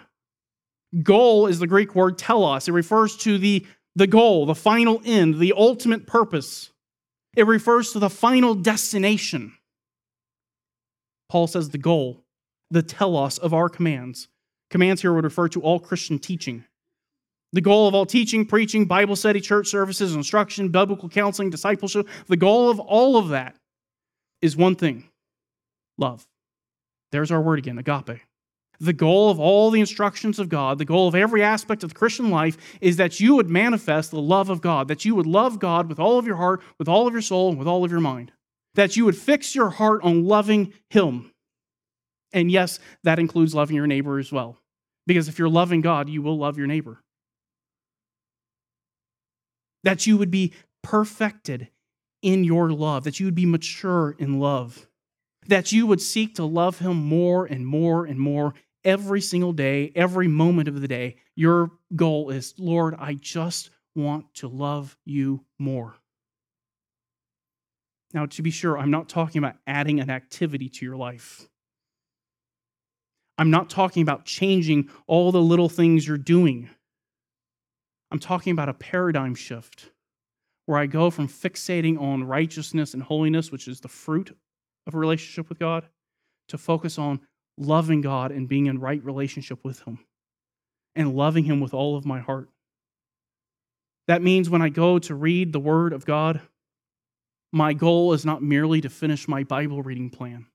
Goal 1.02 1.46
is 1.46 1.58
the 1.58 1.66
Greek 1.66 1.94
word 1.94 2.18
telos. 2.18 2.68
It 2.68 2.72
refers 2.72 3.16
to 3.18 3.38
the 3.38 3.66
the 3.98 4.06
goal, 4.06 4.46
the 4.46 4.54
final 4.54 5.02
end, 5.04 5.40
the 5.40 5.52
ultimate 5.56 6.06
purpose. 6.06 6.70
It 7.36 7.46
refers 7.48 7.92
to 7.92 7.98
the 7.98 8.08
final 8.08 8.54
destination. 8.54 9.54
Paul 11.28 11.48
says 11.48 11.70
the 11.70 11.78
goal, 11.78 12.22
the 12.70 12.82
telos 12.82 13.38
of 13.38 13.52
our 13.52 13.68
commands. 13.68 14.28
Commands 14.70 15.02
here 15.02 15.12
would 15.12 15.24
refer 15.24 15.48
to 15.48 15.60
all 15.60 15.80
Christian 15.80 16.20
teaching. 16.20 16.64
The 17.52 17.60
goal 17.60 17.88
of 17.88 17.94
all 17.94 18.06
teaching, 18.06 18.46
preaching, 18.46 18.84
Bible 18.84 19.16
study, 19.16 19.40
church 19.40 19.66
services, 19.66 20.14
instruction, 20.14 20.68
biblical 20.68 21.08
counseling, 21.08 21.50
discipleship, 21.50 22.06
the 22.28 22.36
goal 22.36 22.70
of 22.70 22.78
all 22.78 23.16
of 23.16 23.30
that 23.30 23.56
is 24.40 24.56
one 24.56 24.76
thing 24.76 25.08
love. 25.96 26.24
There's 27.10 27.32
our 27.32 27.40
word 27.40 27.58
again, 27.58 27.78
agape. 27.78 28.20
The 28.80 28.92
goal 28.92 29.30
of 29.30 29.40
all 29.40 29.70
the 29.70 29.80
instructions 29.80 30.38
of 30.38 30.48
God, 30.48 30.78
the 30.78 30.84
goal 30.84 31.08
of 31.08 31.14
every 31.16 31.42
aspect 31.42 31.82
of 31.82 31.90
the 31.90 31.98
Christian 31.98 32.30
life, 32.30 32.56
is 32.80 32.96
that 32.96 33.18
you 33.18 33.34
would 33.34 33.50
manifest 33.50 34.12
the 34.12 34.20
love 34.20 34.50
of 34.50 34.60
God, 34.60 34.86
that 34.88 35.04
you 35.04 35.16
would 35.16 35.26
love 35.26 35.58
God 35.58 35.88
with 35.88 35.98
all 35.98 36.18
of 36.18 36.26
your 36.26 36.36
heart, 36.36 36.62
with 36.78 36.88
all 36.88 37.06
of 37.06 37.12
your 37.12 37.22
soul, 37.22 37.48
and 37.48 37.58
with 37.58 37.66
all 37.66 37.84
of 37.84 37.90
your 37.90 38.00
mind. 38.00 38.30
That 38.74 38.96
you 38.96 39.04
would 39.04 39.16
fix 39.16 39.54
your 39.54 39.70
heart 39.70 40.02
on 40.04 40.24
loving 40.24 40.72
Him. 40.90 41.32
And 42.32 42.52
yes, 42.52 42.78
that 43.02 43.18
includes 43.18 43.54
loving 43.54 43.74
your 43.74 43.88
neighbor 43.88 44.18
as 44.18 44.30
well. 44.30 44.58
Because 45.06 45.26
if 45.26 45.38
you're 45.38 45.48
loving 45.48 45.80
God, 45.80 46.08
you 46.08 46.22
will 46.22 46.38
love 46.38 46.56
your 46.56 46.66
neighbor. 46.66 47.02
That 49.82 50.06
you 50.06 50.16
would 50.18 50.30
be 50.30 50.52
perfected 50.82 51.68
in 52.22 52.44
your 52.44 52.70
love, 52.70 53.04
that 53.04 53.18
you 53.18 53.26
would 53.26 53.34
be 53.34 53.46
mature 53.46 54.14
in 54.18 54.38
love, 54.38 54.88
that 55.46 55.72
you 55.72 55.86
would 55.86 56.00
seek 56.00 56.34
to 56.36 56.44
love 56.44 56.78
Him 56.78 56.96
more 56.96 57.46
and 57.46 57.66
more 57.66 58.04
and 58.04 58.18
more 58.18 58.54
every 58.84 59.20
single 59.20 59.52
day, 59.52 59.92
every 59.94 60.28
moment 60.28 60.68
of 60.68 60.80
the 60.80 60.88
day, 60.88 61.16
your 61.34 61.70
goal 61.94 62.30
is, 62.30 62.54
Lord, 62.58 62.94
I 62.98 63.14
just 63.14 63.70
want 63.94 64.32
to 64.34 64.48
love 64.48 64.96
you 65.04 65.44
more. 65.58 65.96
Now, 68.14 68.26
to 68.26 68.42
be 68.42 68.50
sure, 68.50 68.78
I'm 68.78 68.90
not 68.90 69.08
talking 69.08 69.38
about 69.38 69.56
adding 69.66 70.00
an 70.00 70.08
activity 70.08 70.68
to 70.68 70.84
your 70.84 70.96
life. 70.96 71.48
I'm 73.36 73.50
not 73.50 73.70
talking 73.70 74.02
about 74.02 74.24
changing 74.24 74.88
all 75.06 75.30
the 75.30 75.42
little 75.42 75.68
things 75.68 76.08
you're 76.08 76.16
doing. 76.16 76.70
I'm 78.10 78.18
talking 78.18 78.52
about 78.52 78.68
a 78.68 78.74
paradigm 78.74 79.34
shift 79.34 79.90
where 80.66 80.78
I 80.78 80.86
go 80.86 81.10
from 81.10 81.28
fixating 81.28 82.00
on 82.00 82.24
righteousness 82.24 82.94
and 82.94 83.02
holiness, 83.02 83.52
which 83.52 83.68
is 83.68 83.80
the 83.80 83.88
fruit 83.88 84.36
of 84.86 84.94
a 84.94 84.98
relationship 84.98 85.48
with 85.48 85.58
God, 85.58 85.86
to 86.48 86.58
focus 86.58 86.98
on 86.98 87.20
loving 87.58 88.00
God 88.00 88.30
and 88.30 88.48
being 88.48 88.66
in 88.66 88.78
right 88.78 89.04
relationship 89.04 89.64
with 89.64 89.80
Him. 89.82 89.98
and 90.96 91.14
loving 91.14 91.44
Him 91.44 91.60
with 91.60 91.74
all 91.74 91.96
of 91.96 92.04
my 92.04 92.18
heart. 92.18 92.48
That 94.08 94.22
means 94.22 94.50
when 94.50 94.62
I 94.62 94.68
go 94.68 94.98
to 94.98 95.14
read 95.14 95.52
the 95.52 95.60
Word 95.60 95.92
of 95.92 96.04
God, 96.04 96.40
my 97.52 97.72
goal 97.72 98.14
is 98.14 98.24
not 98.24 98.42
merely 98.42 98.80
to 98.80 98.88
finish 98.88 99.28
my 99.28 99.44
Bible 99.44 99.82
reading 99.82 100.10
plan. 100.10 100.46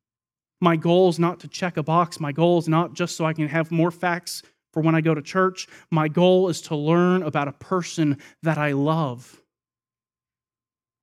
My 0.60 0.76
goal 0.76 1.10
is 1.10 1.20
not 1.20 1.40
to 1.42 1.48
check 1.48 1.78
a 1.78 1.84
box. 1.84 2.20
My 2.20 2.32
goal 2.32 2.58
is 2.58 2.68
not 2.68 2.94
just 2.94 3.16
so 3.16 3.26
I 3.26 3.34
can 3.34 3.48
have 3.48 3.72
more 3.72 3.92
facts 3.92 4.44
for 4.72 4.82
when 4.82 4.96
I 4.96 5.02
go 5.02 5.14
to 5.14 5.22
church. 5.22 5.68
My 5.92 6.08
goal 6.08 6.50
is 6.50 6.62
to 6.64 6.76
learn 6.76 7.24
about 7.24 7.48
a 7.48 7.54
person 7.54 8.18
that 8.42 8.58
I 8.58 8.72
love. 8.72 9.43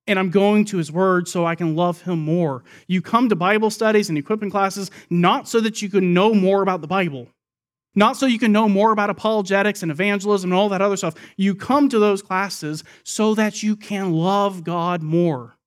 And 0.07 0.17
I'm 0.17 0.29
going 0.29 0.65
to 0.65 0.77
his 0.77 0.91
word 0.91 1.27
so 1.27 1.45
I 1.45 1.55
can 1.55 1.75
love 1.75 2.01
him 2.01 2.19
more. 2.19 2.63
You 2.87 3.01
come 3.01 3.29
to 3.29 3.35
Bible 3.35 3.69
studies 3.69 4.09
and 4.09 4.17
equipping 4.17 4.49
classes 4.49 4.89
not 5.09 5.47
so 5.47 5.59
that 5.61 5.81
you 5.81 5.89
can 5.89 6.13
know 6.13 6.33
more 6.33 6.63
about 6.63 6.81
the 6.81 6.87
Bible. 6.87 7.27
Not 7.93 8.15
so 8.17 8.25
you 8.25 8.39
can 8.39 8.51
know 8.51 8.69
more 8.69 8.91
about 8.91 9.09
apologetics 9.09 9.83
and 9.83 9.91
evangelism 9.91 10.51
and 10.51 10.57
all 10.57 10.69
that 10.69 10.81
other 10.81 10.97
stuff. 10.97 11.15
You 11.35 11.55
come 11.55 11.89
to 11.89 11.99
those 11.99 12.21
classes 12.21 12.83
so 13.03 13.35
that 13.35 13.63
you 13.63 13.75
can 13.75 14.13
love 14.13 14.63
God 14.63 15.01
more. 15.03 15.57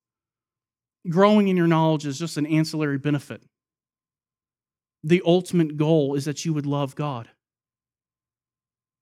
Growing 1.07 1.47
in 1.47 1.57
your 1.57 1.67
knowledge 1.67 2.05
is 2.05 2.17
just 2.17 2.37
an 2.37 2.47
ancillary 2.47 2.97
benefit. 2.97 3.43
The 5.03 5.21
ultimate 5.23 5.77
goal 5.77 6.15
is 6.15 6.25
that 6.25 6.45
you 6.45 6.53
would 6.53 6.65
love 6.65 6.95
God. 6.95 7.29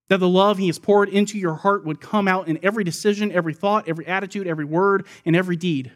That 0.10 0.20
the 0.20 0.30
love 0.30 0.58
He 0.58 0.68
has 0.68 0.80
poured 0.80 1.10
into 1.10 1.38
your 1.38 1.56
heart 1.56 1.86
would 1.86 2.02
come 2.02 2.28
out 2.28 2.48
in 2.48 2.60
every 2.62 2.84
decision, 2.84 3.32
every 3.32 3.54
thought, 3.54 3.88
every 3.88 4.06
attitude, 4.06 4.48
every 4.48 4.66
word, 4.66 5.06
and 5.26 5.36
every 5.36 5.56
deed. 5.56 5.92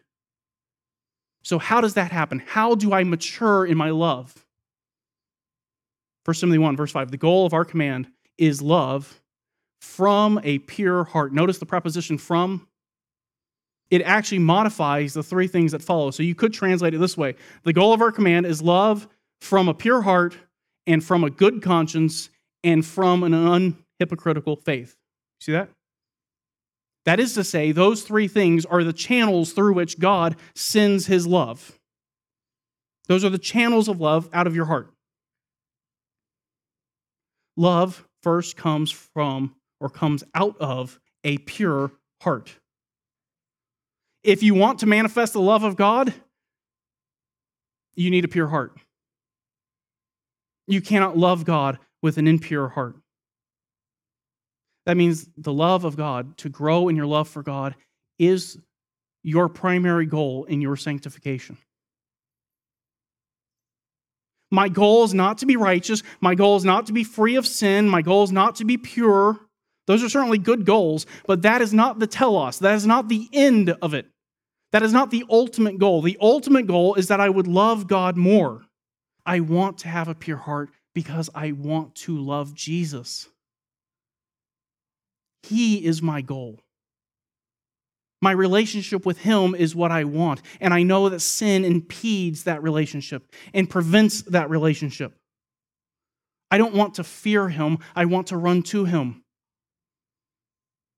So, 1.44 1.60
how 1.60 1.82
does 1.82 1.94
that 1.94 2.12
happen? 2.12 2.44
How 2.46 2.76
do 2.76 2.94
I 2.94 3.04
mature 3.04 3.66
in 3.66 3.78
my 3.78 3.90
love? 3.90 4.46
1 6.26 6.36
Timothy 6.36 6.58
1, 6.58 6.76
verse 6.76 6.92
5 6.92 7.12
the 7.12 7.18
goal 7.18 7.46
of 7.46 7.54
our 7.54 7.64
command 7.64 8.08
is 8.38 8.62
love 8.62 9.22
from 9.80 10.40
a 10.44 10.60
pure 10.60 11.06
heart. 11.06 11.34
Notice 11.34 11.58
the 11.58 11.66
preposition 11.66 12.18
from. 12.18 12.68
It 13.90 14.02
actually 14.02 14.40
modifies 14.40 15.14
the 15.14 15.24
three 15.24 15.48
things 15.48 15.72
that 15.72 15.82
follow. 15.82 16.12
So 16.12 16.24
you 16.24 16.36
could 16.36 16.54
translate 16.54 16.94
it 16.94 16.98
this 16.98 17.16
way 17.16 17.36
The 17.64 17.74
goal 17.74 17.94
of 17.94 18.02
our 18.02 18.12
command 18.12 18.46
is 18.46 18.62
love 18.62 19.08
from 19.40 19.70
a 19.70 19.74
pure 19.74 20.02
heart 20.02 20.38
and 20.86 21.04
from 21.04 21.24
a 21.24 21.30
good 21.30 21.62
conscience 21.62 22.30
and 22.64 22.86
from 22.86 23.24
an 23.24 23.34
unhypocritical 24.00 24.62
faith. 24.64 24.96
See 25.40 25.52
that? 25.52 25.70
That 27.06 27.20
is 27.20 27.34
to 27.36 27.44
say, 27.44 27.72
those 27.72 28.02
three 28.04 28.28
things 28.28 28.66
are 28.66 28.84
the 28.84 28.94
channels 28.94 29.54
through 29.54 29.74
which 29.74 30.00
God 30.00 30.36
sends 30.56 31.06
his 31.06 31.26
love. 31.26 31.80
Those 33.08 33.24
are 33.24 33.30
the 33.30 33.38
channels 33.38 33.88
of 33.88 34.02
love 34.02 34.30
out 34.34 34.48
of 34.48 34.56
your 34.56 34.66
heart. 34.66 34.92
Love 37.56 38.06
first 38.24 38.58
comes 38.58 38.92
from 38.92 39.56
or 39.80 39.90
comes 39.90 40.24
out 40.36 40.58
of 40.60 41.00
a 41.24 41.38
pure 41.38 41.92
heart. 42.22 42.56
If 44.24 44.44
you 44.44 44.54
want 44.54 44.80
to 44.80 44.86
manifest 44.86 45.34
the 45.34 45.40
love 45.40 45.64
of 45.64 45.78
God, 45.78 46.14
you 47.96 48.12
need 48.12 48.26
a 48.26 48.28
pure 48.28 48.48
heart. 48.48 48.78
You 50.68 50.82
cannot 50.82 51.18
love 51.18 51.46
God 51.46 51.80
with 52.02 52.18
an 52.18 52.28
impure 52.28 52.68
heart. 52.68 52.98
That 54.88 54.96
means 54.96 55.28
the 55.38 55.52
love 55.52 55.84
of 55.84 55.98
God, 55.98 56.38
to 56.38 56.50
grow 56.50 56.88
in 56.88 56.96
your 56.96 57.06
love 57.06 57.28
for 57.28 57.44
God, 57.44 57.76
is 58.18 58.58
your 59.22 59.50
primary 59.50 60.06
goal 60.06 60.46
in 60.46 60.62
your 60.62 60.78
sanctification. 60.78 61.58
My 64.50 64.70
goal 64.70 65.04
is 65.04 65.14
not 65.14 65.40
to 65.40 65.46
be 65.46 65.58
righteous. 65.58 66.04
My 66.22 66.36
goal 66.36 66.56
is 66.56 66.64
not 66.64 66.86
to 66.86 66.94
be 66.94 67.04
free 67.04 67.36
of 67.36 67.46
sin. 67.46 67.90
My 67.90 68.02
goal 68.02 68.24
is 68.24 68.32
not 68.32 68.56
to 68.56 68.66
be 68.66 68.78
pure. 68.78 69.38
Those 69.88 70.06
are 70.06 70.10
certainly 70.10 70.38
good 70.38 70.66
goals, 70.66 71.06
but 71.26 71.42
that 71.42 71.62
is 71.62 71.74
not 71.74 72.00
the 72.00 72.08
telos. 72.08 72.60
That 72.60 72.76
is 72.76 72.88
not 72.88 73.10
the 73.10 73.28
end 73.34 73.72
of 73.82 73.94
it. 73.94 74.06
That 74.72 74.84
is 74.84 74.94
not 74.94 75.12
the 75.12 75.26
ultimate 75.30 75.80
goal. 75.80 76.02
The 76.02 76.18
ultimate 76.22 76.66
goal 76.66 76.96
is 76.96 77.10
that 77.10 77.20
I 77.20 77.28
would 77.28 77.48
love 77.48 77.88
God 77.88 78.16
more. 78.16 78.64
I 79.26 79.42
want 79.42 79.80
to 79.80 79.90
have 79.90 80.08
a 80.08 80.16
pure 80.16 80.38
heart 80.38 80.70
because 80.96 81.30
I 81.36 81.52
want 81.52 81.96
to 81.96 82.18
love 82.18 82.56
Jesus. 82.56 83.28
He 85.48 85.86
is 85.86 86.02
my 86.02 86.22
goal. 86.22 86.60
My 88.22 88.32
relationship 88.32 89.06
with 89.06 89.20
Him 89.20 89.54
is 89.54 89.76
what 89.76 89.92
I 89.92 90.04
want. 90.04 90.42
And 90.60 90.74
I 90.74 90.84
know 90.84 91.10
that 91.10 91.20
sin 91.20 91.64
impedes 91.64 92.44
that 92.44 92.64
relationship 92.64 93.32
and 93.54 93.70
prevents 93.70 94.24
that 94.24 94.50
relationship. 94.50 95.14
I 96.50 96.58
don't 96.58 96.74
want 96.74 96.96
to 96.96 97.04
fear 97.04 97.50
Him, 97.50 97.80
I 97.96 98.06
want 98.06 98.28
to 98.28 98.38
run 98.38 98.64
to 98.64 98.86
Him. 98.86 99.24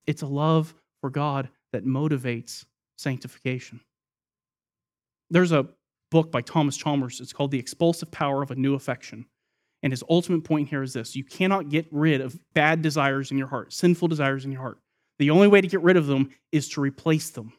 It's 0.07 0.21
a 0.21 0.27
love 0.27 0.73
for 1.01 1.09
God 1.09 1.49
that 1.71 1.85
motivates 1.85 2.65
sanctification. 2.97 3.81
There's 5.29 5.51
a 5.51 5.67
book 6.09 6.31
by 6.31 6.41
Thomas 6.41 6.77
Chalmers. 6.77 7.21
It's 7.21 7.33
called 7.33 7.51
The 7.51 7.59
Expulsive 7.59 8.09
Power 8.09 8.41
of 8.41 8.51
a 8.51 8.55
New 8.55 8.73
Affection. 8.73 9.25
And 9.81 9.93
his 9.93 10.03
ultimate 10.09 10.43
point 10.43 10.69
here 10.69 10.83
is 10.83 10.93
this 10.93 11.15
you 11.15 11.23
cannot 11.23 11.69
get 11.69 11.87
rid 11.91 12.21
of 12.21 12.39
bad 12.53 12.81
desires 12.81 13.31
in 13.31 13.37
your 13.37 13.47
heart, 13.47 13.73
sinful 13.73 14.07
desires 14.07 14.45
in 14.45 14.51
your 14.51 14.61
heart. 14.61 14.79
The 15.19 15.31
only 15.31 15.47
way 15.47 15.61
to 15.61 15.67
get 15.67 15.81
rid 15.81 15.97
of 15.97 16.07
them 16.07 16.29
is 16.51 16.69
to 16.69 16.81
replace 16.81 17.29
them. 17.29 17.53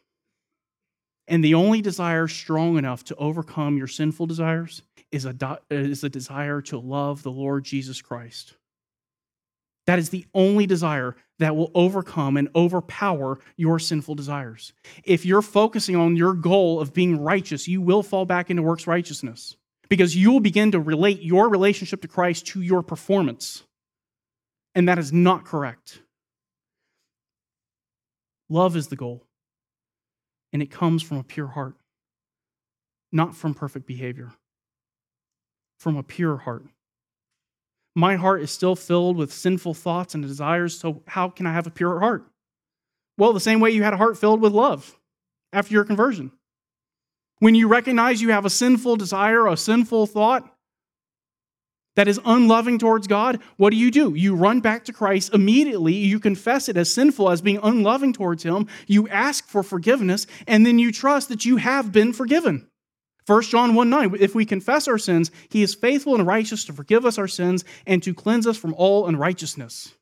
And 1.27 1.43
the 1.43 1.53
only 1.53 1.81
desire 1.81 2.27
strong 2.27 2.77
enough 2.77 3.03
to 3.05 3.15
overcome 3.15 3.77
your 3.77 3.87
sinful 3.87 4.25
desires 4.25 4.81
is 5.11 5.25
a, 5.25 5.59
is 5.69 6.03
a 6.03 6.09
desire 6.09 6.61
to 6.63 6.79
love 6.79 7.23
the 7.23 7.31
Lord 7.31 7.63
Jesus 7.63 8.01
Christ. 8.01 8.55
That 9.87 9.99
is 9.99 10.09
the 10.09 10.25
only 10.33 10.65
desire 10.65 11.15
that 11.39 11.55
will 11.55 11.71
overcome 11.73 12.37
and 12.37 12.49
overpower 12.55 13.39
your 13.57 13.79
sinful 13.79 14.15
desires. 14.15 14.73
If 15.03 15.25
you're 15.25 15.41
focusing 15.41 15.95
on 15.95 16.15
your 16.15 16.33
goal 16.33 16.79
of 16.79 16.93
being 16.93 17.19
righteous, 17.19 17.67
you 17.67 17.81
will 17.81 18.03
fall 18.03 18.25
back 18.25 18.49
into 18.49 18.61
works 18.61 18.85
righteousness 18.85 19.55
because 19.91 20.15
you 20.15 20.31
will 20.31 20.39
begin 20.39 20.71
to 20.71 20.79
relate 20.79 21.21
your 21.21 21.49
relationship 21.49 22.01
to 22.01 22.07
Christ 22.07 22.47
to 22.47 22.61
your 22.61 22.81
performance. 22.81 23.63
And 24.73 24.87
that 24.87 24.97
is 24.97 25.11
not 25.11 25.43
correct. 25.43 26.01
Love 28.47 28.77
is 28.77 28.87
the 28.87 28.95
goal, 28.95 29.25
and 30.53 30.61
it 30.61 30.71
comes 30.71 31.03
from 31.03 31.17
a 31.17 31.23
pure 31.23 31.47
heart, 31.47 31.75
not 33.11 33.35
from 33.35 33.53
perfect 33.53 33.85
behavior, 33.85 34.31
from 35.77 35.97
a 35.97 36.03
pure 36.03 36.37
heart. 36.37 36.63
My 37.93 38.15
heart 38.15 38.41
is 38.41 38.49
still 38.49 38.77
filled 38.77 39.17
with 39.17 39.33
sinful 39.33 39.73
thoughts 39.73 40.15
and 40.15 40.23
desires, 40.23 40.79
so 40.79 41.03
how 41.05 41.27
can 41.27 41.45
I 41.45 41.51
have 41.51 41.67
a 41.67 41.71
pure 41.71 41.99
heart? 41.99 42.25
Well, 43.17 43.33
the 43.33 43.41
same 43.41 43.59
way 43.59 43.71
you 43.71 43.83
had 43.83 43.93
a 43.93 43.97
heart 43.97 44.17
filled 44.17 44.39
with 44.39 44.53
love 44.53 44.97
after 45.51 45.73
your 45.73 45.83
conversion. 45.83 46.31
When 47.41 47.55
you 47.55 47.67
recognize 47.67 48.21
you 48.21 48.29
have 48.29 48.45
a 48.45 48.51
sinful 48.51 48.97
desire, 48.97 49.47
a 49.47 49.57
sinful 49.57 50.05
thought, 50.05 50.47
that 51.95 52.07
is 52.07 52.19
unloving 52.23 52.77
towards 52.77 53.07
God, 53.07 53.39
what 53.57 53.71
do 53.71 53.77
you 53.77 53.89
do? 53.89 54.13
You 54.13 54.35
run 54.35 54.59
back 54.59 54.85
to 54.85 54.93
Christ 54.93 55.33
immediately. 55.33 55.95
You 55.95 56.19
confess 56.19 56.69
it 56.69 56.77
as 56.77 56.93
sinful, 56.93 57.31
as 57.31 57.41
being 57.41 57.59
unloving 57.63 58.13
towards 58.13 58.43
Him. 58.43 58.67
You 58.85 59.09
ask 59.09 59.47
for 59.47 59.63
forgiveness, 59.63 60.27
and 60.45 60.67
then 60.67 60.77
you 60.77 60.91
trust 60.91 61.29
that 61.29 61.43
you 61.43 61.57
have 61.57 61.91
been 61.91 62.13
forgiven. 62.13 62.67
1 63.25 63.41
John 63.41 63.73
1 63.73 63.89
9, 63.89 64.17
if 64.19 64.35
we 64.35 64.45
confess 64.45 64.87
our 64.87 64.99
sins, 64.99 65.31
He 65.49 65.63
is 65.63 65.73
faithful 65.73 66.13
and 66.13 66.27
righteous 66.27 66.63
to 66.65 66.73
forgive 66.73 67.07
us 67.07 67.17
our 67.17 67.27
sins 67.27 67.65
and 67.87 68.03
to 68.03 68.13
cleanse 68.13 68.45
us 68.45 68.57
from 68.57 68.75
all 68.75 69.07
unrighteousness. 69.07 69.95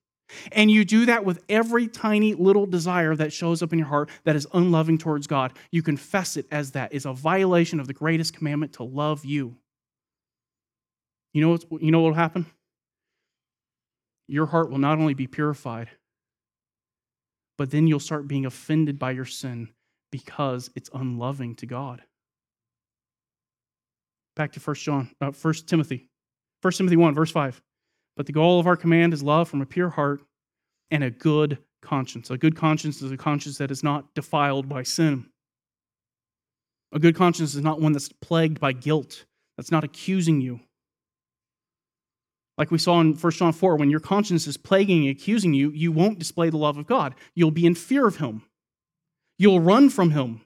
And 0.51 0.69
you 0.69 0.85
do 0.85 1.05
that 1.07 1.25
with 1.25 1.43
every 1.49 1.87
tiny 1.87 2.33
little 2.33 2.65
desire 2.65 3.15
that 3.15 3.33
shows 3.33 3.61
up 3.61 3.73
in 3.73 3.79
your 3.79 3.87
heart 3.87 4.09
that 4.23 4.35
is 4.35 4.47
unloving 4.53 4.97
towards 4.97 5.27
God. 5.27 5.53
You 5.71 5.81
confess 5.81 6.37
it 6.37 6.45
as 6.51 6.71
that 6.71 6.93
is 6.93 7.05
a 7.05 7.13
violation 7.13 7.79
of 7.79 7.87
the 7.87 7.93
greatest 7.93 8.35
commandment 8.35 8.73
to 8.73 8.83
love 8.83 9.25
you. 9.25 9.57
You 11.33 11.41
know, 11.41 11.49
what, 11.49 11.81
you 11.81 11.91
know 11.91 12.01
what 12.01 12.09
will 12.09 12.15
happen? 12.15 12.45
Your 14.27 14.45
heart 14.45 14.69
will 14.69 14.77
not 14.77 14.99
only 14.99 15.13
be 15.13 15.27
purified, 15.27 15.89
but 17.57 17.71
then 17.71 17.87
you'll 17.87 17.99
start 17.99 18.27
being 18.27 18.45
offended 18.45 18.99
by 18.99 19.11
your 19.11 19.25
sin 19.25 19.69
because 20.11 20.69
it's 20.75 20.89
unloving 20.93 21.55
to 21.55 21.65
God. 21.65 22.01
Back 24.35 24.53
to 24.53 24.59
1 24.59 24.75
John, 24.75 25.11
uh, 25.19 25.31
1 25.31 25.53
Timothy. 25.65 26.07
1 26.61 26.73
Timothy 26.73 26.95
1, 26.95 27.13
verse 27.13 27.31
5. 27.31 27.61
But 28.19 28.25
the 28.25 28.33
goal 28.33 28.59
of 28.59 28.67
our 28.67 28.75
command 28.75 29.13
is 29.13 29.23
love 29.23 29.47
from 29.47 29.61
a 29.61 29.65
pure 29.65 29.87
heart 29.87 30.19
and 30.91 31.05
a 31.05 31.09
good 31.09 31.57
conscience. 31.81 32.29
A 32.29 32.37
good 32.37 32.53
conscience 32.53 33.01
is 33.01 33.13
a 33.13 33.15
conscience 33.15 33.59
that 33.59 33.71
is 33.71 33.81
not 33.81 34.13
defiled 34.13 34.67
by 34.67 34.83
sin. 34.83 35.27
A 36.91 36.99
good 36.99 37.15
conscience 37.15 37.55
is 37.55 37.63
not 37.63 37.79
one 37.79 37.93
that's 37.93 38.09
plagued 38.09 38.59
by 38.59 38.73
guilt, 38.73 39.23
that's 39.55 39.71
not 39.71 39.85
accusing 39.85 40.41
you. 40.41 40.59
Like 42.57 42.71
we 42.71 42.77
saw 42.77 42.99
in 42.99 43.13
1 43.13 43.31
John 43.31 43.53
4, 43.53 43.77
when 43.77 43.89
your 43.89 44.01
conscience 44.01 44.47
is 44.47 44.57
plaguing 44.57 45.07
and 45.07 45.11
accusing 45.11 45.53
you, 45.53 45.71
you 45.71 45.93
won't 45.93 46.19
display 46.19 46.49
the 46.49 46.57
love 46.57 46.77
of 46.77 46.87
God. 46.87 47.15
You'll 47.35 47.51
be 47.51 47.65
in 47.65 47.73
fear 47.73 48.05
of 48.05 48.17
Him. 48.17 48.41
You'll 49.37 49.61
run 49.61 49.89
from 49.89 50.11
Him. 50.11 50.41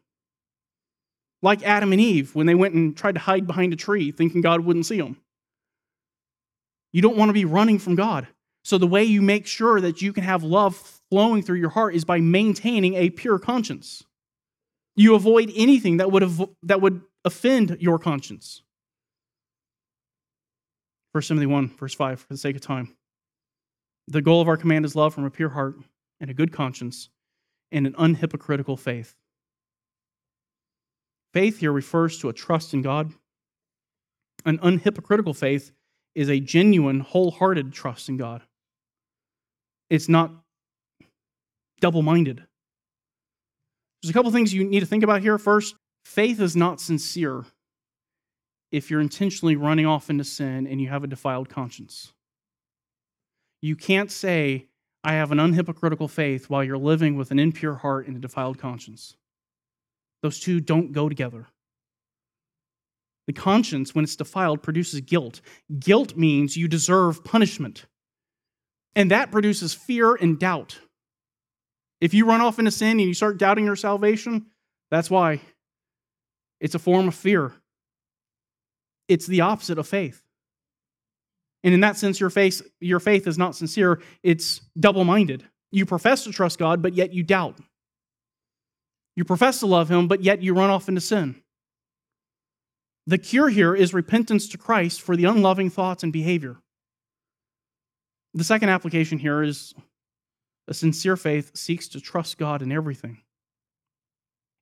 Like 1.42 1.64
Adam 1.64 1.92
and 1.92 2.00
Eve 2.00 2.36
when 2.36 2.46
they 2.46 2.54
went 2.54 2.76
and 2.76 2.96
tried 2.96 3.16
to 3.16 3.22
hide 3.22 3.48
behind 3.48 3.74
a 3.74 3.78
tree 3.78 4.12
thinking 4.12 4.42
God 4.42 4.60
wouldn't 4.60 4.86
see 4.86 5.02
them. 5.02 5.18
You 6.94 7.02
don't 7.02 7.18
want 7.18 7.30
to 7.30 7.34
be 7.34 7.44
running 7.44 7.80
from 7.80 7.96
God. 7.96 8.28
So, 8.64 8.78
the 8.78 8.88
way 8.88 9.04
you 9.04 9.22
make 9.22 9.46
sure 9.46 9.82
that 9.82 10.02
you 10.02 10.14
can 10.14 10.24
have 10.24 10.44
love 10.44 11.02
flowing 11.10 11.44
through 11.44 11.58
your 11.58 11.72
heart 11.72 11.96
is 11.96 12.06
by 12.06 12.22
maintaining 12.22 12.94
a 12.94 13.10
pure 13.10 13.38
conscience. 13.38 14.04
You 14.96 15.16
avoid 15.16 15.52
anything 15.56 15.98
that 15.98 16.12
would, 16.12 16.24
av- 16.24 16.50
that 16.62 16.80
would 16.80 17.02
offend 17.26 17.78
your 17.82 18.00
conscience. 18.00 18.62
Verse 21.14 21.28
71, 21.28 21.76
verse 21.78 21.94
5, 21.94 22.22
for 22.22 22.34
the 22.34 22.38
sake 22.38 22.56
of 22.56 22.62
time. 22.62 22.96
The 24.08 24.22
goal 24.22 24.42
of 24.42 24.48
our 24.48 24.58
command 24.58 24.86
is 24.86 24.96
love 24.96 25.14
from 25.14 25.26
a 25.26 25.30
pure 25.30 25.50
heart 25.50 25.76
and 26.20 26.30
a 26.30 26.34
good 26.34 26.52
conscience 26.52 27.10
and 27.72 27.86
an 27.86 27.94
unhypocritical 27.94 28.80
faith. 28.80 29.16
Faith 31.34 31.60
here 31.60 31.72
refers 31.72 32.20
to 32.20 32.30
a 32.30 32.34
trust 32.34 32.74
in 32.74 32.82
God. 32.82 33.12
An 34.46 34.60
unhypocritical 34.60 35.36
faith 35.36 35.72
is 36.16 36.30
a 36.30 36.40
genuine, 36.40 37.00
wholehearted 37.00 37.74
trust 37.74 38.10
in 38.10 38.18
God. 38.18 38.42
It's 39.90 40.10
not 40.10 40.32
double 41.80 42.02
minded. 42.02 42.44
There's 44.02 44.10
a 44.10 44.14
couple 44.14 44.32
things 44.32 44.54
you 44.54 44.64
need 44.64 44.82
to 44.82 44.86
think 44.86 45.04
about 45.04 45.22
here. 45.22 45.38
First, 45.38 45.76
faith 46.06 46.40
is 46.40 46.56
not 46.56 46.82
sincere 46.82 47.46
if 48.72 48.90
you're 48.90 49.02
intentionally 49.02 49.56
running 49.56 49.86
off 49.86 50.10
into 50.10 50.24
sin 50.24 50.68
and 50.68 50.82
you 50.82 50.90
have 50.90 51.04
a 51.04 51.08
defiled 51.08 51.48
conscience. 51.48 52.12
You 53.62 53.76
can't 53.76 54.12
say, 54.12 54.68
I 55.04 55.14
have 55.14 55.32
an 55.32 55.38
unhypocritical 55.38 56.10
faith 56.10 56.50
while 56.50 56.64
you're 56.64 56.78
living 56.78 57.16
with 57.16 57.32
an 57.32 57.40
impure 57.40 57.76
heart 57.76 58.08
and 58.08 58.18
a 58.18 58.20
defiled 58.20 58.58
conscience. 58.58 59.16
Those 60.22 60.40
two 60.40 60.60
don't 60.60 60.92
go 60.92 61.08
together. 61.08 61.48
The 63.28 63.34
conscience, 63.34 63.96
when 63.96 64.04
it's 64.04 64.16
defiled, 64.16 64.62
produces 64.62 65.02
guilt. 65.02 65.42
Guilt 65.80 66.18
means 66.18 66.58
you 66.58 66.68
deserve 66.68 67.24
punishment. 67.24 67.86
And 68.96 69.12
that 69.12 69.32
produces 69.32 69.74
fear 69.74 70.16
and 70.16 70.38
doubt. 70.38 70.80
If 72.02 72.14
you 72.14 72.26
run 72.26 72.42
off 72.42 72.60
into 72.60 72.72
sin 72.72 73.00
and 73.00 73.08
you 73.08 73.14
start 73.14 73.38
doubting 73.38 73.66
your 73.66 73.78
salvation, 73.78 74.48
that's 74.92 75.10
why. 75.10 75.42
It's 76.60 76.76
a 76.76 76.80
form 76.80 77.08
of 77.08 77.16
fear. 77.16 77.54
It's 79.08 79.26
the 79.26 79.42
opposite 79.42 79.78
of 79.78 79.88
faith. 79.88 80.22
And 81.64 81.74
in 81.74 81.80
that 81.80 81.98
sense, 81.98 82.20
your 82.20 82.30
faith, 82.30 82.62
your 82.82 83.00
faith 83.00 83.26
is 83.26 83.38
not 83.38 83.56
sincere, 83.56 84.02
it's 84.22 84.62
double 84.80 85.06
minded. 85.06 85.46
You 85.72 85.86
profess 85.86 86.26
to 86.26 86.32
trust 86.32 86.60
God, 86.60 86.82
but 86.82 86.94
yet 86.94 87.14
you 87.14 87.24
doubt. 87.24 87.58
You 89.16 89.24
profess 89.24 89.60
to 89.60 89.66
love 89.66 89.90
Him, 89.90 90.08
but 90.08 90.24
yet 90.24 90.42
you 90.42 90.54
run 90.54 90.70
off 90.70 90.90
into 90.90 91.02
sin. 91.02 91.43
The 93.06 93.18
cure 93.18 93.50
here 93.50 93.76
is 93.76 93.94
repentance 93.94 94.48
to 94.50 94.58
Christ 94.58 95.02
for 95.02 95.18
the 95.18 95.26
unloving 95.26 95.70
thoughts 95.70 96.04
and 96.04 96.14
behavior. 96.14 96.58
The 98.34 98.44
second 98.44 98.70
application 98.70 99.20
here 99.20 99.44
is 99.44 99.74
a 100.68 100.74
sincere 100.74 101.18
faith 101.18 101.56
seeks 101.56 101.90
to 101.90 102.00
trust 102.00 102.38
God 102.38 102.62
in 102.62 102.72
everything. 102.72 103.20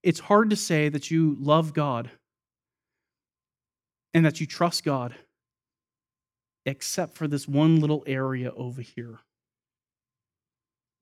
It's 0.04 0.20
hard 0.20 0.50
to 0.50 0.56
say 0.56 0.90
that 0.90 1.12
you 1.12 1.38
love 1.40 1.74
God 1.74 2.10
and 4.14 4.26
that 4.26 4.42
you 4.42 4.48
trust 4.48 4.84
God 4.84 5.16
except 6.66 7.16
for 7.16 7.28
this 7.28 7.48
one 7.48 7.80
little 7.80 8.04
area 8.08 8.52
over 8.56 8.82
here. 8.82 9.20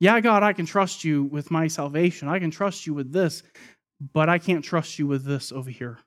Yeah, 0.02 0.20
God, 0.22 0.44
I 0.44 0.54
can 0.54 0.66
trust 0.66 1.04
you 1.04 1.24
with 1.24 1.52
my 1.52 1.68
salvation. 1.68 2.28
I 2.28 2.40
can 2.40 2.52
trust 2.52 2.86
you 2.86 2.94
with 2.94 3.12
this, 3.12 3.44
but 4.14 4.30
I 4.30 4.38
can't 4.38 4.64
trust 4.64 5.00
you 5.00 5.08
with 5.08 5.26
this 5.26 5.52
over 5.52 5.70
here. 5.70 6.00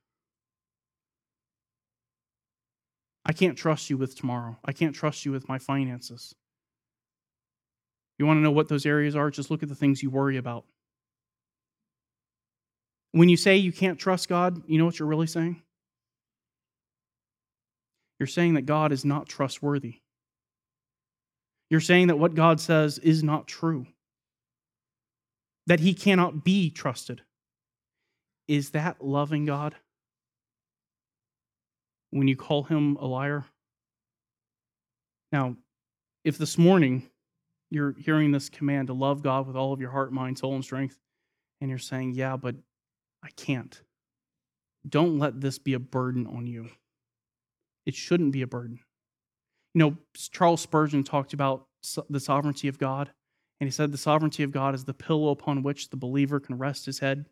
I 3.25 3.33
can't 3.33 3.57
trust 3.57 3.89
you 3.89 3.97
with 3.97 4.17
tomorrow. 4.17 4.59
I 4.65 4.73
can't 4.73 4.95
trust 4.95 5.25
you 5.25 5.33
with 5.33 5.49
my 5.49 5.59
finances. 5.59 6.35
You 8.19 8.27
want 8.27 8.39
to 8.39 8.43
know 8.43 8.51
what 8.51 8.69
those 8.69 8.87
areas 8.87 9.17
are? 9.17 9.31
Just 9.31 9.51
look 9.51 9.63
at 9.63 9.69
the 9.69 9.75
things 9.75 10.03
you 10.03 10.11
worry 10.11 10.37
about. 10.37 10.65
When 13.13 13.29
you 13.29 13.37
say 13.37 13.57
you 13.57 13.73
can't 13.73 13.99
trust 13.99 14.29
God, 14.29 14.63
you 14.67 14.79
know 14.79 14.85
what 14.85 14.99
you're 14.99 15.09
really 15.09 15.27
saying? 15.27 15.63
You're 18.19 18.27
saying 18.27 18.55
that 18.55 18.67
God 18.67 18.93
is 18.93 19.05
not 19.05 19.29
trustworthy. 19.29 19.97
You're 21.69 21.81
saying 21.81 22.09
that 22.09 22.19
what 22.19 22.35
God 22.35 22.61
says 22.61 22.99
is 22.99 23.23
not 23.23 23.47
true, 23.49 23.87
that 25.67 25.81
he 25.81 25.95
cannot 25.95 26.45
be 26.45 26.71
trusted. 26.71 27.23
Is 28.47 28.71
that 28.71 29.05
loving 29.05 29.47
God? 29.47 29.75
When 32.13 32.29
you 32.29 32.37
call 32.37 32.63
him 32.63 32.97
a 32.97 33.07
liar? 33.07 33.45
Now, 35.33 35.57
if 36.25 36.39
this 36.39 36.59
morning 36.59 37.09
you're 37.71 37.93
hearing 37.99 38.31
this 38.31 38.51
command 38.51 38.89
to 38.89 38.93
love 38.93 39.23
God 39.23 39.47
with 39.47 39.57
all 39.57 39.73
of 39.73 39.81
your 39.81 39.91
heart, 39.91 40.13
mind, 40.13 40.39
soul, 40.39 40.55
and 40.55 40.63
strength, 40.63 40.99
and 41.61 41.71
you're 41.71 41.79
saying, 41.79 42.13
Yeah, 42.13 42.37
but 42.37 42.55
I 43.25 43.29
can't, 43.37 43.81
don't 44.87 45.19
let 45.19 45.41
this 45.41 45.59
be 45.59 45.73
a 45.73 45.79
burden 45.79 46.27
on 46.27 46.47
you. 46.47 46.69
It 47.87 47.95
shouldn't 47.95 48.33
be 48.33 48.43
a 48.43 48.47
burden. 48.47 48.81
You 49.75 49.79
know, 49.79 49.97
Charles 50.15 50.61
Spurgeon 50.61 51.05
talked 51.05 51.33
about 51.33 51.67
the 52.11 52.21
sovereignty 52.21 52.69
of 52.69 52.79
God, 52.79 53.11
and 53.59 53.67
he 53.67 53.73
said 53.73 53.91
the 53.91 53.99
sovereignty 53.99 54.43
of 54.43 54.53
God 54.53 54.75
is 54.75 54.85
the 54.85 54.93
pillow 54.93 55.31
upon 55.31 55.63
which 55.63 55.89
the 55.89 55.97
believer 55.97 56.41
can 56.41 56.59
rest 56.59 56.85
his 56.85 56.99
head. 56.99 57.25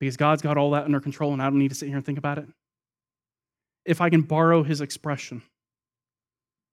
Because 0.00 0.16
God's 0.16 0.40
got 0.40 0.56
all 0.56 0.70
that 0.70 0.84
under 0.84 1.00
control, 1.00 1.32
and 1.32 1.42
I 1.42 1.46
don't 1.46 1.58
need 1.58 1.68
to 1.68 1.74
sit 1.74 1.88
here 1.88 1.96
and 1.96 2.06
think 2.06 2.18
about 2.18 2.38
it. 2.38 2.48
If 3.84 4.00
I 4.00 4.10
can 4.10 4.22
borrow 4.22 4.62
his 4.62 4.80
expression, 4.80 5.42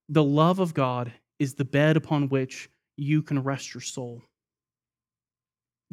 the 0.07 0.23
love 0.23 0.59
of 0.59 0.73
God 0.73 1.11
is 1.39 1.55
the 1.55 1.65
bed 1.65 1.97
upon 1.97 2.29
which 2.29 2.69
you 2.97 3.21
can 3.21 3.43
rest 3.43 3.73
your 3.73 3.81
soul. 3.81 4.23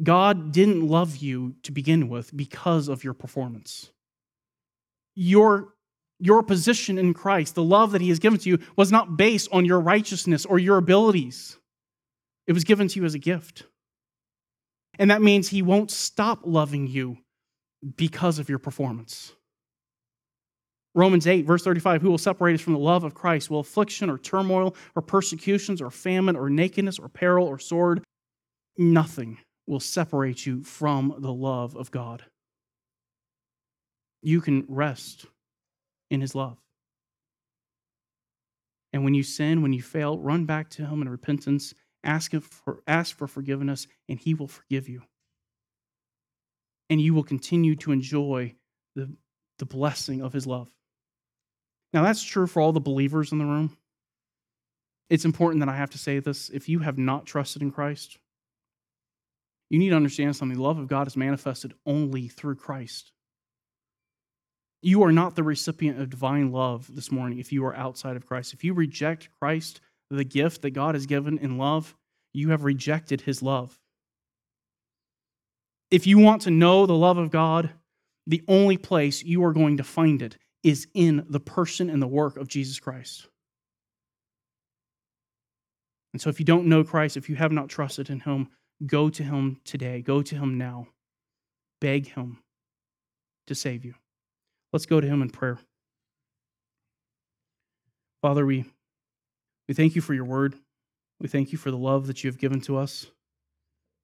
God 0.03 0.51
didn't 0.51 0.87
love 0.87 1.17
you 1.17 1.55
to 1.63 1.71
begin 1.71 2.09
with 2.09 2.35
because 2.35 2.87
of 2.87 3.03
your 3.03 3.13
performance. 3.13 3.89
Your 5.15 5.73
your 6.19 6.41
position 6.41 6.97
in 6.97 7.13
Christ, 7.13 7.53
the 7.53 7.63
love 7.63 7.91
that 7.91 8.01
He 8.01 8.09
has 8.09 8.19
given 8.19 8.39
to 8.39 8.49
you, 8.49 8.59
was 8.75 8.91
not 8.91 9.17
based 9.17 9.49
on 9.51 9.65
your 9.65 9.79
righteousness 9.79 10.45
or 10.45 10.57
your 10.57 10.77
abilities. 10.77 11.57
It 12.47 12.53
was 12.53 12.63
given 12.63 12.87
to 12.87 12.99
you 12.99 13.05
as 13.05 13.13
a 13.13 13.19
gift. 13.19 13.63
And 14.97 15.11
that 15.11 15.21
means 15.21 15.49
He 15.49 15.61
won't 15.61 15.91
stop 15.91 16.39
loving 16.43 16.87
you 16.87 17.19
because 17.95 18.39
of 18.39 18.49
your 18.49 18.57
performance. 18.57 19.33
Romans 20.97 21.27
8, 21.27 21.45
verse 21.45 21.63
35 21.63 22.01
Who 22.01 22.09
will 22.09 22.17
separate 22.17 22.55
us 22.55 22.61
from 22.61 22.73
the 22.73 22.79
love 22.79 23.03
of 23.03 23.13
Christ? 23.13 23.51
Will 23.51 23.59
affliction 23.59 24.09
or 24.09 24.17
turmoil 24.17 24.75
or 24.95 25.03
persecutions 25.03 25.79
or 25.79 25.91
famine 25.91 26.35
or 26.35 26.49
nakedness 26.49 26.97
or 26.97 27.07
peril 27.07 27.45
or 27.45 27.59
sword? 27.59 28.03
Nothing 28.79 29.37
will 29.67 29.79
separate 29.79 30.47
you 30.47 30.63
from 30.63 31.13
the 31.19 31.31
love 31.31 31.75
of 31.75 31.91
God. 31.91 32.23
You 34.23 34.41
can 34.41 34.65
rest 34.67 35.27
in 36.09 36.19
his 36.19 36.33
love. 36.33 36.57
And 38.91 39.03
when 39.03 39.13
you 39.13 39.21
sin, 39.21 39.61
when 39.61 39.73
you 39.73 39.83
fail, 39.83 40.17
run 40.17 40.45
back 40.45 40.67
to 40.71 40.85
him 40.87 41.03
in 41.03 41.09
repentance, 41.09 41.75
ask, 42.03 42.33
him 42.33 42.41
for, 42.41 42.81
ask 42.87 43.15
for 43.15 43.27
forgiveness, 43.27 43.85
and 44.09 44.17
he 44.17 44.33
will 44.33 44.47
forgive 44.47 44.89
you. 44.89 45.03
And 46.89 46.99
you 46.99 47.13
will 47.13 47.23
continue 47.23 47.75
to 47.75 47.91
enjoy 47.91 48.55
the, 48.95 49.11
the 49.59 49.65
blessing 49.65 50.23
of 50.23 50.33
his 50.33 50.47
love. 50.47 50.71
Now, 51.93 52.03
that's 52.03 52.23
true 52.23 52.47
for 52.47 52.61
all 52.61 52.73
the 52.73 52.79
believers 52.79 53.31
in 53.31 53.37
the 53.37 53.45
room. 53.45 53.77
It's 55.09 55.25
important 55.25 55.61
that 55.61 55.69
I 55.69 55.77
have 55.77 55.91
to 55.91 55.97
say 55.97 56.19
this. 56.19 56.49
If 56.49 56.67
you 56.67 56.79
have 56.79 56.97
not 56.97 57.25
trusted 57.25 57.61
in 57.61 57.71
Christ, 57.71 58.17
you 59.69 59.79
need 59.79 59.89
to 59.89 59.95
understand 59.95 60.35
something. 60.35 60.57
The 60.57 60.63
love 60.63 60.79
of 60.79 60.87
God 60.87 61.07
is 61.07 61.17
manifested 61.17 61.73
only 61.85 62.27
through 62.27 62.55
Christ. 62.55 63.11
You 64.81 65.03
are 65.03 65.11
not 65.11 65.35
the 65.35 65.43
recipient 65.43 65.99
of 65.99 66.09
divine 66.09 66.51
love 66.51 66.93
this 66.93 67.11
morning 67.11 67.39
if 67.39 67.51
you 67.51 67.65
are 67.65 67.75
outside 67.75 68.15
of 68.15 68.25
Christ. 68.25 68.53
If 68.53 68.63
you 68.63 68.73
reject 68.73 69.29
Christ, 69.39 69.81
the 70.09 70.23
gift 70.23 70.61
that 70.61 70.71
God 70.71 70.95
has 70.95 71.05
given 71.05 71.37
in 71.39 71.57
love, 71.57 71.95
you 72.33 72.49
have 72.49 72.63
rejected 72.63 73.21
his 73.21 73.41
love. 73.41 73.79
If 75.89 76.05
you 76.05 76.19
want 76.19 76.43
to 76.43 76.51
know 76.51 76.85
the 76.85 76.93
love 76.93 77.17
of 77.17 77.31
God, 77.31 77.71
the 78.27 78.43
only 78.47 78.77
place 78.77 79.23
you 79.23 79.43
are 79.43 79.53
going 79.53 79.77
to 79.77 79.83
find 79.83 80.21
it 80.21 80.37
is 80.63 80.87
in 80.93 81.25
the 81.29 81.39
person 81.39 81.89
and 81.89 82.01
the 82.01 82.07
work 82.07 82.37
of 82.37 82.47
Jesus 82.47 82.79
Christ. 82.79 83.27
And 86.13 86.21
so, 86.21 86.29
if 86.29 86.39
you 86.39 86.45
don't 86.45 86.67
know 86.67 86.83
Christ, 86.83 87.17
if 87.17 87.29
you 87.29 87.35
have 87.35 87.51
not 87.51 87.69
trusted 87.69 88.09
in 88.09 88.21
him, 88.21 88.49
go 88.85 89.09
to 89.09 89.23
him 89.23 89.59
today. 89.65 90.01
Go 90.01 90.21
to 90.21 90.35
him 90.35 90.57
now. 90.57 90.87
Beg 91.79 92.07
him 92.07 92.39
to 93.47 93.55
save 93.55 93.85
you. 93.85 93.93
Let's 94.73 94.85
go 94.85 94.99
to 94.99 95.07
him 95.07 95.21
in 95.21 95.29
prayer. 95.29 95.59
Father, 98.21 98.45
we, 98.45 98.65
we 99.67 99.73
thank 99.73 99.95
you 99.95 100.01
for 100.01 100.13
your 100.13 100.25
word. 100.25 100.55
We 101.19 101.27
thank 101.27 101.51
you 101.51 101.57
for 101.57 101.71
the 101.71 101.77
love 101.77 102.07
that 102.07 102.23
you 102.23 102.29
have 102.29 102.39
given 102.39 102.61
to 102.61 102.77
us. 102.77 103.07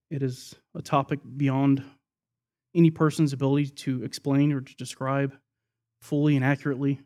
It 0.10 0.22
is 0.22 0.56
a 0.76 0.82
topic 0.82 1.20
beyond 1.38 1.84
any 2.76 2.92
person's 2.92 3.34
ability 3.34 3.70
to 3.70 4.04
explain 4.04 4.52
or 4.52 4.62
to 4.62 4.76
describe 4.76 5.36
fully 6.04 6.36
and 6.36 6.44
accurately. 6.44 7.00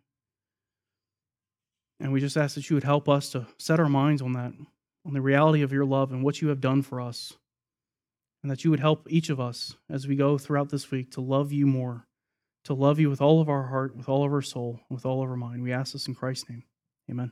And 2.00 2.12
we 2.12 2.20
just 2.20 2.38
ask 2.38 2.56
that 2.56 2.70
you 2.70 2.76
would 2.76 2.84
help 2.84 3.08
us 3.08 3.30
to 3.32 3.48
set 3.58 3.80
our 3.80 3.90
minds 3.90 4.22
on 4.22 4.34
that, 4.34 4.54
on 5.06 5.14
the 5.14 5.22
reality 5.22 5.62
of 5.62 5.72
your 5.72 5.86
love 5.86 6.12
and 6.12 6.24
what 6.24 6.42
you 6.42 6.50
have 6.50 6.62
done 6.62 6.82
for 6.82 7.00
us. 7.02 7.34
And 8.44 8.52
that 8.52 8.64
you 8.64 8.72
would 8.72 8.80
help 8.80 9.08
each 9.10 9.30
of 9.30 9.40
us 9.40 9.76
as 9.90 10.08
we 10.08 10.16
go 10.16 10.38
throughout 10.38 10.70
this 10.70 10.92
week 10.92 11.12
to 11.12 11.22
love 11.22 11.52
you 11.52 11.66
more, 11.66 12.06
to 12.66 12.74
love 12.74 13.00
you 13.00 13.10
with 13.10 13.22
all 13.22 13.42
of 13.42 13.50
our 13.50 13.64
heart, 13.64 13.96
with 13.96 14.08
all 14.08 14.26
of 14.26 14.32
our 14.32 14.42
soul, 14.42 14.80
with 14.90 15.06
all 15.06 15.24
of 15.24 15.30
our 15.30 15.36
mind. 15.36 15.64
We 15.64 15.74
ask 15.74 15.94
this 15.94 16.08
in 16.08 16.16
Christ's 16.16 16.50
name. 16.50 16.64
Amen. 17.10 17.32